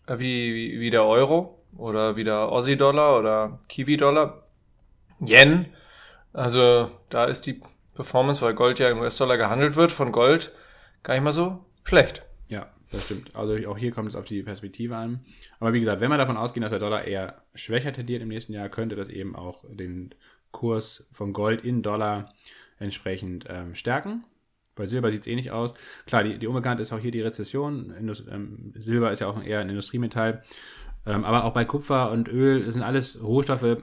[0.07, 4.43] äh, wie, wie der Euro oder wie der Aussie-Dollar oder Kiwi-Dollar.
[5.21, 5.67] Yen,
[6.33, 7.61] also da ist die
[7.95, 10.53] Performance, weil Gold ja im US-Dollar gehandelt wird, von Gold
[11.03, 12.23] gar nicht mal so schlecht.
[12.49, 13.35] Ja, das stimmt.
[13.35, 15.21] Also auch hier kommt es auf die Perspektive an.
[15.59, 18.53] Aber wie gesagt, wenn wir davon ausgehen, dass der Dollar eher schwächer tendiert im nächsten
[18.53, 20.15] Jahr, könnte das eben auch den
[20.51, 22.35] Kurs von Gold in Dollar
[22.79, 24.25] entsprechend ähm, stärken.
[24.75, 25.75] Bei Silber sieht es eh nicht aus.
[26.07, 27.91] Klar, die, die Unbekannte ist auch hier die Rezession.
[27.91, 30.43] Indus ähm, Silber ist ja auch eher ein Industriemetall.
[31.05, 33.79] Ähm, aber auch bei Kupfer und Öl sind alles Rohstoffe,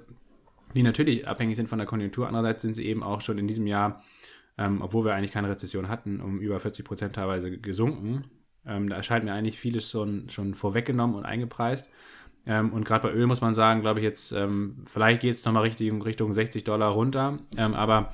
[0.74, 2.28] die natürlich abhängig sind von der Konjunktur.
[2.28, 4.04] Andererseits sind sie eben auch schon in diesem Jahr
[4.60, 8.26] ähm, obwohl wir eigentlich keine Rezession hatten, um über 40 Prozent teilweise gesunken.
[8.66, 11.88] Ähm, da erscheint mir eigentlich vieles schon, schon vorweggenommen und eingepreist.
[12.46, 15.46] Ähm, und gerade bei Öl muss man sagen, glaube ich jetzt, ähm, vielleicht geht es
[15.46, 17.40] nochmal Richtung, Richtung 60 Dollar runter.
[17.58, 18.14] Ähm, aber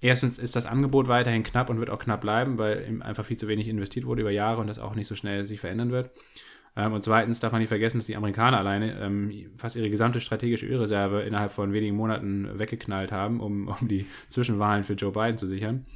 [0.00, 3.48] erstens ist das Angebot weiterhin knapp und wird auch knapp bleiben, weil einfach viel zu
[3.48, 6.10] wenig investiert wurde über Jahre und das auch nicht so schnell sich verändern wird.
[6.76, 10.20] Ähm, und zweitens darf man nicht vergessen, dass die Amerikaner alleine ähm, fast ihre gesamte
[10.20, 15.38] strategische Ölreserve innerhalb von wenigen Monaten weggeknallt haben, um, um die Zwischenwahlen für Joe Biden
[15.38, 15.86] zu sichern.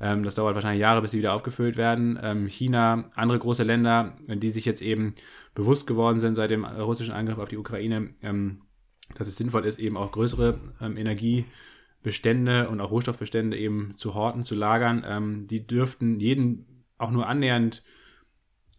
[0.00, 2.18] Ähm, das dauert wahrscheinlich Jahre, bis sie wieder aufgefüllt werden.
[2.22, 5.14] Ähm, China, andere große Länder, die sich jetzt eben
[5.54, 8.62] bewusst geworden sind seit dem russischen Angriff auf die Ukraine, ähm,
[9.16, 14.44] dass es sinnvoll ist, eben auch größere ähm, Energiebestände und auch Rohstoffbestände eben zu horten,
[14.44, 15.46] zu lagern.
[15.48, 17.82] die dürften jeden auch nur annähernd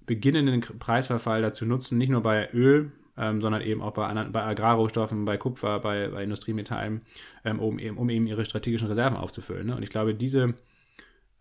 [0.10, 4.42] beginnenden Preisverfall dazu nutzen, nicht nur bei Öl, ähm, sondern eben auch bei, anderen, bei
[4.44, 7.04] Agrarrohstoffen, bei Kupfer, bei, bei Industriemetallen,
[7.46, 9.68] ähm, um, eben, um eben ihre strategischen Reserven aufzufüllen.
[9.68, 9.76] Ne?
[9.76, 10.56] Und ich glaube, diese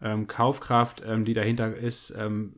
[0.02, 2.56] ähm, Kaufkraft, ähm, die dahinter ist, ähm,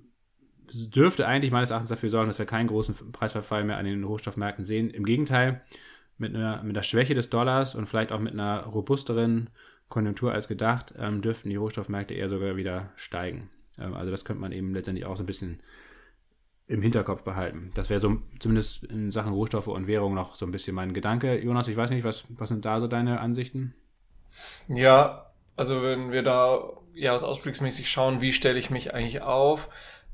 [0.73, 4.65] dürfte eigentlich meines Erachtens dafür sorgen, dass wir keinen großen Preisverfall mehr an den Rohstoffmärkten
[4.65, 4.91] sehen.
[4.91, 5.63] Im Gegenteil,
[6.19, 9.49] mit einer, mit der Schwäche des Dollars und vielleicht auch mit einer robusteren
[9.89, 13.49] Konjunktur als gedacht, ähm, dürften die Rohstoffmärkte eher sogar wieder steigen.
[13.77, 15.61] also das könnte man eben letztendlich auch so ein bisschen
[16.71, 17.73] im Hinterkopf behalten.
[17.75, 21.37] Das wäre so zumindest in Sachen Rohstoffe und Währung noch so ein bisschen mein Gedanke.
[21.43, 23.75] Jonas, ich weiß nicht, was, was sind da so deine Ansichten?
[24.69, 26.63] Ja, also wenn wir da
[26.95, 29.69] jahresausblicksmäßig schauen, wie stelle ich mich eigentlich auf,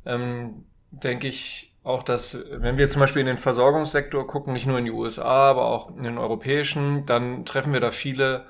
[0.06, 4.78] ähm, denke ich auch, dass wenn wir zum Beispiel in den Versorgungssektor gucken, nicht nur
[4.78, 8.46] in die USA, aber auch in den europäischen, dann treffen wir da viele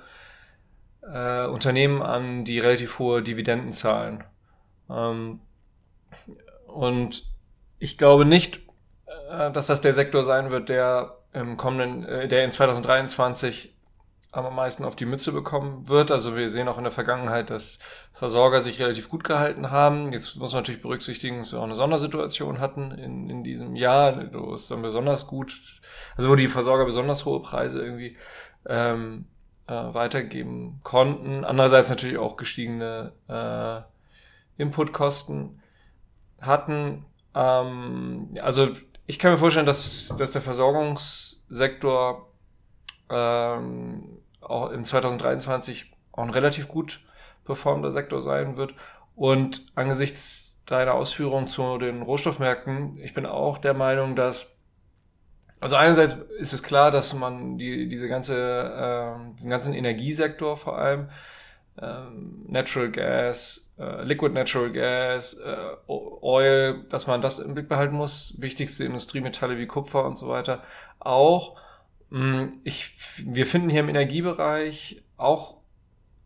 [1.02, 4.22] äh, Unternehmen an, die relativ hohe Dividenden zahlen.
[4.88, 5.40] Ähm,
[6.68, 7.35] und
[7.78, 8.60] ich glaube nicht,
[9.30, 13.74] äh, dass das der Sektor sein wird, der im kommenden, äh, der in 2023
[14.32, 16.10] am meisten auf die Mütze bekommen wird.
[16.10, 17.78] Also wir sehen auch in der Vergangenheit, dass
[18.12, 20.12] Versorger sich relativ gut gehalten haben.
[20.12, 24.30] Jetzt muss man natürlich berücksichtigen, dass wir auch eine Sondersituation hatten in, in diesem Jahr,
[24.32, 25.80] wo es dann besonders gut,
[26.16, 28.16] also wo die Versorger besonders hohe Preise irgendwie
[28.66, 29.26] ähm,
[29.68, 31.44] äh, weitergeben konnten.
[31.44, 35.62] Andererseits natürlich auch gestiegene äh, Inputkosten
[36.40, 37.04] hatten.
[37.36, 38.70] Ähm, also
[39.06, 42.32] ich kann mir vorstellen, dass, dass der Versorgungssektor
[43.10, 47.00] ähm, auch in 2023 auch ein relativ gut
[47.44, 48.74] performender Sektor sein wird.
[49.14, 54.56] Und angesichts deiner Ausführungen zu den Rohstoffmärkten, ich bin auch der Meinung, dass
[55.60, 60.78] also einerseits ist es klar, dass man die, diese ganze, äh, diesen ganzen Energiesektor vor
[60.78, 61.08] allem,
[61.80, 65.56] ähm, Natural Gas, äh, Liquid Natural Gas, äh,
[65.86, 68.34] Oil, dass man das im Blick behalten muss.
[68.38, 70.62] Wichtigste Industriemetalle wie Kupfer und so weiter
[70.98, 71.56] auch.
[72.10, 75.56] Mm, ich, wir finden hier im Energiebereich auch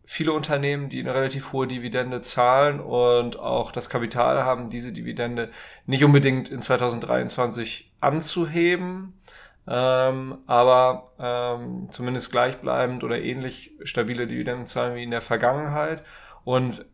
[0.05, 5.53] viele Unternehmen, die eine relativ hohe Dividende zahlen und auch das Kapital haben, diese Dividende
[5.87, 9.21] nicht unbedingt in 2023 anzuheben,
[9.69, 16.03] ähm, aber ähm, zumindest gleichbleibend oder ähnlich stabile Dividenden zahlen wie in der Vergangenheit.
[16.43, 16.85] Und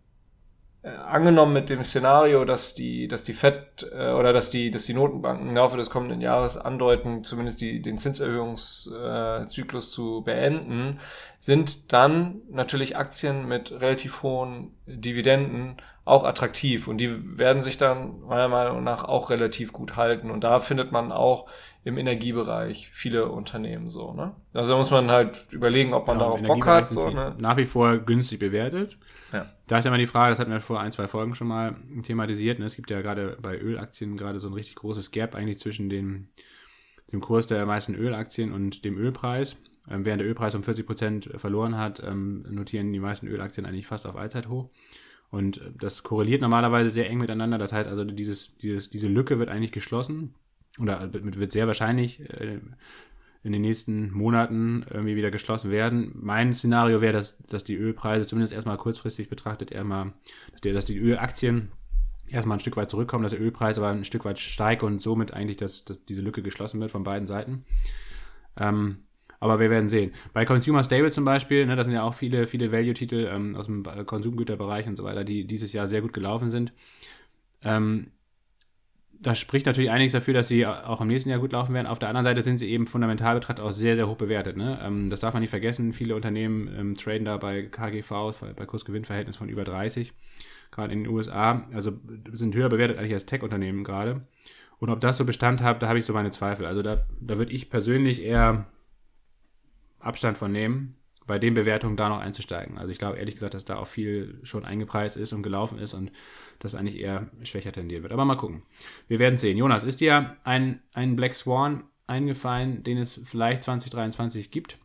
[1.06, 4.94] angenommen mit dem Szenario, dass die, dass die FED äh, oder dass die, dass die
[4.94, 11.00] Notenbanken im Laufe des kommenden Jahres andeuten, zumindest die, den Zinserhöhungszyklus äh, zu beenden,
[11.38, 15.76] sind dann natürlich Aktien mit relativ hohen Dividenden
[16.06, 20.44] auch attraktiv und die werden sich dann meiner Meinung nach auch relativ gut halten und
[20.44, 21.48] da findet man auch
[21.82, 24.12] im Energiebereich viele Unternehmen so.
[24.12, 24.32] Ne?
[24.54, 26.88] Also da muss man halt überlegen, ob man ja, darauf Bock hat.
[26.88, 27.34] So, ne?
[27.40, 28.98] Nach wie vor günstig bewertet.
[29.32, 29.50] Ja.
[29.66, 32.60] Da ist immer die Frage, das hatten wir vor ein, zwei Folgen schon mal thematisiert.
[32.60, 32.66] Ne?
[32.66, 36.28] Es gibt ja gerade bei Ölaktien gerade so ein richtig großes Gap eigentlich zwischen dem,
[37.10, 39.56] dem Kurs der meisten Ölaktien und dem Ölpreis.
[39.90, 43.88] Ähm, während der Ölpreis um 40 Prozent verloren hat, ähm, notieren die meisten Ölaktien eigentlich
[43.88, 44.70] fast auf Allzeithoch.
[45.30, 47.58] Und äh, das korreliert normalerweise sehr eng miteinander.
[47.58, 50.34] Das heißt also, dieses, dieses, diese Lücke wird eigentlich geschlossen
[50.78, 52.60] oder wird sehr wahrscheinlich äh,
[53.42, 56.10] in den nächsten Monaten irgendwie wieder geschlossen werden.
[56.14, 60.14] Mein Szenario wäre, dass, dass die Ölpreise zumindest erstmal kurzfristig betrachtet, erstmal,
[60.50, 61.70] dass, die, dass die Ölaktien
[62.28, 65.32] erstmal ein Stück weit zurückkommen, dass der Ölpreis aber ein Stück weit steigt und somit
[65.32, 67.64] eigentlich dass, dass diese Lücke geschlossen wird von beiden Seiten.
[68.56, 69.05] Ähm,
[69.40, 70.12] aber wir werden sehen.
[70.32, 73.66] Bei Consumer Stable zum Beispiel, ne, da sind ja auch viele, viele Value-Titel ähm, aus
[73.66, 76.72] dem Konsumgüterbereich und so weiter, die dieses Jahr sehr gut gelaufen sind.
[77.62, 78.08] Ähm,
[79.20, 81.86] das spricht natürlich einiges dafür, dass sie auch im nächsten Jahr gut laufen werden.
[81.86, 84.56] Auf der anderen Seite sind sie eben fundamental betrachtet auch sehr, sehr hoch bewertet.
[84.56, 84.78] Ne?
[84.82, 85.92] Ähm, das darf man nicht vergessen.
[85.92, 90.12] Viele Unternehmen ähm, traden da bei KGVs, bei Kursgewinnverhältnis von über 30,
[90.70, 91.62] gerade in den USA.
[91.72, 91.92] Also
[92.32, 94.22] sind höher bewertet eigentlich als Tech-Unternehmen gerade.
[94.78, 96.66] Und ob das so Bestand hat, da habe ich so meine Zweifel.
[96.66, 98.66] Also da, da würde ich persönlich eher
[100.06, 100.96] Abstand von nehmen,
[101.26, 102.78] bei den Bewertungen da noch einzusteigen.
[102.78, 105.92] Also ich glaube ehrlich gesagt, dass da auch viel schon eingepreist ist und gelaufen ist
[105.94, 106.12] und
[106.60, 108.12] das eigentlich eher schwächer tendieren wird.
[108.12, 108.62] Aber mal gucken.
[109.08, 109.58] Wir werden sehen.
[109.58, 114.78] Jonas, ist dir ein, ein Black Swan eingefallen, den es vielleicht 2023 gibt?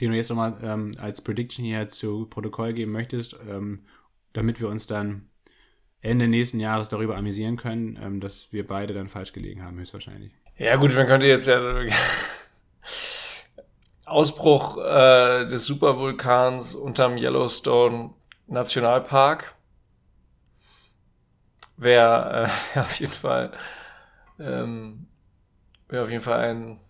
[0.00, 3.84] Den du jetzt nochmal ähm, als Prediction hier zu Protokoll geben möchtest, ähm,
[4.32, 5.28] damit wir uns dann
[6.00, 10.32] Ende nächsten Jahres darüber amüsieren können, ähm, dass wir beide dann falsch gelegen haben, höchstwahrscheinlich.
[10.56, 11.60] Ja gut, man könnte jetzt ja
[14.10, 18.10] Ausbruch äh, des Supervulkans unterm Yellowstone
[18.46, 19.54] Nationalpark
[21.76, 23.52] wäre äh, auf jeden Fall
[24.38, 25.06] ähm,
[25.88, 26.80] wäre auf jeden Fall ein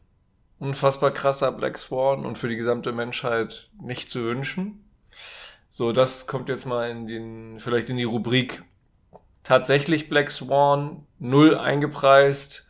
[0.58, 4.84] unfassbar krasser Black Swan und für die gesamte Menschheit nicht zu wünschen.
[5.68, 8.62] So, das kommt jetzt mal in den, vielleicht in die Rubrik
[9.42, 12.66] tatsächlich Black Swan, null eingepreist.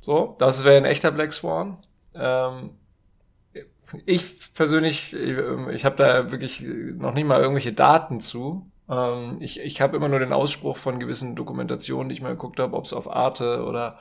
[0.00, 1.84] So, das wäre ein echter Black Swan.
[2.14, 2.70] Ähm,
[4.06, 5.38] ich persönlich, ich,
[5.70, 8.70] ich habe da wirklich noch nicht mal irgendwelche Daten zu.
[8.88, 12.60] Ähm, ich ich habe immer nur den Ausspruch von gewissen Dokumentationen, die ich mal geguckt
[12.60, 13.98] habe, ob es auf Arte oder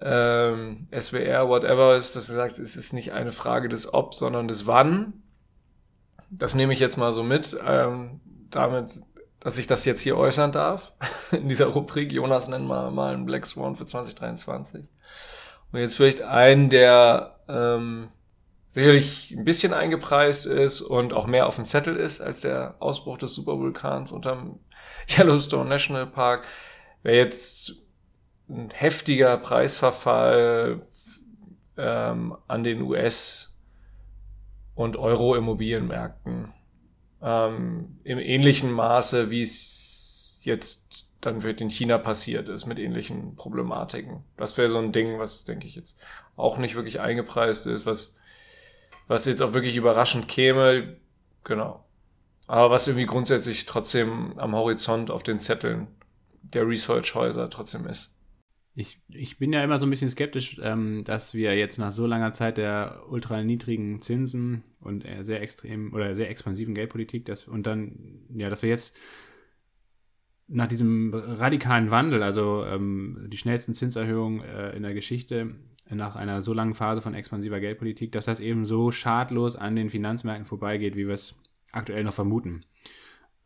[0.00, 4.66] ähm, SWR, whatever ist, das gesagt, es ist nicht eine Frage des Ob, sondern des
[4.66, 5.22] Wann.
[6.30, 8.20] Das nehme ich jetzt mal so mit, ähm,
[8.50, 9.02] damit,
[9.40, 10.92] dass ich das jetzt hier äußern darf,
[11.32, 12.12] in dieser Rubrik.
[12.12, 14.86] Jonas nennt mal, mal einen Black Swan für 2023.
[15.72, 18.08] Und jetzt vielleicht einen, der ähm,
[18.70, 23.18] sicherlich ein bisschen eingepreist ist und auch mehr auf dem Zettel ist als der Ausbruch
[23.18, 24.60] des Supervulkans unterm
[25.08, 26.46] Yellowstone National Park,
[27.02, 27.74] wäre jetzt
[28.48, 30.86] ein heftiger Preisverfall
[31.76, 33.58] ähm, an den US-
[34.74, 36.52] und Euro-Immobilienmärkten.
[37.22, 43.36] Ähm, Im ähnlichen Maße, wie es jetzt dann wird in China passiert ist, mit ähnlichen
[43.36, 44.24] Problematiken.
[44.36, 45.98] Das wäre so ein Ding, was, denke ich, jetzt
[46.36, 48.16] auch nicht wirklich eingepreist ist, was
[49.10, 50.96] was jetzt auch wirklich überraschend käme,
[51.42, 51.84] genau.
[52.46, 55.88] Aber was irgendwie grundsätzlich trotzdem am Horizont auf den Zetteln
[56.42, 58.14] der Research-Häuser trotzdem ist.
[58.76, 62.06] Ich, ich bin ja immer so ein bisschen skeptisch, ähm, dass wir jetzt nach so
[62.06, 67.66] langer Zeit der ultra niedrigen Zinsen und sehr extrem oder sehr expansiven Geldpolitik, dass, und
[67.66, 68.96] dann, ja, dass wir jetzt
[70.46, 75.56] nach diesem radikalen Wandel, also ähm, die schnellsten Zinserhöhungen äh, in der Geschichte,
[75.90, 79.90] nach einer so langen Phase von expansiver Geldpolitik, dass das eben so schadlos an den
[79.90, 81.34] Finanzmärkten vorbeigeht, wie wir es
[81.72, 82.60] aktuell noch vermuten.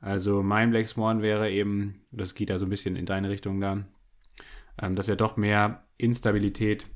[0.00, 3.60] Also mein Black Swan wäre eben, das geht da so ein bisschen in deine Richtung
[3.60, 3.84] da,
[4.80, 6.86] ähm, dass wir doch mehr Instabilität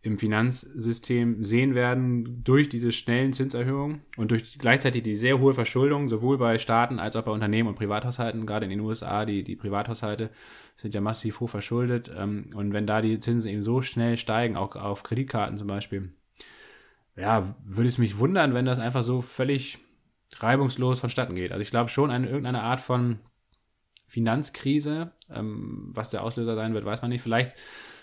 [0.00, 6.08] im Finanzsystem sehen werden durch diese schnellen Zinserhöhungen und durch gleichzeitig die sehr hohe Verschuldung,
[6.08, 9.56] sowohl bei Staaten als auch bei Unternehmen und Privathaushalten, gerade in den USA, die, die
[9.56, 10.30] Privathaushalte
[10.76, 12.10] sind ja massiv hoch verschuldet.
[12.16, 16.12] Ähm, und wenn da die Zinsen eben so schnell steigen, auch auf Kreditkarten zum Beispiel,
[17.16, 19.78] ja, würde es mich wundern, wenn das einfach so völlig
[20.36, 21.50] reibungslos vonstatten geht.
[21.50, 23.18] Also ich glaube schon eine irgendeine Art von
[24.06, 27.22] Finanzkrise, ähm, was der Auslöser sein wird, weiß man nicht.
[27.22, 27.54] Vielleicht,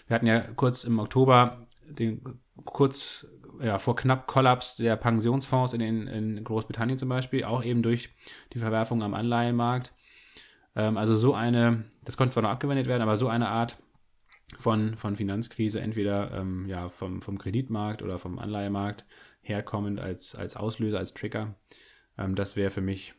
[0.07, 2.21] wir hatten ja kurz im Oktober den
[2.65, 3.27] kurz
[3.61, 8.09] ja, vor knapp Kollaps der Pensionsfonds in, den, in Großbritannien zum Beispiel, auch eben durch
[8.53, 9.93] die Verwerfung am Anleihenmarkt.
[10.75, 13.77] Ähm, also so eine, das konnte zwar noch abgewendet werden, aber so eine Art
[14.59, 19.05] von, von Finanzkrise, entweder ähm, ja, vom, vom Kreditmarkt oder vom Anleihemarkt
[19.41, 21.55] herkommend als, als Auslöser, als Trigger,
[22.17, 23.13] ähm, das wäre für mich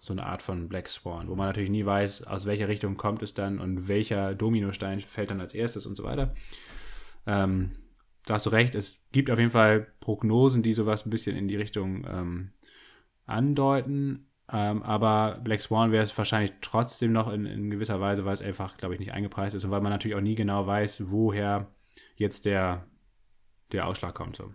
[0.00, 3.22] so eine Art von Black Swan, wo man natürlich nie weiß, aus welcher Richtung kommt
[3.22, 6.34] es dann und welcher Dominostein fällt dann als erstes und so weiter.
[7.26, 7.70] Ähm,
[8.26, 11.48] da hast du recht, es gibt auf jeden Fall Prognosen, die sowas ein bisschen in
[11.48, 12.50] die Richtung ähm,
[13.26, 14.26] andeuten.
[14.50, 18.42] Ähm, aber Black Swan wäre es wahrscheinlich trotzdem noch in, in, gewisser Weise, weil es
[18.42, 21.68] einfach, glaube ich, nicht eingepreist ist und weil man natürlich auch nie genau weiß, woher
[22.16, 22.86] jetzt der,
[23.72, 24.36] der Ausschlag kommt.
[24.36, 24.52] So.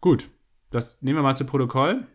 [0.00, 0.28] Gut,
[0.70, 2.06] das nehmen wir mal zu Protokoll.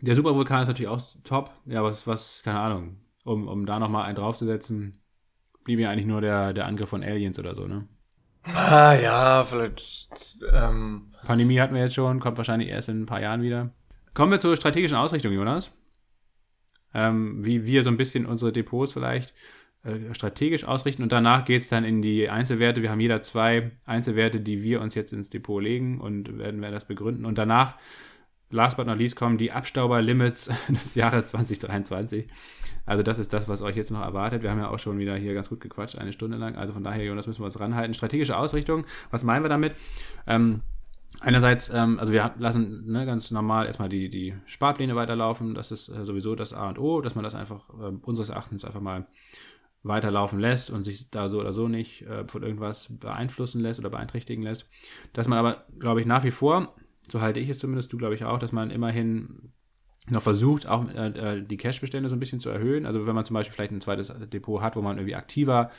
[0.00, 1.50] Der Supervulkan ist natürlich auch top.
[1.66, 5.00] Ja, was, was, keine Ahnung, um, um da nochmal einen draufzusetzen,
[5.64, 7.88] blieb ja eigentlich nur der, der Angriff von Aliens oder so, ne?
[8.44, 10.08] Ah ja, vielleicht.
[10.52, 13.70] Ähm, Pandemie hatten wir jetzt schon, kommt wahrscheinlich erst in ein paar Jahren wieder.
[14.14, 15.70] Kommen wir zur strategischen Ausrichtung, Jonas.
[16.92, 19.32] Ähm, wie wir so ein bisschen unsere Depots vielleicht
[19.84, 22.82] äh, strategisch ausrichten und danach geht es dann in die Einzelwerte.
[22.82, 26.70] Wir haben jeder zwei Einzelwerte, die wir uns jetzt ins Depot legen und werden wir
[26.70, 27.24] das begründen.
[27.24, 27.76] Und danach
[28.50, 32.26] last but not least kommen die Abstauber-Limits des Jahres 2023.
[32.86, 34.42] Also das ist das, was euch jetzt noch erwartet.
[34.42, 36.56] Wir haben ja auch schon wieder hier ganz gut gequatscht, eine Stunde lang.
[36.56, 37.94] Also von daher, Jonas, müssen wir uns ranhalten.
[37.94, 39.74] Strategische Ausrichtung, was meinen wir damit?
[40.26, 40.62] Ähm,
[41.20, 45.54] einerseits, ähm, also wir lassen ne, ganz normal erstmal die, die Sparpläne weiterlaufen.
[45.54, 48.64] Das ist äh, sowieso das A und O, dass man das einfach äh, unseres Erachtens
[48.64, 49.06] einfach mal
[49.82, 53.90] weiterlaufen lässt und sich da so oder so nicht äh, von irgendwas beeinflussen lässt oder
[53.90, 54.66] beeinträchtigen lässt.
[55.12, 56.74] Dass man aber, glaube ich, nach wie vor,
[57.10, 59.52] so halte ich es zumindest, du glaube ich auch, dass man immerhin
[60.08, 62.86] noch versucht, auch äh, äh, die Cash-Bestände so ein bisschen zu erhöhen.
[62.86, 65.70] Also wenn man zum Beispiel vielleicht ein zweites Depot hat, wo man irgendwie aktiver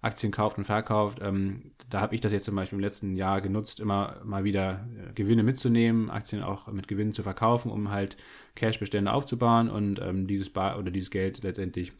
[0.00, 3.40] Aktien kauft und verkauft, ähm, da habe ich das jetzt zum Beispiel im letzten Jahr
[3.40, 8.16] genutzt, immer mal wieder äh, Gewinne mitzunehmen, Aktien auch mit Gewinnen zu verkaufen, um halt
[8.54, 11.92] Cash-Bestände aufzubauen und ähm, dieses Bar oder dieses Geld letztendlich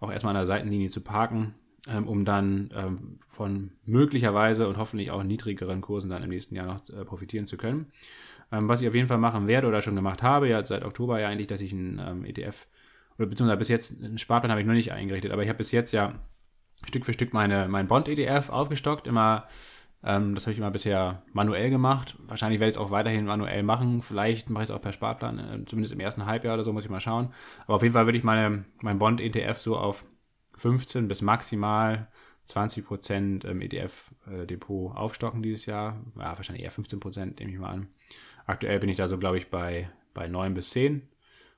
[0.00, 1.54] auch erstmal an der Seitenlinie zu parken,
[1.88, 6.66] ähm, um dann ähm, von möglicherweise und hoffentlich auch niedrigeren Kursen dann im nächsten Jahr
[6.66, 7.86] noch äh, profitieren zu können.
[8.52, 11.20] Ähm, was ich auf jeden Fall machen werde oder schon gemacht habe, ja seit Oktober
[11.20, 12.66] ja eigentlich, dass ich einen ähm, ETF
[13.18, 15.72] oder beziehungsweise bis jetzt einen Sparplan habe ich noch nicht eingerichtet, aber ich habe bis
[15.72, 16.14] jetzt ja
[16.84, 19.46] Stück für Stück meine, mein Bond-ETF aufgestockt, immer
[20.04, 22.16] ähm, das habe ich immer bisher manuell gemacht.
[22.26, 24.02] Wahrscheinlich werde ich es auch weiterhin manuell machen.
[24.02, 26.84] Vielleicht mache ich es auch per Sparplan, äh, zumindest im ersten Halbjahr oder so, muss
[26.84, 27.32] ich mal schauen.
[27.66, 30.04] Aber auf jeden Fall würde ich meine, mein Bond-ETF so auf
[30.62, 32.08] 15 bis maximal
[32.44, 36.00] 20 Prozent ähm, ETF-Depot aufstocken dieses Jahr.
[36.16, 37.88] Ja, wahrscheinlich eher 15 Prozent, nehme ich mal an.
[38.46, 41.02] Aktuell bin ich da so, glaube ich, bei, bei 9 bis 10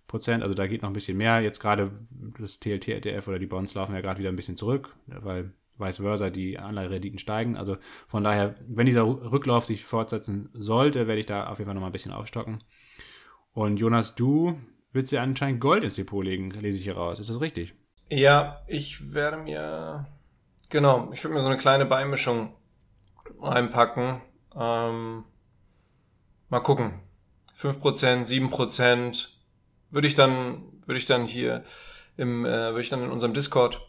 [0.06, 0.42] Prozent.
[0.42, 1.40] Also da geht noch ein bisschen mehr.
[1.40, 1.92] Jetzt gerade
[2.38, 6.30] das TLT-ETF oder die Bonds laufen ja gerade wieder ein bisschen zurück, weil vice versa
[6.30, 7.56] die Anleiherenditen steigen.
[7.56, 7.76] Also
[8.08, 11.82] von daher, wenn dieser Rücklauf sich fortsetzen sollte, werde ich da auf jeden Fall noch
[11.82, 12.64] mal ein bisschen aufstocken.
[13.52, 14.58] Und Jonas, du
[14.92, 17.18] willst ja anscheinend Gold ins Depot legen, lese ich hier raus.
[17.18, 17.74] Ist das richtig?
[18.08, 20.06] Ja, ich werde mir,
[20.70, 22.54] genau, ich würde mir so eine kleine Beimischung
[23.40, 24.20] einpacken.
[24.54, 25.24] Ähm,
[26.48, 27.00] mal gucken.
[27.58, 29.28] 5%, 7%
[29.90, 31.64] würde ich dann, würde ich dann hier
[32.16, 33.80] im, äh, würde ich dann in unserem Discord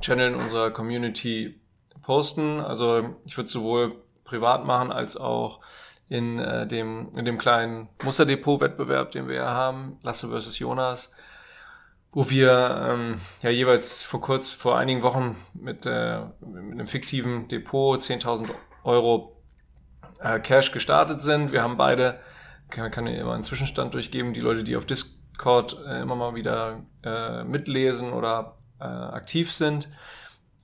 [0.00, 1.60] Channel in unserer Community
[2.02, 2.60] posten.
[2.60, 5.60] Also ich würde sowohl privat machen als auch
[6.08, 11.10] in äh, dem in dem kleinen Musterdepot-Wettbewerb, den wir ja haben, Lasse versus Jonas,
[12.14, 17.48] wo wir ähm, ja jeweils vor kurz vor einigen Wochen mit, äh, mit einem fiktiven
[17.48, 18.50] Depot 10.000
[18.84, 19.42] Euro
[20.20, 21.52] äh, Cash gestartet sind.
[21.52, 22.20] Wir haben beide
[22.70, 24.32] kann, kann ich immer einen Zwischenstand durchgeben.
[24.32, 29.88] Die Leute, die auf Discord äh, immer mal wieder äh, mitlesen oder äh, aktiv sind.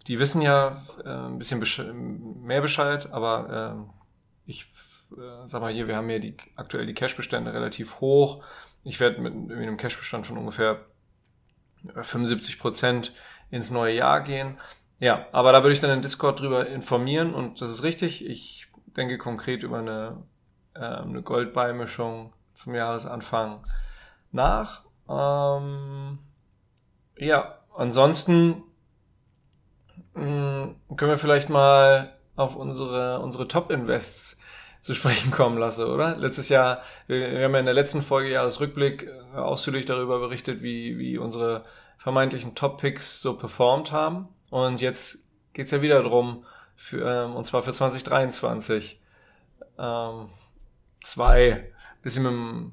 [0.06, 3.86] Die wissen ja äh, ein bisschen besch mehr Bescheid, aber
[4.46, 4.72] äh, ich
[5.12, 8.44] äh, sag mal hier, wir haben hier die, aktuell die Cash-Bestände relativ hoch.
[8.82, 10.86] Ich werde mit, mit einem Cash-Bestand von ungefähr
[11.94, 13.12] 75 äh, Prozent
[13.50, 14.58] ins neue Jahr gehen.
[14.98, 18.26] Ja, aber da würde ich dann in Discord drüber informieren und das ist richtig.
[18.26, 20.22] Ich denke konkret über eine,
[20.74, 23.64] äh, eine Goldbeimischung zum Jahresanfang
[24.32, 24.84] nach.
[25.08, 26.18] Ähm,
[27.16, 28.62] ja, ansonsten
[30.14, 34.39] mh, hm, können wir vielleicht mal auf unsere, unsere Top-Invests
[34.80, 36.16] zu sprechen kommen lassen, oder?
[36.16, 40.62] Letztes Jahr, wir, wir haben ja in der letzten Folge Jahresrückblick äh, ausführlich darüber berichtet,
[40.62, 41.64] wie, wie unsere
[41.98, 44.28] vermeintlichen Top-Picks so performt haben.
[44.50, 46.44] Und jetzt geht's ja wieder drum,
[46.76, 49.00] für, ähm, und zwar für 2023.
[49.78, 50.30] Ähm,
[51.02, 51.72] zwei,
[52.02, 52.72] bisschen mit dem,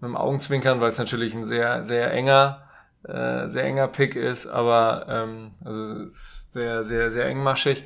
[0.00, 2.68] mit dem Augenzwinkern, weil es natürlich ein sehr, sehr enger
[3.04, 7.84] äh, sehr enger Pick ist, aber ähm, also sehr, sehr, sehr engmaschig.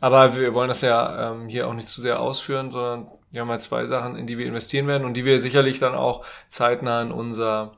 [0.00, 3.50] Aber wir wollen das ja ähm, hier auch nicht zu sehr ausführen, sondern wir haben
[3.50, 7.02] halt zwei Sachen, in die wir investieren werden und die wir sicherlich dann auch zeitnah
[7.02, 7.72] in unser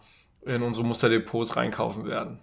[0.46, 2.40] in unsere Musterdepots reinkaufen werden.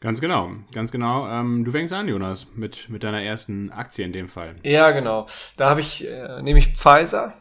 [0.00, 1.28] Ganz genau, ganz genau.
[1.28, 4.56] Ähm, du fängst an, Jonas, mit, mit deiner ersten Aktie in dem Fall.
[4.62, 5.26] Ja, genau.
[5.58, 7.34] Da habe ich, äh, nehme ich Pfizer.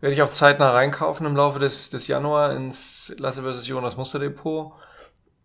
[0.00, 3.68] Werde ich auch zeitnah reinkaufen im Laufe des, des Januar ins Lasse vs.
[3.68, 4.72] Jonas Musterdepot.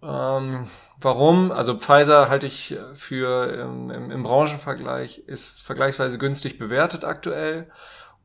[0.02, 0.68] Ähm,
[1.00, 1.52] warum?
[1.52, 7.70] Also Pfizer halte ich für ähm, im, im Branchenvergleich ist vergleichsweise günstig bewertet aktuell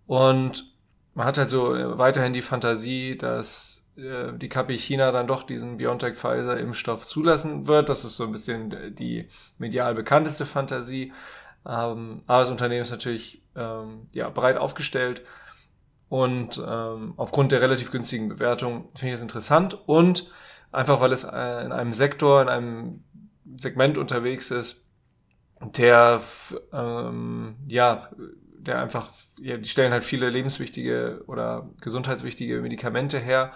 [0.07, 0.73] und
[1.15, 5.43] man hat halt so äh, weiterhin die Fantasie, dass äh, die KP China dann doch
[5.43, 7.89] diesen BioNTech Pfizer Impfstoff zulassen wird.
[7.89, 11.13] Das ist so ein bisschen die medial bekannteste Fantasie.
[11.67, 15.23] Ähm, aber das Unternehmen ist natürlich ähm, ja, breit aufgestellt
[16.09, 20.31] und ähm, aufgrund der relativ günstigen Bewertung finde ich das interessant und
[20.75, 23.05] einfach weil es äh, in einem Sektor, in einem
[23.57, 24.85] Segment unterwegs ist,
[25.61, 26.21] der
[26.73, 28.09] ähm, ja,
[28.65, 33.53] der einfach, ja, die stellen halt viele lebenswichtige oder gesundheitswichtige Medikamente her.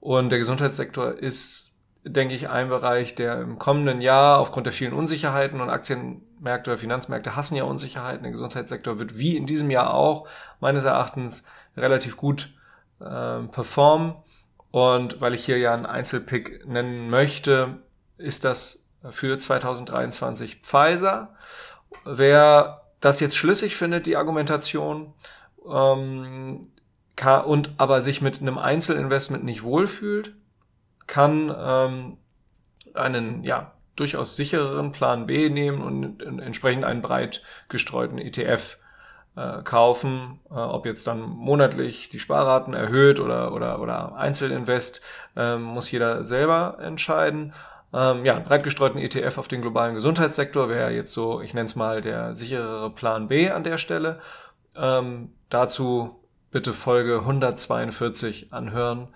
[0.00, 4.92] Und der Gesundheitssektor ist, denke ich, ein Bereich, der im kommenden Jahr aufgrund der vielen
[4.92, 8.22] Unsicherheiten und Aktienmärkte oder Finanzmärkte hassen ja Unsicherheiten.
[8.22, 10.28] Der Gesundheitssektor wird wie in diesem Jahr auch
[10.60, 11.44] meines Erachtens
[11.76, 12.52] relativ gut
[13.00, 14.14] äh, performen.
[14.74, 17.76] Und weil ich hier ja einen Einzelpick nennen möchte,
[18.18, 21.36] ist das für 2023 Pfizer.
[22.04, 25.14] Wer das jetzt schlüssig findet, die Argumentation,
[25.64, 26.72] ähm,
[27.44, 30.34] und aber sich mit einem Einzelinvestment nicht wohlfühlt,
[31.06, 32.16] kann ähm,
[32.94, 38.78] einen ja, durchaus sichereren Plan B nehmen und entsprechend einen breit gestreuten ETF
[39.36, 45.00] äh, kaufen, äh, ob jetzt dann monatlich die Sparraten erhöht oder, oder, oder Einzelinvest,
[45.36, 47.52] äh, muss jeder selber entscheiden.
[47.92, 51.66] Ähm, ja, einen breit gestreuten ETF auf den globalen Gesundheitssektor wäre jetzt so, ich nenne
[51.66, 54.20] es mal der sicherere Plan B an der Stelle.
[54.76, 56.20] Ähm, dazu
[56.50, 59.08] bitte Folge 142 anhören,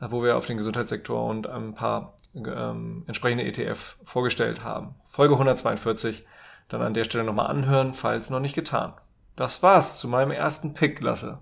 [0.00, 4.94] äh, wo wir auf den Gesundheitssektor und ein paar ähm, entsprechende ETF vorgestellt haben.
[5.06, 6.26] Folge 142
[6.68, 8.94] dann an der Stelle nochmal anhören, falls noch nicht getan.
[9.36, 11.40] Das war's zu meinem ersten Pick, Lasse.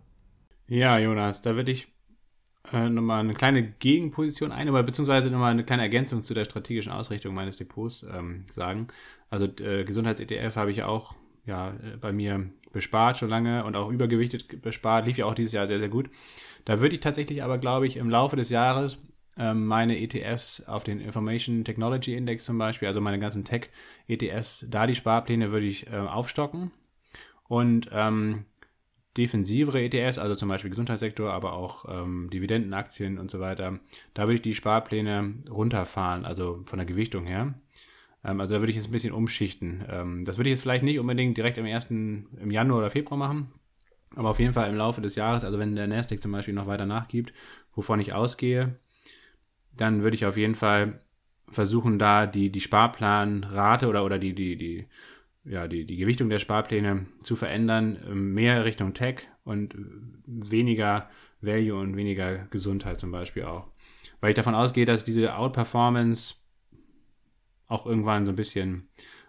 [0.66, 1.88] Ja, Jonas, da würde ich
[2.72, 6.93] äh, nochmal eine kleine Gegenposition ein, aber beziehungsweise nochmal eine kleine Ergänzung zu der strategischen
[6.93, 8.86] Ausrichtung meines Depots ähm, sagen.
[9.28, 11.14] Also äh, Gesundheits-ETF habe ich auch
[11.45, 15.07] ja, äh, bei mir bespart schon lange und auch übergewichtet bespart.
[15.07, 16.09] Lief ja auch dieses Jahr sehr, sehr gut.
[16.64, 18.99] Da würde ich tatsächlich aber, glaube ich, im Laufe des Jahres
[19.36, 24.86] ähm, meine ETFs auf den Information Technology Index zum Beispiel, also meine ganzen Tech-ETFs, da
[24.86, 26.70] die Sparpläne würde ich äh, aufstocken
[27.53, 28.46] und ähm,
[29.18, 33.78] defensivere ETFs, also zum Beispiel Gesundheitssektor, aber auch ähm, Dividendenaktien und so weiter,
[34.14, 37.53] da würde ich die Sparpläne runterfahren, also von der Gewichtung her.
[38.24, 39.84] Ähm, also da würde ich jetzt ein bisschen umschichten.
[39.86, 43.18] Ähm, das würde ich jetzt vielleicht nicht unbedingt direkt im ersten, im Januar oder Februar
[43.18, 43.53] machen,
[44.16, 46.66] aber auf jeden Fall im Laufe des Jahres, also wenn der Nasdaq zum Beispiel noch
[46.66, 47.34] weiter nachgibt,
[47.74, 48.78] wovon ich ausgehe,
[49.76, 51.03] dann würde ich auf jeden Fall
[51.50, 54.86] versuchen, da die, die Sparplanrate oder, oder die, die, die,
[55.45, 59.74] ja, die, die Gewichtung der Sparpläne zu verändern, ähm, mehr Richtung Tech und
[60.26, 61.09] weniger
[61.40, 63.68] Value und weniger Gesundheit zum Beispiel auch.
[64.20, 66.36] Weil ich davon ausgehe, dass diese Outperformance
[67.66, 68.88] auch irgendwann so ein bisschen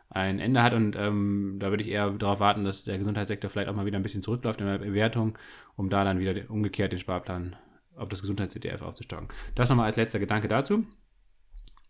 [0.10, 3.70] ein Ende hat und ähm, da würde ich eher darauf warten, dass der Gesundheitssektor vielleicht
[3.70, 5.38] auch mal wieder ein bisschen zurückläuft in der Bewertung,
[5.76, 7.56] um da dann wieder umgekehrt den Sparplan
[7.96, 9.28] auf das Gesundheits-ETF aufzustocken.
[9.56, 10.86] Das nochmal als letzter Gedanke dazu.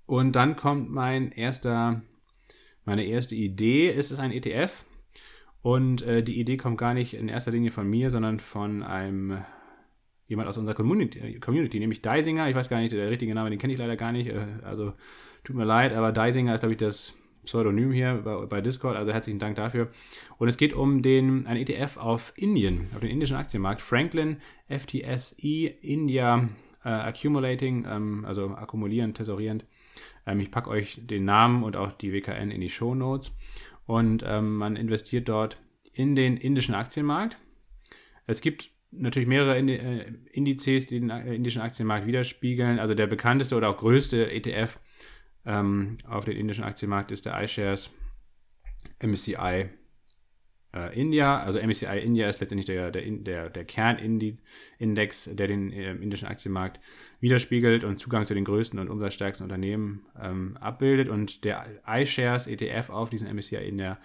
[0.05, 2.01] Und dann kommt mein erster,
[2.85, 3.89] meine erste Idee.
[3.89, 4.85] Ist es ein ETF?
[5.61, 9.37] Und äh, die Idee kommt gar nicht in erster Linie von mir, sondern von einem
[10.27, 12.49] jemand aus unserer Community, Community, nämlich Deisinger.
[12.49, 14.29] Ich weiß gar nicht, der richtige Name, den kenne ich leider gar nicht.
[14.29, 14.93] Äh, also
[15.43, 17.15] tut mir leid, aber Deisinger ist, glaube ich, das
[17.45, 19.89] Pseudonym hier bei, bei, Discord, also herzlichen Dank dafür.
[20.37, 23.81] Und es geht um den, ein ETF auf Indien, auf den indischen Aktienmarkt.
[23.81, 24.37] Franklin
[24.69, 26.49] FTSE India
[26.83, 29.65] äh, Accumulating, ähm, also akkumulierend, tesorierend.
[30.25, 33.31] Ähm, ich packe euch den Namen und auch die WKN in die Show Notes.
[33.85, 35.57] Und ähm, man investiert dort
[35.93, 37.37] in den indischen Aktienmarkt.
[38.25, 42.79] Es gibt natürlich mehrere äh, Indizes, die den äh, indischen Aktienmarkt widerspiegeln.
[42.79, 44.79] Also der bekannteste oder auch größte ETF
[45.45, 47.89] ähm, auf den indischen Aktienmarkt ist der iShares
[49.01, 49.69] MSCI
[50.73, 51.37] äh, India.
[51.37, 56.79] Also MSCI India ist letztendlich der, der, der, der Kernindex, der den äh, indischen Aktienmarkt
[57.19, 61.09] widerspiegelt und Zugang zu den größten und umsatzstärksten Unternehmen ähm, abbildet.
[61.09, 63.99] Und der iShares ETF auf diesen MSCI India,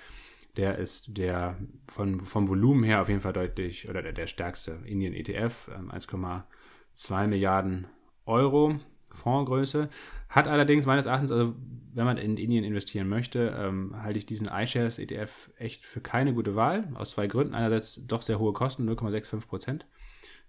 [0.56, 1.56] der ist der
[1.86, 5.90] von, vom Volumen her auf jeden Fall deutlich oder der, der stärkste Indien ETF, ähm,
[5.90, 7.86] 1,2 Milliarden
[8.26, 8.78] Euro.
[9.12, 9.88] Fondsgröße.
[10.28, 11.54] Hat allerdings meines Erachtens, also
[11.94, 16.34] wenn man in Indien investieren möchte, ähm, halte ich diesen iShares ETF echt für keine
[16.34, 16.88] gute Wahl.
[16.94, 17.54] Aus zwei Gründen.
[17.54, 19.86] Einerseits doch sehr hohe Kosten, 0,65 Prozent.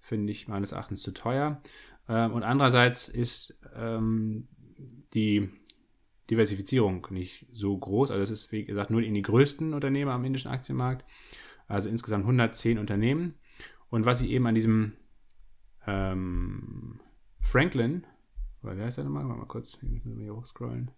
[0.01, 1.60] Finde ich meines Erachtens zu teuer.
[2.07, 4.47] Ähm, und andererseits ist ähm,
[5.14, 5.49] die
[6.30, 8.12] Diversifizierung nicht so groß.
[8.12, 11.03] Also es ist, wie gesagt, nur in die größten Unternehmen am indischen Aktienmarkt.
[11.68, 13.36] Also insgesamt 110 Unternehmen.
[13.89, 14.93] Und was ich eben an diesem
[15.88, 16.99] ähm,
[18.62, 19.24] Franklin wie heißt der nochmal?
[19.24, 20.91] Mal kurz, müssen wir hier hochscrollen.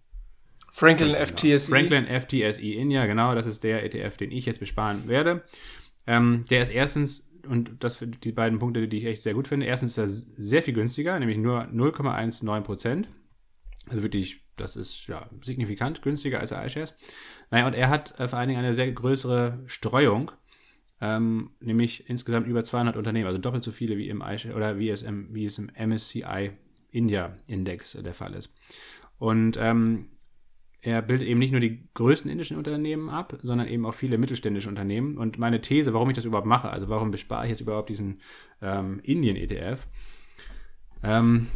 [0.72, 1.26] Franklin genau.
[1.26, 1.70] FTSE.
[1.72, 5.44] Franklin FTSE India, genau, das ist der ETF, den ich jetzt besparen werde.
[6.08, 9.48] Ähm, der ist erstens, und das sind die beiden Punkte, die ich echt sehr gut
[9.48, 10.08] finde, erstens ist er
[10.38, 13.08] sehr viel günstiger, nämlich nur 0,19 Prozent.
[13.90, 16.96] Also wirklich, das ist ja signifikant günstiger als der iShares.
[17.50, 20.32] Naja, und er hat äh, vor allen Dingen eine sehr größere Streuung,
[21.02, 24.90] ähm, nämlich insgesamt über 200 Unternehmen, also doppelt so viele wie im iShares oder wie
[24.90, 26.52] es im, wie es im MSCI
[26.92, 28.54] India-Index der Fall ist.
[29.18, 30.08] Und ähm,
[30.82, 34.68] er bildet eben nicht nur die größten indischen Unternehmen ab, sondern eben auch viele mittelständische
[34.68, 35.18] Unternehmen.
[35.18, 38.20] Und meine These, warum ich das überhaupt mache, also warum bespare ich jetzt überhaupt diesen
[38.62, 39.88] ähm, Indien-ETF,
[41.04, 41.48] ähm,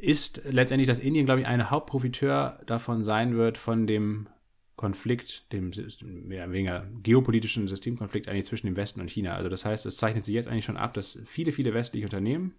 [0.00, 4.28] ist letztendlich, dass Indien, glaube ich, ein Hauptprofiteur davon sein wird, von dem
[4.74, 5.70] Konflikt, dem
[6.02, 9.34] mehr oder weniger geopolitischen Systemkonflikt eigentlich zwischen dem Westen und China.
[9.34, 12.54] Also das heißt, es zeichnet sich jetzt eigentlich schon ab, dass viele, viele westliche Unternehmen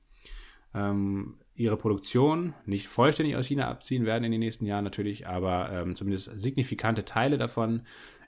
[0.73, 5.69] ähm, ihre Produktion nicht vollständig aus China abziehen werden in den nächsten Jahren natürlich, aber
[5.71, 7.81] ähm, zumindest signifikante Teile davon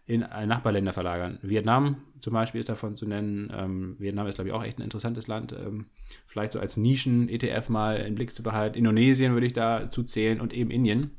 [0.05, 1.39] in Nachbarländer verlagern.
[1.41, 3.51] Vietnam zum Beispiel ist davon zu nennen.
[3.55, 5.53] Ähm, Vietnam ist, glaube ich, auch echt ein interessantes Land.
[5.53, 5.85] Ähm,
[6.25, 8.77] vielleicht so als Nischen-ETF mal im Blick zu behalten.
[8.77, 11.11] Indonesien würde ich dazu zählen und eben Indien.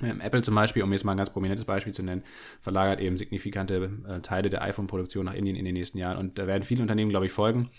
[0.00, 2.22] Ähm, Apple zum Beispiel, um jetzt mal ein ganz prominentes Beispiel zu nennen,
[2.60, 6.16] verlagert eben signifikante äh, Teile der iPhone-Produktion nach Indien in den nächsten Jahren.
[6.16, 7.70] Und da werden viele Unternehmen, glaube ich, folgen.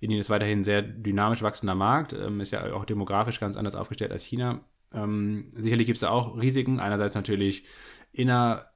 [0.00, 3.74] Indien ist weiterhin ein sehr dynamisch wachsender Markt, ähm, ist ja auch demografisch ganz anders
[3.74, 4.60] aufgestellt als China.
[4.94, 6.80] Ähm, sicherlich gibt es da auch Risiken.
[6.80, 7.64] Einerseits natürlich
[8.12, 8.66] inner-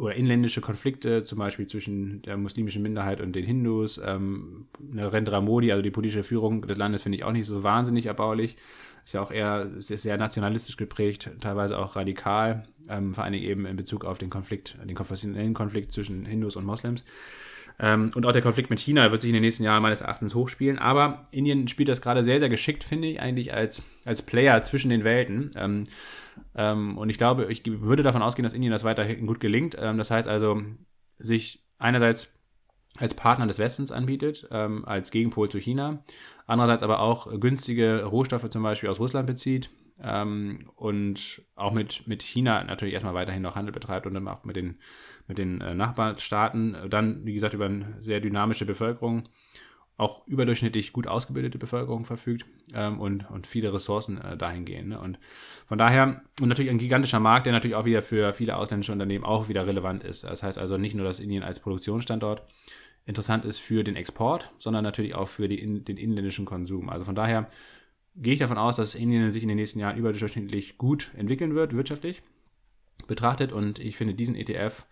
[0.00, 4.00] oder inländische Konflikte, zum Beispiel zwischen der muslimischen Minderheit und den Hindus.
[4.02, 8.06] Ähm, Rendra Modi, also die politische Führung des Landes, finde ich auch nicht so wahnsinnig
[8.06, 8.56] erbaulich.
[9.04, 13.76] Ist ja auch eher sehr nationalistisch geprägt, teilweise auch radikal, ähm, vor allem eben in
[13.76, 17.04] Bezug auf den Konflikt, den konfessionellen Konflikt zwischen Hindus und Moslems.
[17.78, 20.34] Ähm, und auch der Konflikt mit China wird sich in den nächsten Jahren meines Erachtens
[20.34, 20.78] hochspielen.
[20.78, 24.90] Aber Indien spielt das gerade sehr, sehr geschickt, finde ich, eigentlich als, als Player zwischen
[24.90, 25.50] den Welten.
[25.56, 25.84] Ähm,
[26.54, 29.76] ähm, und ich glaube, ich würde davon ausgehen, dass Indien das weiterhin gut gelingt.
[29.78, 30.62] Ähm, das heißt also,
[31.16, 32.34] sich einerseits
[32.98, 36.02] als Partner des Westens anbietet, ähm, als Gegenpol zu China,
[36.46, 39.70] andererseits aber auch günstige Rohstoffe zum Beispiel aus Russland bezieht
[40.02, 44.44] ähm, und auch mit, mit China natürlich erstmal weiterhin noch Handel betreibt und dann auch
[44.44, 44.78] mit den,
[45.28, 46.76] mit den äh, Nachbarstaaten.
[46.88, 49.22] Dann, wie gesagt, über eine sehr dynamische Bevölkerung,
[50.00, 54.88] auch überdurchschnittlich gut ausgebildete Bevölkerung verfügt ähm, und, und viele Ressourcen äh, dahin gehen.
[54.88, 55.00] Ne?
[55.00, 55.18] Und
[55.66, 59.24] von daher, und natürlich ein gigantischer Markt, der natürlich auch wieder für viele ausländische Unternehmen
[59.24, 60.24] auch wieder relevant ist.
[60.24, 62.42] Das heißt also nicht nur, dass Indien als Produktionsstandort
[63.06, 66.88] interessant ist für den Export, sondern natürlich auch für die, den inländischen Konsum.
[66.88, 67.48] Also von daher
[68.16, 71.74] gehe ich davon aus, dass Indien sich in den nächsten Jahren überdurchschnittlich gut entwickeln wird,
[71.74, 72.22] wirtschaftlich
[73.06, 73.52] betrachtet.
[73.52, 74.86] Und ich finde diesen ETF,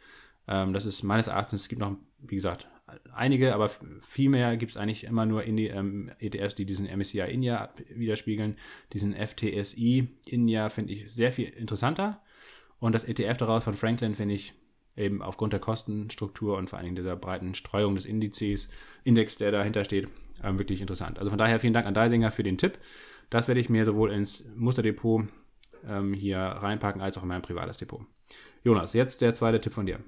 [0.47, 2.69] ähm, das ist meines Erachtens, es gibt noch, wie gesagt,
[3.15, 3.71] einige, aber
[4.07, 7.71] viel mehr gibt es eigentlich immer nur in die ähm, ETFs, die diesen MSCI India
[7.95, 8.57] widerspiegeln.
[8.93, 12.23] Diesen FTSI India finde ich sehr viel interessanter.
[12.81, 14.55] Und das ETF daraus von Franklin finde ich
[14.97, 18.69] eben aufgrund der Kostenstruktur und vor allen Dingen dieser breiten Streuung des Indizes,
[19.05, 20.09] Index, der dahinter steht,
[20.43, 21.19] ähm, wirklich interessant.
[21.19, 22.79] Also von daher vielen Dank an Deisinger für den Tipp.
[23.31, 25.27] Das werde ich mir sowohl ins Musterdepot
[25.87, 28.01] ähm, hier reinpacken, als auch in mein privates Depot.
[28.65, 30.01] Jonas, jetzt der zweite Tipp von dir.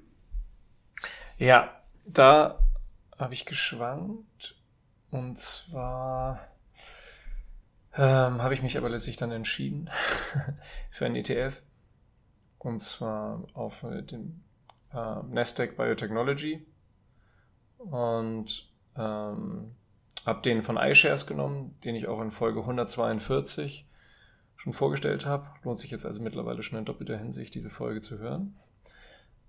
[1.37, 2.59] Ja, da
[3.17, 4.55] habe ich geschwankt.
[5.09, 6.39] Und zwar
[7.93, 9.89] ähm, habe ich mich aber letztlich dann entschieden
[10.89, 11.61] für einen ETF.
[12.57, 14.43] Und zwar auf den
[14.93, 16.65] äh, Nasdaq Biotechnology.
[17.77, 19.75] Und ähm,
[20.25, 23.87] habe den von iShares genommen, den ich auch in Folge 142
[24.55, 25.47] schon vorgestellt habe.
[25.63, 28.55] Lohnt sich jetzt also mittlerweile schon in doppelter Hinsicht, diese Folge zu hören.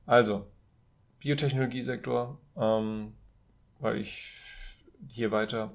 [0.06, 0.46] Also,
[1.22, 3.12] Biotechnologiesektor, ähm,
[3.78, 4.34] weil ich
[5.08, 5.72] hier weiter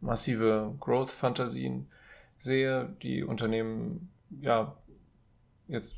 [0.00, 1.88] massive Growth-Fantasien
[2.36, 4.10] sehe, die Unternehmen
[4.40, 4.76] ja
[5.68, 5.96] jetzt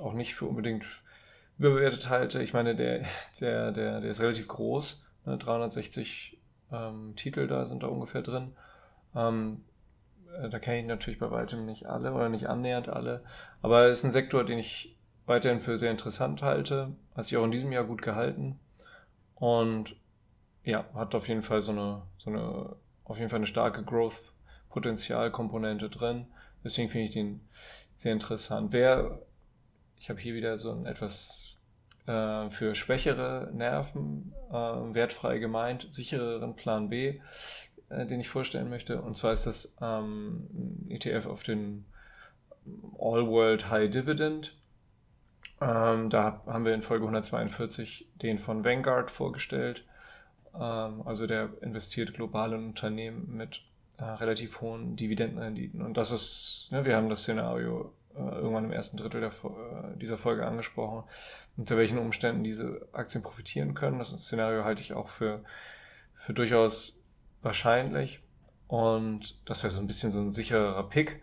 [0.00, 0.84] auch nicht für unbedingt
[1.58, 2.42] überbewertet halte.
[2.42, 3.04] Ich meine, der,
[3.40, 5.36] der, der, der ist relativ groß, ne?
[5.36, 6.38] 360
[6.72, 8.52] ähm, Titel da sind da ungefähr drin.
[9.14, 9.64] Ähm,
[10.40, 13.24] äh, da kenne ich natürlich bei weitem nicht alle oder nicht annähernd alle,
[13.62, 14.96] aber es ist ein Sektor, den ich
[15.30, 18.58] weiterhin für sehr interessant halte, hat sich auch in diesem Jahr gut gehalten
[19.36, 19.94] und
[20.64, 25.88] ja, hat auf jeden Fall so eine, so eine, auf jeden Fall eine starke Growth-Potenzial-Komponente
[25.88, 26.26] drin.
[26.64, 27.40] Deswegen finde ich den
[27.96, 28.72] sehr interessant.
[28.72, 29.20] Wer,
[29.96, 31.54] ich habe hier wieder so ein etwas
[32.06, 37.20] äh, für schwächere Nerven, äh, wertfrei gemeint, sichereren Plan B,
[37.88, 39.00] äh, den ich vorstellen möchte.
[39.00, 41.84] Und zwar ist das ähm, ETF auf den
[42.98, 44.59] All World High Dividend.
[45.60, 49.84] Ähm, da haben wir in Folge 142 den von Vanguard vorgestellt.
[50.54, 53.62] Ähm, also der investiert global in Unternehmen mit
[53.98, 55.82] äh, relativ hohen Dividendenrenditen.
[55.82, 59.98] Und das ist, ne, wir haben das Szenario äh, irgendwann im ersten Drittel der, äh,
[59.98, 61.04] dieser Folge angesprochen,
[61.56, 63.98] unter welchen Umständen diese Aktien profitieren können.
[63.98, 65.44] Das Szenario halte ich auch für,
[66.14, 67.02] für durchaus
[67.42, 68.20] wahrscheinlich.
[68.66, 71.22] Und das wäre so ein bisschen so ein sicherer Pick.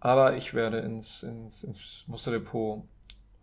[0.00, 2.84] Aber ich werde ins, ins, ins Musterdepot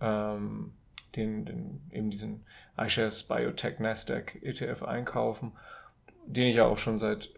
[0.03, 0.73] ähm,
[1.15, 2.45] den, den, eben diesen
[2.77, 5.53] iShares Biotech Nasdaq ETF einkaufen,
[6.25, 7.29] den ich ja auch schon seit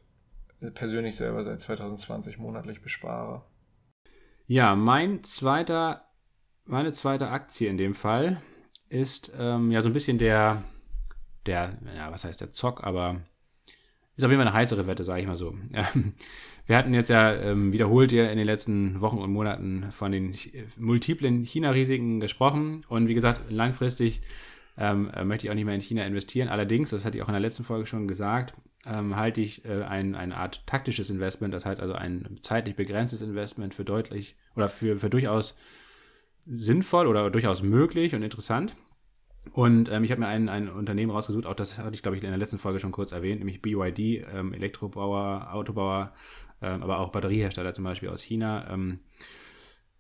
[0.73, 3.43] persönlich selber seit 2020 monatlich bespare.
[4.47, 6.05] Ja, mein zweiter,
[6.65, 8.41] meine zweite Aktie in dem Fall
[8.89, 10.63] ist ähm, ja so ein bisschen der,
[11.45, 13.21] der, ja, was heißt der Zock, aber
[14.17, 15.55] ist auf jeden Fall eine heißere Wette, sage ich mal so.
[16.67, 20.35] Wir hatten jetzt ja ähm, wiederholt ja in den letzten Wochen und Monaten von den
[20.77, 24.21] multiplen China-Risiken gesprochen und wie gesagt, langfristig
[24.77, 26.49] ähm, äh, möchte ich auch nicht mehr in China investieren.
[26.49, 28.55] Allerdings, das hatte ich auch in der letzten Folge schon gesagt,
[28.87, 33.21] ähm, halte ich äh, ein, eine Art taktisches Investment, das heißt also ein zeitlich begrenztes
[33.21, 35.55] Investment für deutlich oder für, für durchaus
[36.47, 38.75] sinnvoll oder durchaus möglich und interessant.
[39.51, 42.23] Und ähm, ich habe mir ein, ein Unternehmen rausgesucht, auch das hatte ich, glaube ich,
[42.23, 46.13] in der letzten Folge schon kurz erwähnt, nämlich BYD, ähm, Elektrobauer, Autobauer,
[46.61, 48.65] ähm, aber auch Batteriehersteller zum Beispiel aus China.
[48.71, 48.99] Ähm,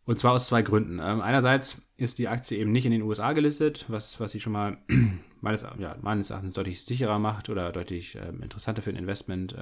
[0.05, 0.99] Und zwar aus zwei Gründen.
[0.99, 4.53] Ähm, einerseits ist die Aktie eben nicht in den USA gelistet, was, was sie schon
[4.53, 4.77] mal
[5.41, 9.55] meines, ja, meines Erachtens deutlich sicherer macht oder deutlich ähm, interessanter für ein Investment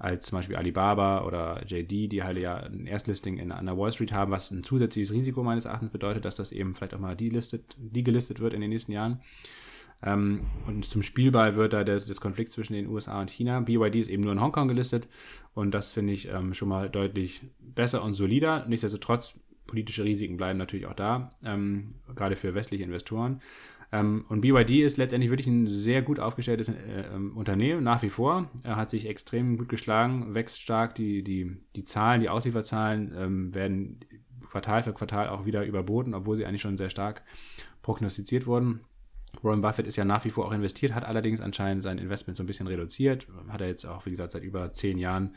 [0.00, 3.92] als zum Beispiel Alibaba oder JD, die halt ja ein Erstlisting in, an der Wall
[3.92, 7.14] Street haben, was ein zusätzliches Risiko meines Erachtens bedeutet, dass das eben vielleicht auch mal
[7.14, 9.20] die, listet, die gelistet wird in den nächsten Jahren.
[10.02, 13.60] Ähm, und zum Spielball wird da der, das Konflikt zwischen den USA und China.
[13.60, 15.06] BYD ist eben nur in Hongkong gelistet
[15.52, 18.64] und das finde ich ähm, schon mal deutlich besser und solider.
[18.66, 19.34] Nichtsdestotrotz,
[19.66, 23.42] politische Risiken bleiben natürlich auch da, ähm, gerade für westliche Investoren.
[23.92, 26.74] Ähm, und BYD ist letztendlich wirklich ein sehr gut aufgestelltes äh,
[27.14, 28.48] ähm, Unternehmen, nach wie vor.
[28.62, 30.94] Er hat sich extrem gut geschlagen, wächst stark.
[30.94, 34.00] Die, die, die Zahlen, die Auslieferzahlen ähm, werden
[34.48, 37.22] Quartal für Quartal auch wieder überboten, obwohl sie eigentlich schon sehr stark
[37.82, 38.80] prognostiziert wurden.
[39.42, 42.42] Warren Buffett ist ja nach wie vor auch investiert, hat allerdings anscheinend sein Investment so
[42.42, 43.28] ein bisschen reduziert.
[43.48, 45.34] Hat er jetzt auch, wie gesagt, seit über zehn Jahren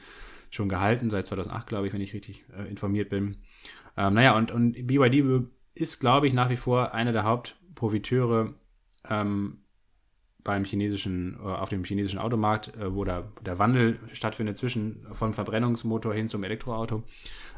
[0.49, 3.37] schon gehalten, seit 2008, glaube ich, wenn ich richtig äh, informiert bin.
[3.97, 7.23] Ähm, naja, und, und BYD ist, glaube ich, nach wie vor einer der
[7.73, 8.53] Hauptprofiteure
[9.09, 9.57] ähm,
[10.43, 15.33] beim chinesischen, äh, auf dem chinesischen Automarkt, äh, wo der, der Wandel stattfindet zwischen vom
[15.33, 17.03] Verbrennungsmotor hin zum Elektroauto,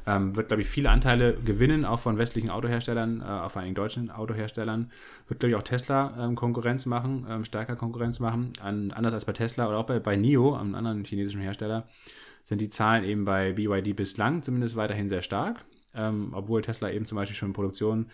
[0.05, 3.73] ähm, wird, glaube ich, viele Anteile gewinnen, auch von westlichen Autoherstellern, äh, auch vor allem
[3.73, 4.91] deutschen Autoherstellern.
[5.27, 8.53] Wird, glaube ich, auch Tesla ähm, Konkurrenz machen, ähm, stärker Konkurrenz machen.
[8.61, 11.87] An, anders als bei Tesla oder auch bei, bei NIO, einem anderen chinesischen Hersteller,
[12.43, 15.65] sind die Zahlen eben bei BYD bislang zumindest weiterhin sehr stark.
[15.95, 18.07] Ähm, obwohl Tesla eben zum Beispiel schon Produktion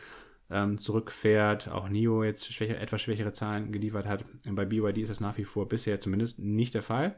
[0.52, 4.26] ähm, zurückfährt, auch NIO jetzt schwächer, etwas schwächere Zahlen geliefert hat.
[4.50, 7.16] Bei BYD ist das nach wie vor bisher zumindest nicht der Fall.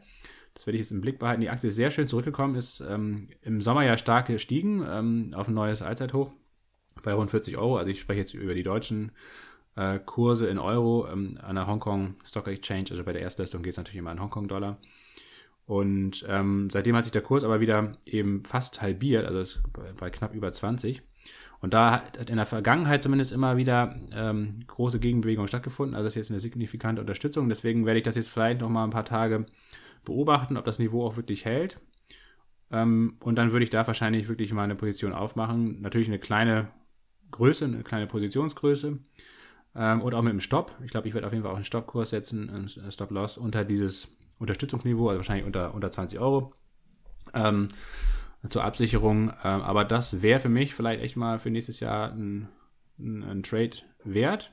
[0.53, 1.41] Das werde ich jetzt im Blick behalten.
[1.41, 5.47] Die Aktie ist sehr schön zurückgekommen, ist ähm, im Sommer ja stark gestiegen ähm, auf
[5.47, 6.31] ein neues Allzeithoch
[7.01, 7.77] bei rund 40 Euro.
[7.77, 9.11] Also ich spreche jetzt über die deutschen
[9.75, 12.85] äh, Kurse in Euro ähm, an der Hongkong Stock Exchange.
[12.91, 14.77] Also bei der Erstleistung geht es natürlich immer in Hongkong-Dollar.
[15.65, 19.59] Und ähm, seitdem hat sich der Kurs aber wieder eben fast halbiert, also
[19.97, 21.01] bei knapp über 20.
[21.61, 25.95] Und da hat in der Vergangenheit zumindest immer wieder ähm, große Gegenbewegungen stattgefunden.
[25.95, 27.47] Also das ist jetzt eine signifikante Unterstützung.
[27.47, 29.45] Deswegen werde ich das jetzt vielleicht noch mal ein paar Tage
[30.03, 31.79] beobachten, ob das Niveau auch wirklich hält.
[32.69, 35.81] Ähm, und dann würde ich da wahrscheinlich wirklich mal eine Position aufmachen.
[35.81, 36.69] Natürlich eine kleine
[37.31, 38.99] Größe, eine kleine Positionsgröße.
[39.75, 40.75] Ähm, und auch mit einem Stopp.
[40.83, 44.09] Ich glaube, ich werde auf jeden Fall auch einen Stoppkurs setzen, einen Stop-Loss unter dieses
[44.39, 46.53] Unterstützungsniveau, also wahrscheinlich unter, unter 20 Euro.
[47.33, 47.69] Ähm,
[48.49, 49.29] zur Absicherung.
[49.43, 52.49] Ähm, aber das wäre für mich vielleicht echt mal für nächstes Jahr ein,
[52.99, 54.51] ein, ein Trade wert,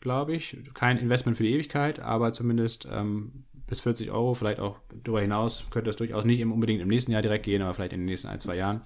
[0.00, 0.58] glaube ich.
[0.74, 5.64] Kein Investment für die Ewigkeit, aber zumindest ähm, bis 40 Euro, vielleicht auch darüber hinaus,
[5.70, 8.28] könnte das durchaus nicht unbedingt im nächsten Jahr direkt gehen, aber vielleicht in den nächsten
[8.28, 8.82] ein, zwei Jahren.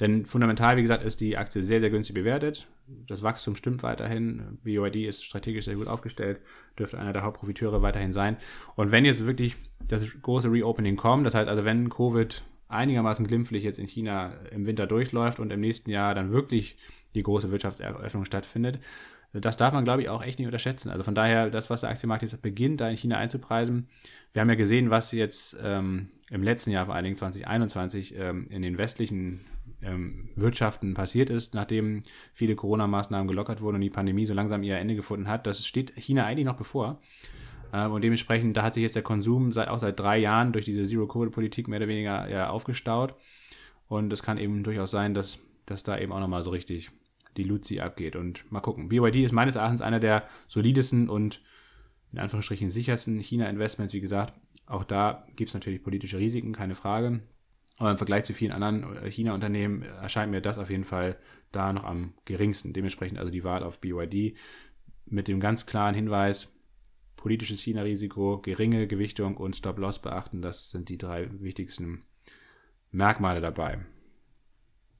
[0.00, 2.66] Denn fundamental, wie gesagt, ist die Aktie sehr, sehr günstig bewertet.
[3.08, 4.58] Das Wachstum stimmt weiterhin.
[4.62, 6.40] BYD ist strategisch sehr gut aufgestellt,
[6.78, 8.36] dürfte einer der Hauptprofiteure weiterhin sein.
[8.74, 9.56] Und wenn jetzt wirklich
[9.86, 14.66] das große Reopening kommt, das heißt also, wenn Covid einigermaßen glimpflich jetzt in China im
[14.66, 16.76] Winter durchläuft und im nächsten Jahr dann wirklich
[17.14, 18.80] die große Wirtschaftseröffnung stattfindet,
[19.40, 20.90] das darf man, glaube ich, auch echt nicht unterschätzen.
[20.90, 23.88] Also von daher, das, was der Aktienmarkt jetzt beginnt, da in China einzupreisen.
[24.32, 28.46] Wir haben ja gesehen, was jetzt ähm, im letzten Jahr, vor allen Dingen 2021, ähm,
[28.50, 29.40] in den westlichen
[29.82, 32.00] ähm, Wirtschaften passiert ist, nachdem
[32.32, 35.46] viele Corona-Maßnahmen gelockert wurden und die Pandemie so langsam ihr Ende gefunden hat.
[35.46, 37.00] Das steht China eigentlich noch bevor.
[37.76, 40.64] Ähm, und dementsprechend, da hat sich jetzt der Konsum seit, auch seit drei Jahren durch
[40.64, 43.14] diese Zero-Covid-Politik mehr oder weniger ja, aufgestaut.
[43.86, 46.90] Und es kann eben durchaus sein, dass, dass da eben auch nochmal so richtig
[47.36, 48.16] die Luzi abgeht.
[48.16, 48.88] Und mal gucken.
[48.88, 51.42] BYD ist meines Erachtens einer der solidesten und
[52.12, 53.92] in Anführungsstrichen sichersten China-Investments.
[53.92, 54.32] Wie gesagt,
[54.64, 57.20] auch da gibt es natürlich politische Risiken, keine Frage.
[57.76, 61.18] Aber im Vergleich zu vielen anderen äh, China-Unternehmen erscheint mir das auf jeden Fall
[61.52, 62.72] da noch am geringsten.
[62.72, 64.34] Dementsprechend also die Wahl auf BYD
[65.04, 66.48] mit dem ganz klaren Hinweis,
[67.26, 70.42] politisches China-Risiko, geringe Gewichtung und Stop-Loss beachten.
[70.42, 72.04] Das sind die drei wichtigsten
[72.92, 73.80] Merkmale dabei.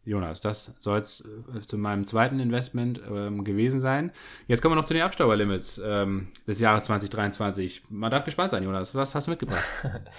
[0.02, 1.20] Jonas, das soll es
[1.54, 4.10] äh, zu meinem zweiten Investment ähm, gewesen sein.
[4.48, 7.84] Jetzt kommen wir noch zu den Abstauberlimits ähm, des Jahres 2023.
[7.90, 8.92] Man darf gespannt sein, Jonas.
[8.96, 9.64] Was hast du mitgebracht?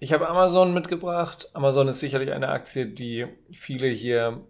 [0.00, 1.48] Ich habe Amazon mitgebracht.
[1.52, 4.44] Amazon ist sicherlich eine Aktie, die viele hier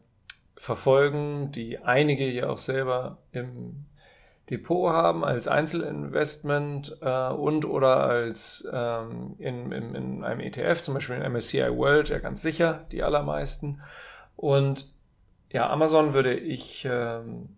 [0.56, 3.84] verfolgen, die einige hier auch selber im
[4.52, 10.92] Depot haben als Einzelinvestment äh, und oder als ähm, in, in, in einem ETF, zum
[10.92, 13.80] Beispiel in MSCI World, ja ganz sicher die allermeisten.
[14.36, 14.92] Und
[15.50, 17.56] ja, Amazon würde ich, ähm,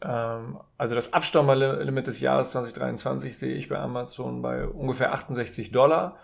[0.00, 6.16] ähm, also das Abstauberlimit des Jahres 2023 sehe ich bei Amazon bei ungefähr 68 Dollar.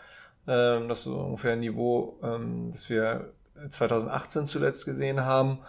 [0.48, 3.32] Ähm, das ist so ungefähr ein Niveau, ähm, das wir
[3.70, 5.60] 2018 zuletzt gesehen haben.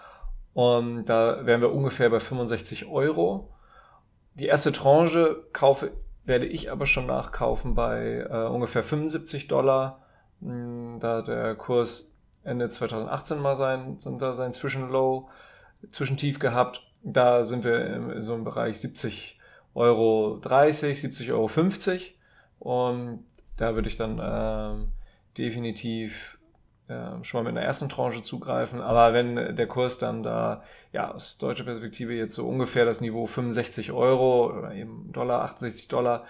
[0.56, 3.52] Und da wären wir ungefähr bei 65 Euro.
[4.40, 5.92] Die erste Tranche kaufe,
[6.24, 10.02] werde ich aber schon nachkaufen bei äh, ungefähr 75 Dollar.
[10.42, 12.14] Hm, da der Kurs
[12.44, 15.30] Ende 2018 mal sein, sein Zwischenlow
[15.92, 16.84] Zwischentief gehabt.
[17.04, 19.38] Da sind wir in so im Bereich 70
[19.74, 22.18] Euro 30, 70 Euro 50.
[22.60, 23.26] Und
[23.58, 24.86] da würde ich dann äh,
[25.38, 26.39] definitiv
[26.90, 28.82] äh, schon mal mit einer ersten Tranche zugreifen.
[28.82, 33.28] Aber wenn der Kurs dann da, ja, aus deutscher Perspektive jetzt so ungefähr das Niveau
[33.28, 36.26] 65 Euro oder eben Dollar, 68 Dollar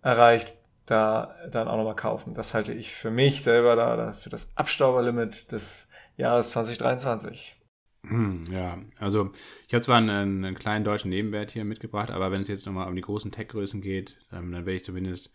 [0.00, 0.54] erreicht,
[0.86, 2.32] da dann auch nochmal kaufen.
[2.32, 7.56] Das halte ich für mich selber da, für das Abstauberlimit des Jahres 2023.
[8.04, 9.30] Hm, ja, also
[9.68, 12.88] ich habe zwar einen, einen, kleinen deutschen Nebenwert hier mitgebracht, aber wenn es jetzt nochmal
[12.88, 15.30] um die großen Tech-Größen geht, ähm, dann werde ich zumindest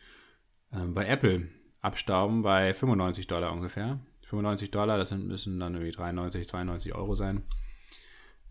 [0.74, 1.48] ähm, bei Apple
[1.82, 4.00] abstauben bei 95 Dollar ungefähr.
[4.28, 7.44] 95 Dollar, das müssen dann irgendwie 93, 92 Euro sein.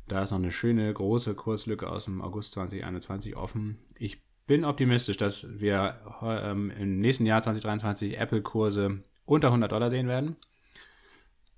[0.08, 3.78] Da ist noch eine schöne große Kurslücke aus dem August 2021 offen.
[3.98, 10.08] Ich bin optimistisch, dass wir ähm, im nächsten Jahr 2023 Apple-Kurse unter 100 Dollar sehen
[10.08, 10.36] werden.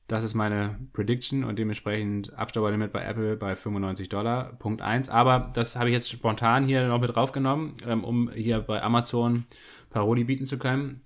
[0.08, 4.54] Das ist meine Prediction und dementsprechend Abstauberlimit bei Apple bei 95 Dollar.
[4.58, 5.10] Punkt 1.
[5.10, 9.44] Aber das habe ich jetzt spontan hier noch mit draufgenommen, ähm, um hier bei Amazon
[9.90, 11.02] Paroli bieten zu können.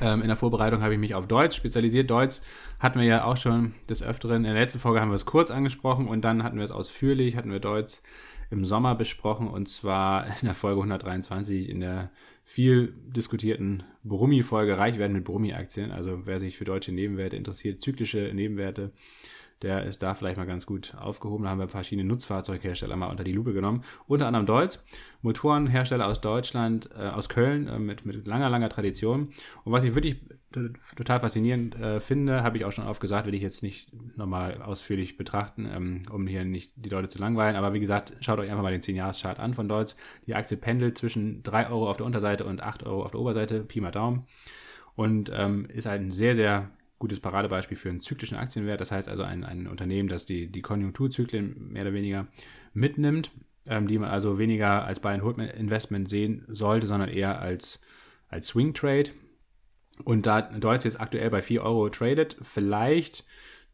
[0.00, 2.10] Ähm, in der Vorbereitung habe ich mich auf Deutsch spezialisiert.
[2.10, 2.40] Deutsch
[2.78, 4.44] hatten wir ja auch schon des Öfteren.
[4.44, 7.36] In der letzten Folge haben wir es kurz angesprochen und dann hatten wir es ausführlich,
[7.36, 7.98] hatten wir Deutsch
[8.50, 12.10] im Sommer besprochen und zwar in der Folge 123 in der
[12.44, 15.92] viel diskutierten Brummi-Folge Reich werden mit Brummi-Aktien.
[15.92, 18.90] Also wer sich für deutsche Nebenwerte interessiert, zyklische Nebenwerte,
[19.62, 21.44] der ist da vielleicht mal ganz gut aufgehoben.
[21.44, 23.84] Da haben wir verschiedene Nutzfahrzeughersteller mal unter die Lupe genommen.
[24.06, 24.82] Unter anderem Deutz,
[25.22, 29.28] Motorenhersteller aus Deutschland, äh, aus Köln äh, mit, mit langer, langer Tradition.
[29.64, 30.20] Und was ich wirklich
[30.96, 34.62] total faszinierend äh, finde, habe ich auch schon oft gesagt, will ich jetzt nicht nochmal
[34.62, 37.54] ausführlich betrachten, ähm, um hier nicht die Leute zu langweilen.
[37.54, 39.94] Aber wie gesagt, schaut euch einfach mal den 10-Jahres-Chart an von Deutz.
[40.26, 43.60] Die Aktie pendelt zwischen 3 Euro auf der Unterseite und 8 Euro auf der Oberseite,
[43.60, 44.26] Pi mal Daumen.
[44.96, 46.70] Und ähm, ist ein sehr, sehr
[47.00, 48.80] gutes Paradebeispiel für einen zyklischen Aktienwert.
[48.80, 52.28] Das heißt also ein, ein Unternehmen, das die, die Konjunkturzyklen mehr oder weniger
[52.72, 53.32] mitnimmt,
[53.66, 57.80] ähm, die man also weniger als Buy and Investment sehen sollte, sondern eher als,
[58.28, 59.10] als Swing Trade.
[60.04, 63.24] Und da Deutsch jetzt aktuell bei 4 Euro tradet, vielleicht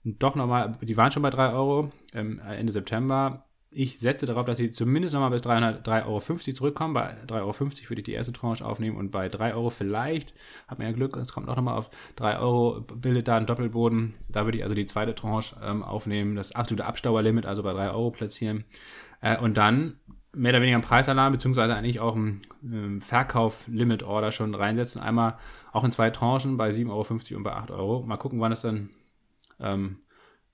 [0.05, 3.46] doch nochmal, die waren schon bei 3 Euro ähm, Ende September,
[3.77, 6.21] ich setze darauf, dass sie zumindest nochmal bis 303,50 Euro
[6.55, 6.95] zurückkommen.
[6.95, 10.33] Bei 3,50 Euro würde ich die erste Tranche aufnehmen und bei 3 Euro vielleicht,
[10.67, 14.15] hat man ja Glück, es kommt auch nochmal auf 3 Euro, bildet da einen Doppelboden.
[14.29, 17.91] Da würde ich also die zweite Tranche ähm, aufnehmen, das absolute Abstauerlimit, also bei 3
[17.91, 18.65] Euro platzieren.
[19.21, 20.01] Äh, und dann
[20.33, 25.03] mehr oder weniger einen Preisalarm, beziehungsweise eigentlich auch ein ähm, Verkauf-Limit-Order schon reinsetzen.
[25.03, 25.37] Einmal
[25.73, 28.03] auch in zwei Tranchen bei 7,50 Euro und bei 8 Euro.
[28.07, 28.89] Mal gucken, wann es dann
[29.61, 29.99] ähm,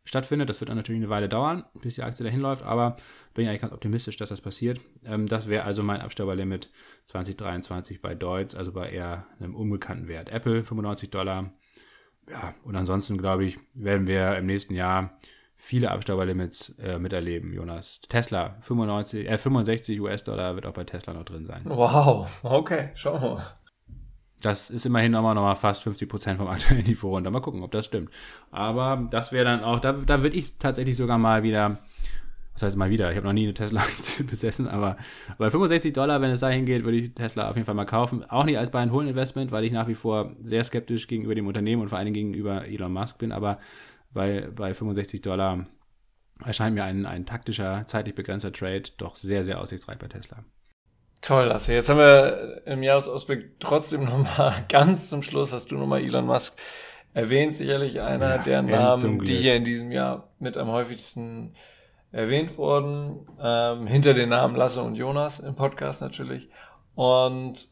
[0.05, 0.49] stattfindet.
[0.49, 2.97] Das wird dann natürlich eine Weile dauern, bis die Aktie dahin läuft, aber
[3.35, 4.81] bin ja eigentlich ganz optimistisch, dass das passiert.
[5.05, 6.71] Ähm, das wäre also mein Abstauberlimit
[7.07, 10.31] 2023 bei Deutz, also bei eher einem unbekannten Wert.
[10.31, 11.53] Apple 95 Dollar.
[12.29, 15.19] Ja, und ansonsten glaube ich, werden wir im nächsten Jahr
[15.57, 18.01] viele Abstauberlimits äh, miterleben, Jonas.
[18.01, 21.63] Tesla 95, äh, 65 US-Dollar wird auch bei Tesla noch drin sein.
[21.65, 23.62] Wow, okay, schauen wir mal.
[24.43, 27.31] Das ist immerhin nochmal, nochmal fast 50 Prozent vom aktuellen Niveau runter.
[27.31, 28.11] Mal gucken, ob das stimmt.
[28.51, 31.79] Aber das wäre dann auch, da, da würde ich tatsächlich sogar mal wieder,
[32.53, 34.97] was heißt mal wieder, ich habe noch nie eine Tesla-Aktie besessen, aber
[35.39, 38.25] bei 65 Dollar, wenn es dahin geht, würde ich Tesla auf jeden Fall mal kaufen.
[38.29, 41.89] Auch nicht als Buy-and-Hold-Investment, weil ich nach wie vor sehr skeptisch gegenüber dem Unternehmen und
[41.89, 43.59] vor allem gegenüber Elon Musk bin, aber
[44.13, 45.67] bei, bei 65 Dollar
[46.45, 50.45] erscheint mir ein, ein taktischer, zeitlich begrenzter Trade doch sehr, sehr aussichtsreich bei Tesla.
[51.23, 51.73] Toll, Lasse.
[51.73, 56.59] Jetzt haben wir im Jahresausblick trotzdem nochmal ganz zum Schluss, hast du nochmal Elon Musk
[57.15, 61.55] erwähnt, sicherlich einer ja, der Namen, die hier in diesem Jahr mit am häufigsten
[62.11, 63.29] erwähnt wurden.
[63.41, 66.49] Ähm, hinter den Namen Lasse und Jonas im Podcast natürlich.
[66.97, 67.69] Und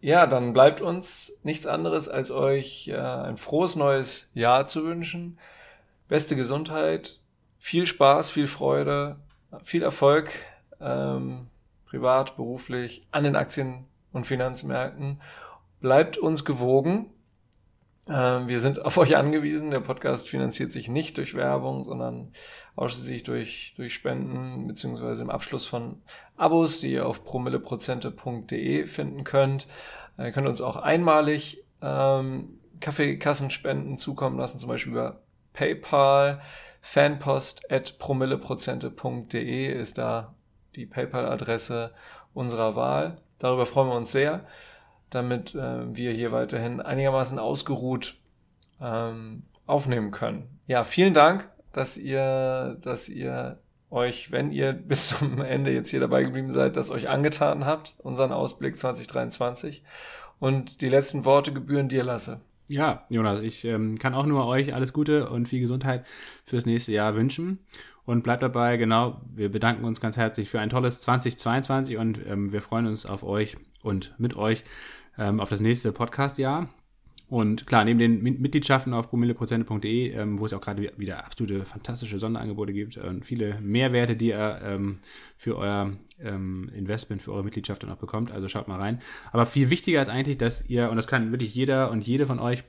[0.00, 5.38] ja, dann bleibt uns nichts anderes, als euch äh, ein frohes neues Jahr zu wünschen.
[6.08, 7.18] Beste Gesundheit,
[7.58, 9.16] viel Spaß, viel Freude,
[9.64, 10.30] viel Erfolg.
[10.80, 11.48] Ähm,
[11.90, 15.20] privat, beruflich, an den Aktien- und Finanzmärkten.
[15.80, 17.10] Bleibt uns gewogen.
[18.08, 19.72] Ähm, wir sind auf euch angewiesen.
[19.72, 22.32] Der Podcast finanziert sich nicht durch Werbung, sondern
[22.76, 26.00] ausschließlich durch, durch Spenden beziehungsweise im Abschluss von
[26.36, 29.66] Abos, die ihr auf promilleprozente.de finden könnt.
[30.16, 35.22] Äh, ihr könnt uns auch einmalig ähm, Kaffeekassenspenden zukommen lassen, zum Beispiel über
[35.54, 36.40] PayPal.
[36.82, 40.34] Fanpost at promilleprozente.de ist da
[40.76, 41.92] die PayPal-Adresse
[42.34, 43.18] unserer Wahl.
[43.38, 44.46] Darüber freuen wir uns sehr,
[45.10, 48.16] damit äh, wir hier weiterhin einigermaßen ausgeruht
[48.80, 50.60] ähm, aufnehmen können.
[50.66, 53.58] Ja, vielen Dank, dass ihr, dass ihr
[53.90, 57.94] euch, wenn ihr bis zum Ende jetzt hier dabei geblieben seid, das euch angetan habt,
[57.98, 59.82] unseren Ausblick 2023.
[60.38, 62.40] Und die letzten Worte gebühren dir, Lasse.
[62.68, 66.06] Ja, Jonas, ich ähm, kann auch nur euch alles Gute und viel Gesundheit
[66.44, 67.58] fürs nächste Jahr wünschen.
[68.04, 68.76] Und bleibt dabei.
[68.76, 73.06] Genau, wir bedanken uns ganz herzlich für ein tolles 2022 und ähm, wir freuen uns
[73.06, 74.64] auf euch und mit euch
[75.18, 76.68] ähm, auf das nächste Podcast-Jahr.
[77.30, 82.18] Und klar, neben den Mitgliedschaften auf promilleprozente.de, ähm, wo es auch gerade wieder absolute fantastische
[82.18, 84.98] Sonderangebote gibt und viele Mehrwerte, die ihr ähm,
[85.36, 88.32] für euer ähm, Investment, für eure Mitgliedschaft dann auch bekommt.
[88.32, 89.00] Also schaut mal rein.
[89.30, 92.40] Aber viel wichtiger ist eigentlich, dass ihr, und das kann wirklich jeder und jede von
[92.40, 92.64] euch,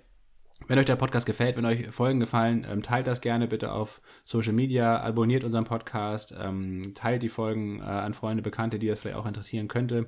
[0.68, 4.02] wenn euch der Podcast gefällt, wenn euch Folgen gefallen, ähm, teilt das gerne bitte auf
[4.26, 9.00] Social Media, abonniert unseren Podcast, ähm, teilt die Folgen äh, an Freunde, Bekannte, die das
[9.00, 10.08] vielleicht auch interessieren könnte.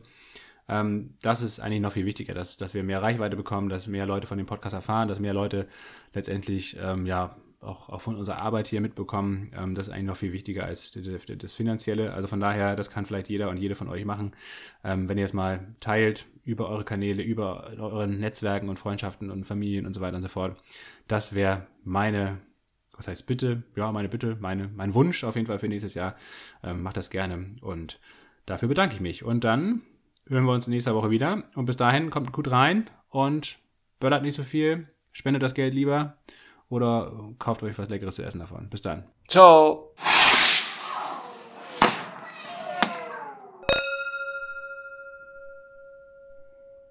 [0.69, 4.05] Ähm, das ist eigentlich noch viel wichtiger, dass, dass wir mehr Reichweite bekommen, dass mehr
[4.05, 5.67] Leute von dem Podcast erfahren, dass mehr Leute
[6.13, 9.51] letztendlich ähm, ja auch, auch von unserer Arbeit hier mitbekommen.
[9.57, 12.13] Ähm, das ist eigentlich noch viel wichtiger als das, das, Finanzielle.
[12.13, 14.33] Also von daher, das kann vielleicht jeder und jede von euch machen,
[14.83, 19.45] ähm, wenn ihr es mal teilt über eure Kanäle, über euren Netzwerken und Freundschaften und
[19.45, 20.57] Familien und so weiter und so fort.
[21.07, 22.39] Das wäre meine
[22.95, 23.63] was heißt bitte?
[23.75, 26.15] Ja, meine Bitte, meine, mein Wunsch auf jeden Fall für nächstes Jahr.
[26.63, 27.99] Ähm, macht das gerne und
[28.45, 29.23] dafür bedanke ich mich.
[29.23, 29.81] Und dann
[30.27, 31.43] hören wir uns nächste Woche wieder.
[31.55, 33.57] Und bis dahin kommt gut rein und
[33.99, 36.17] böllert nicht so viel, spendet das Geld lieber
[36.69, 38.69] oder kauft euch was Leckeres zu essen davon.
[38.69, 39.05] Bis dann.
[39.27, 39.93] Ciao.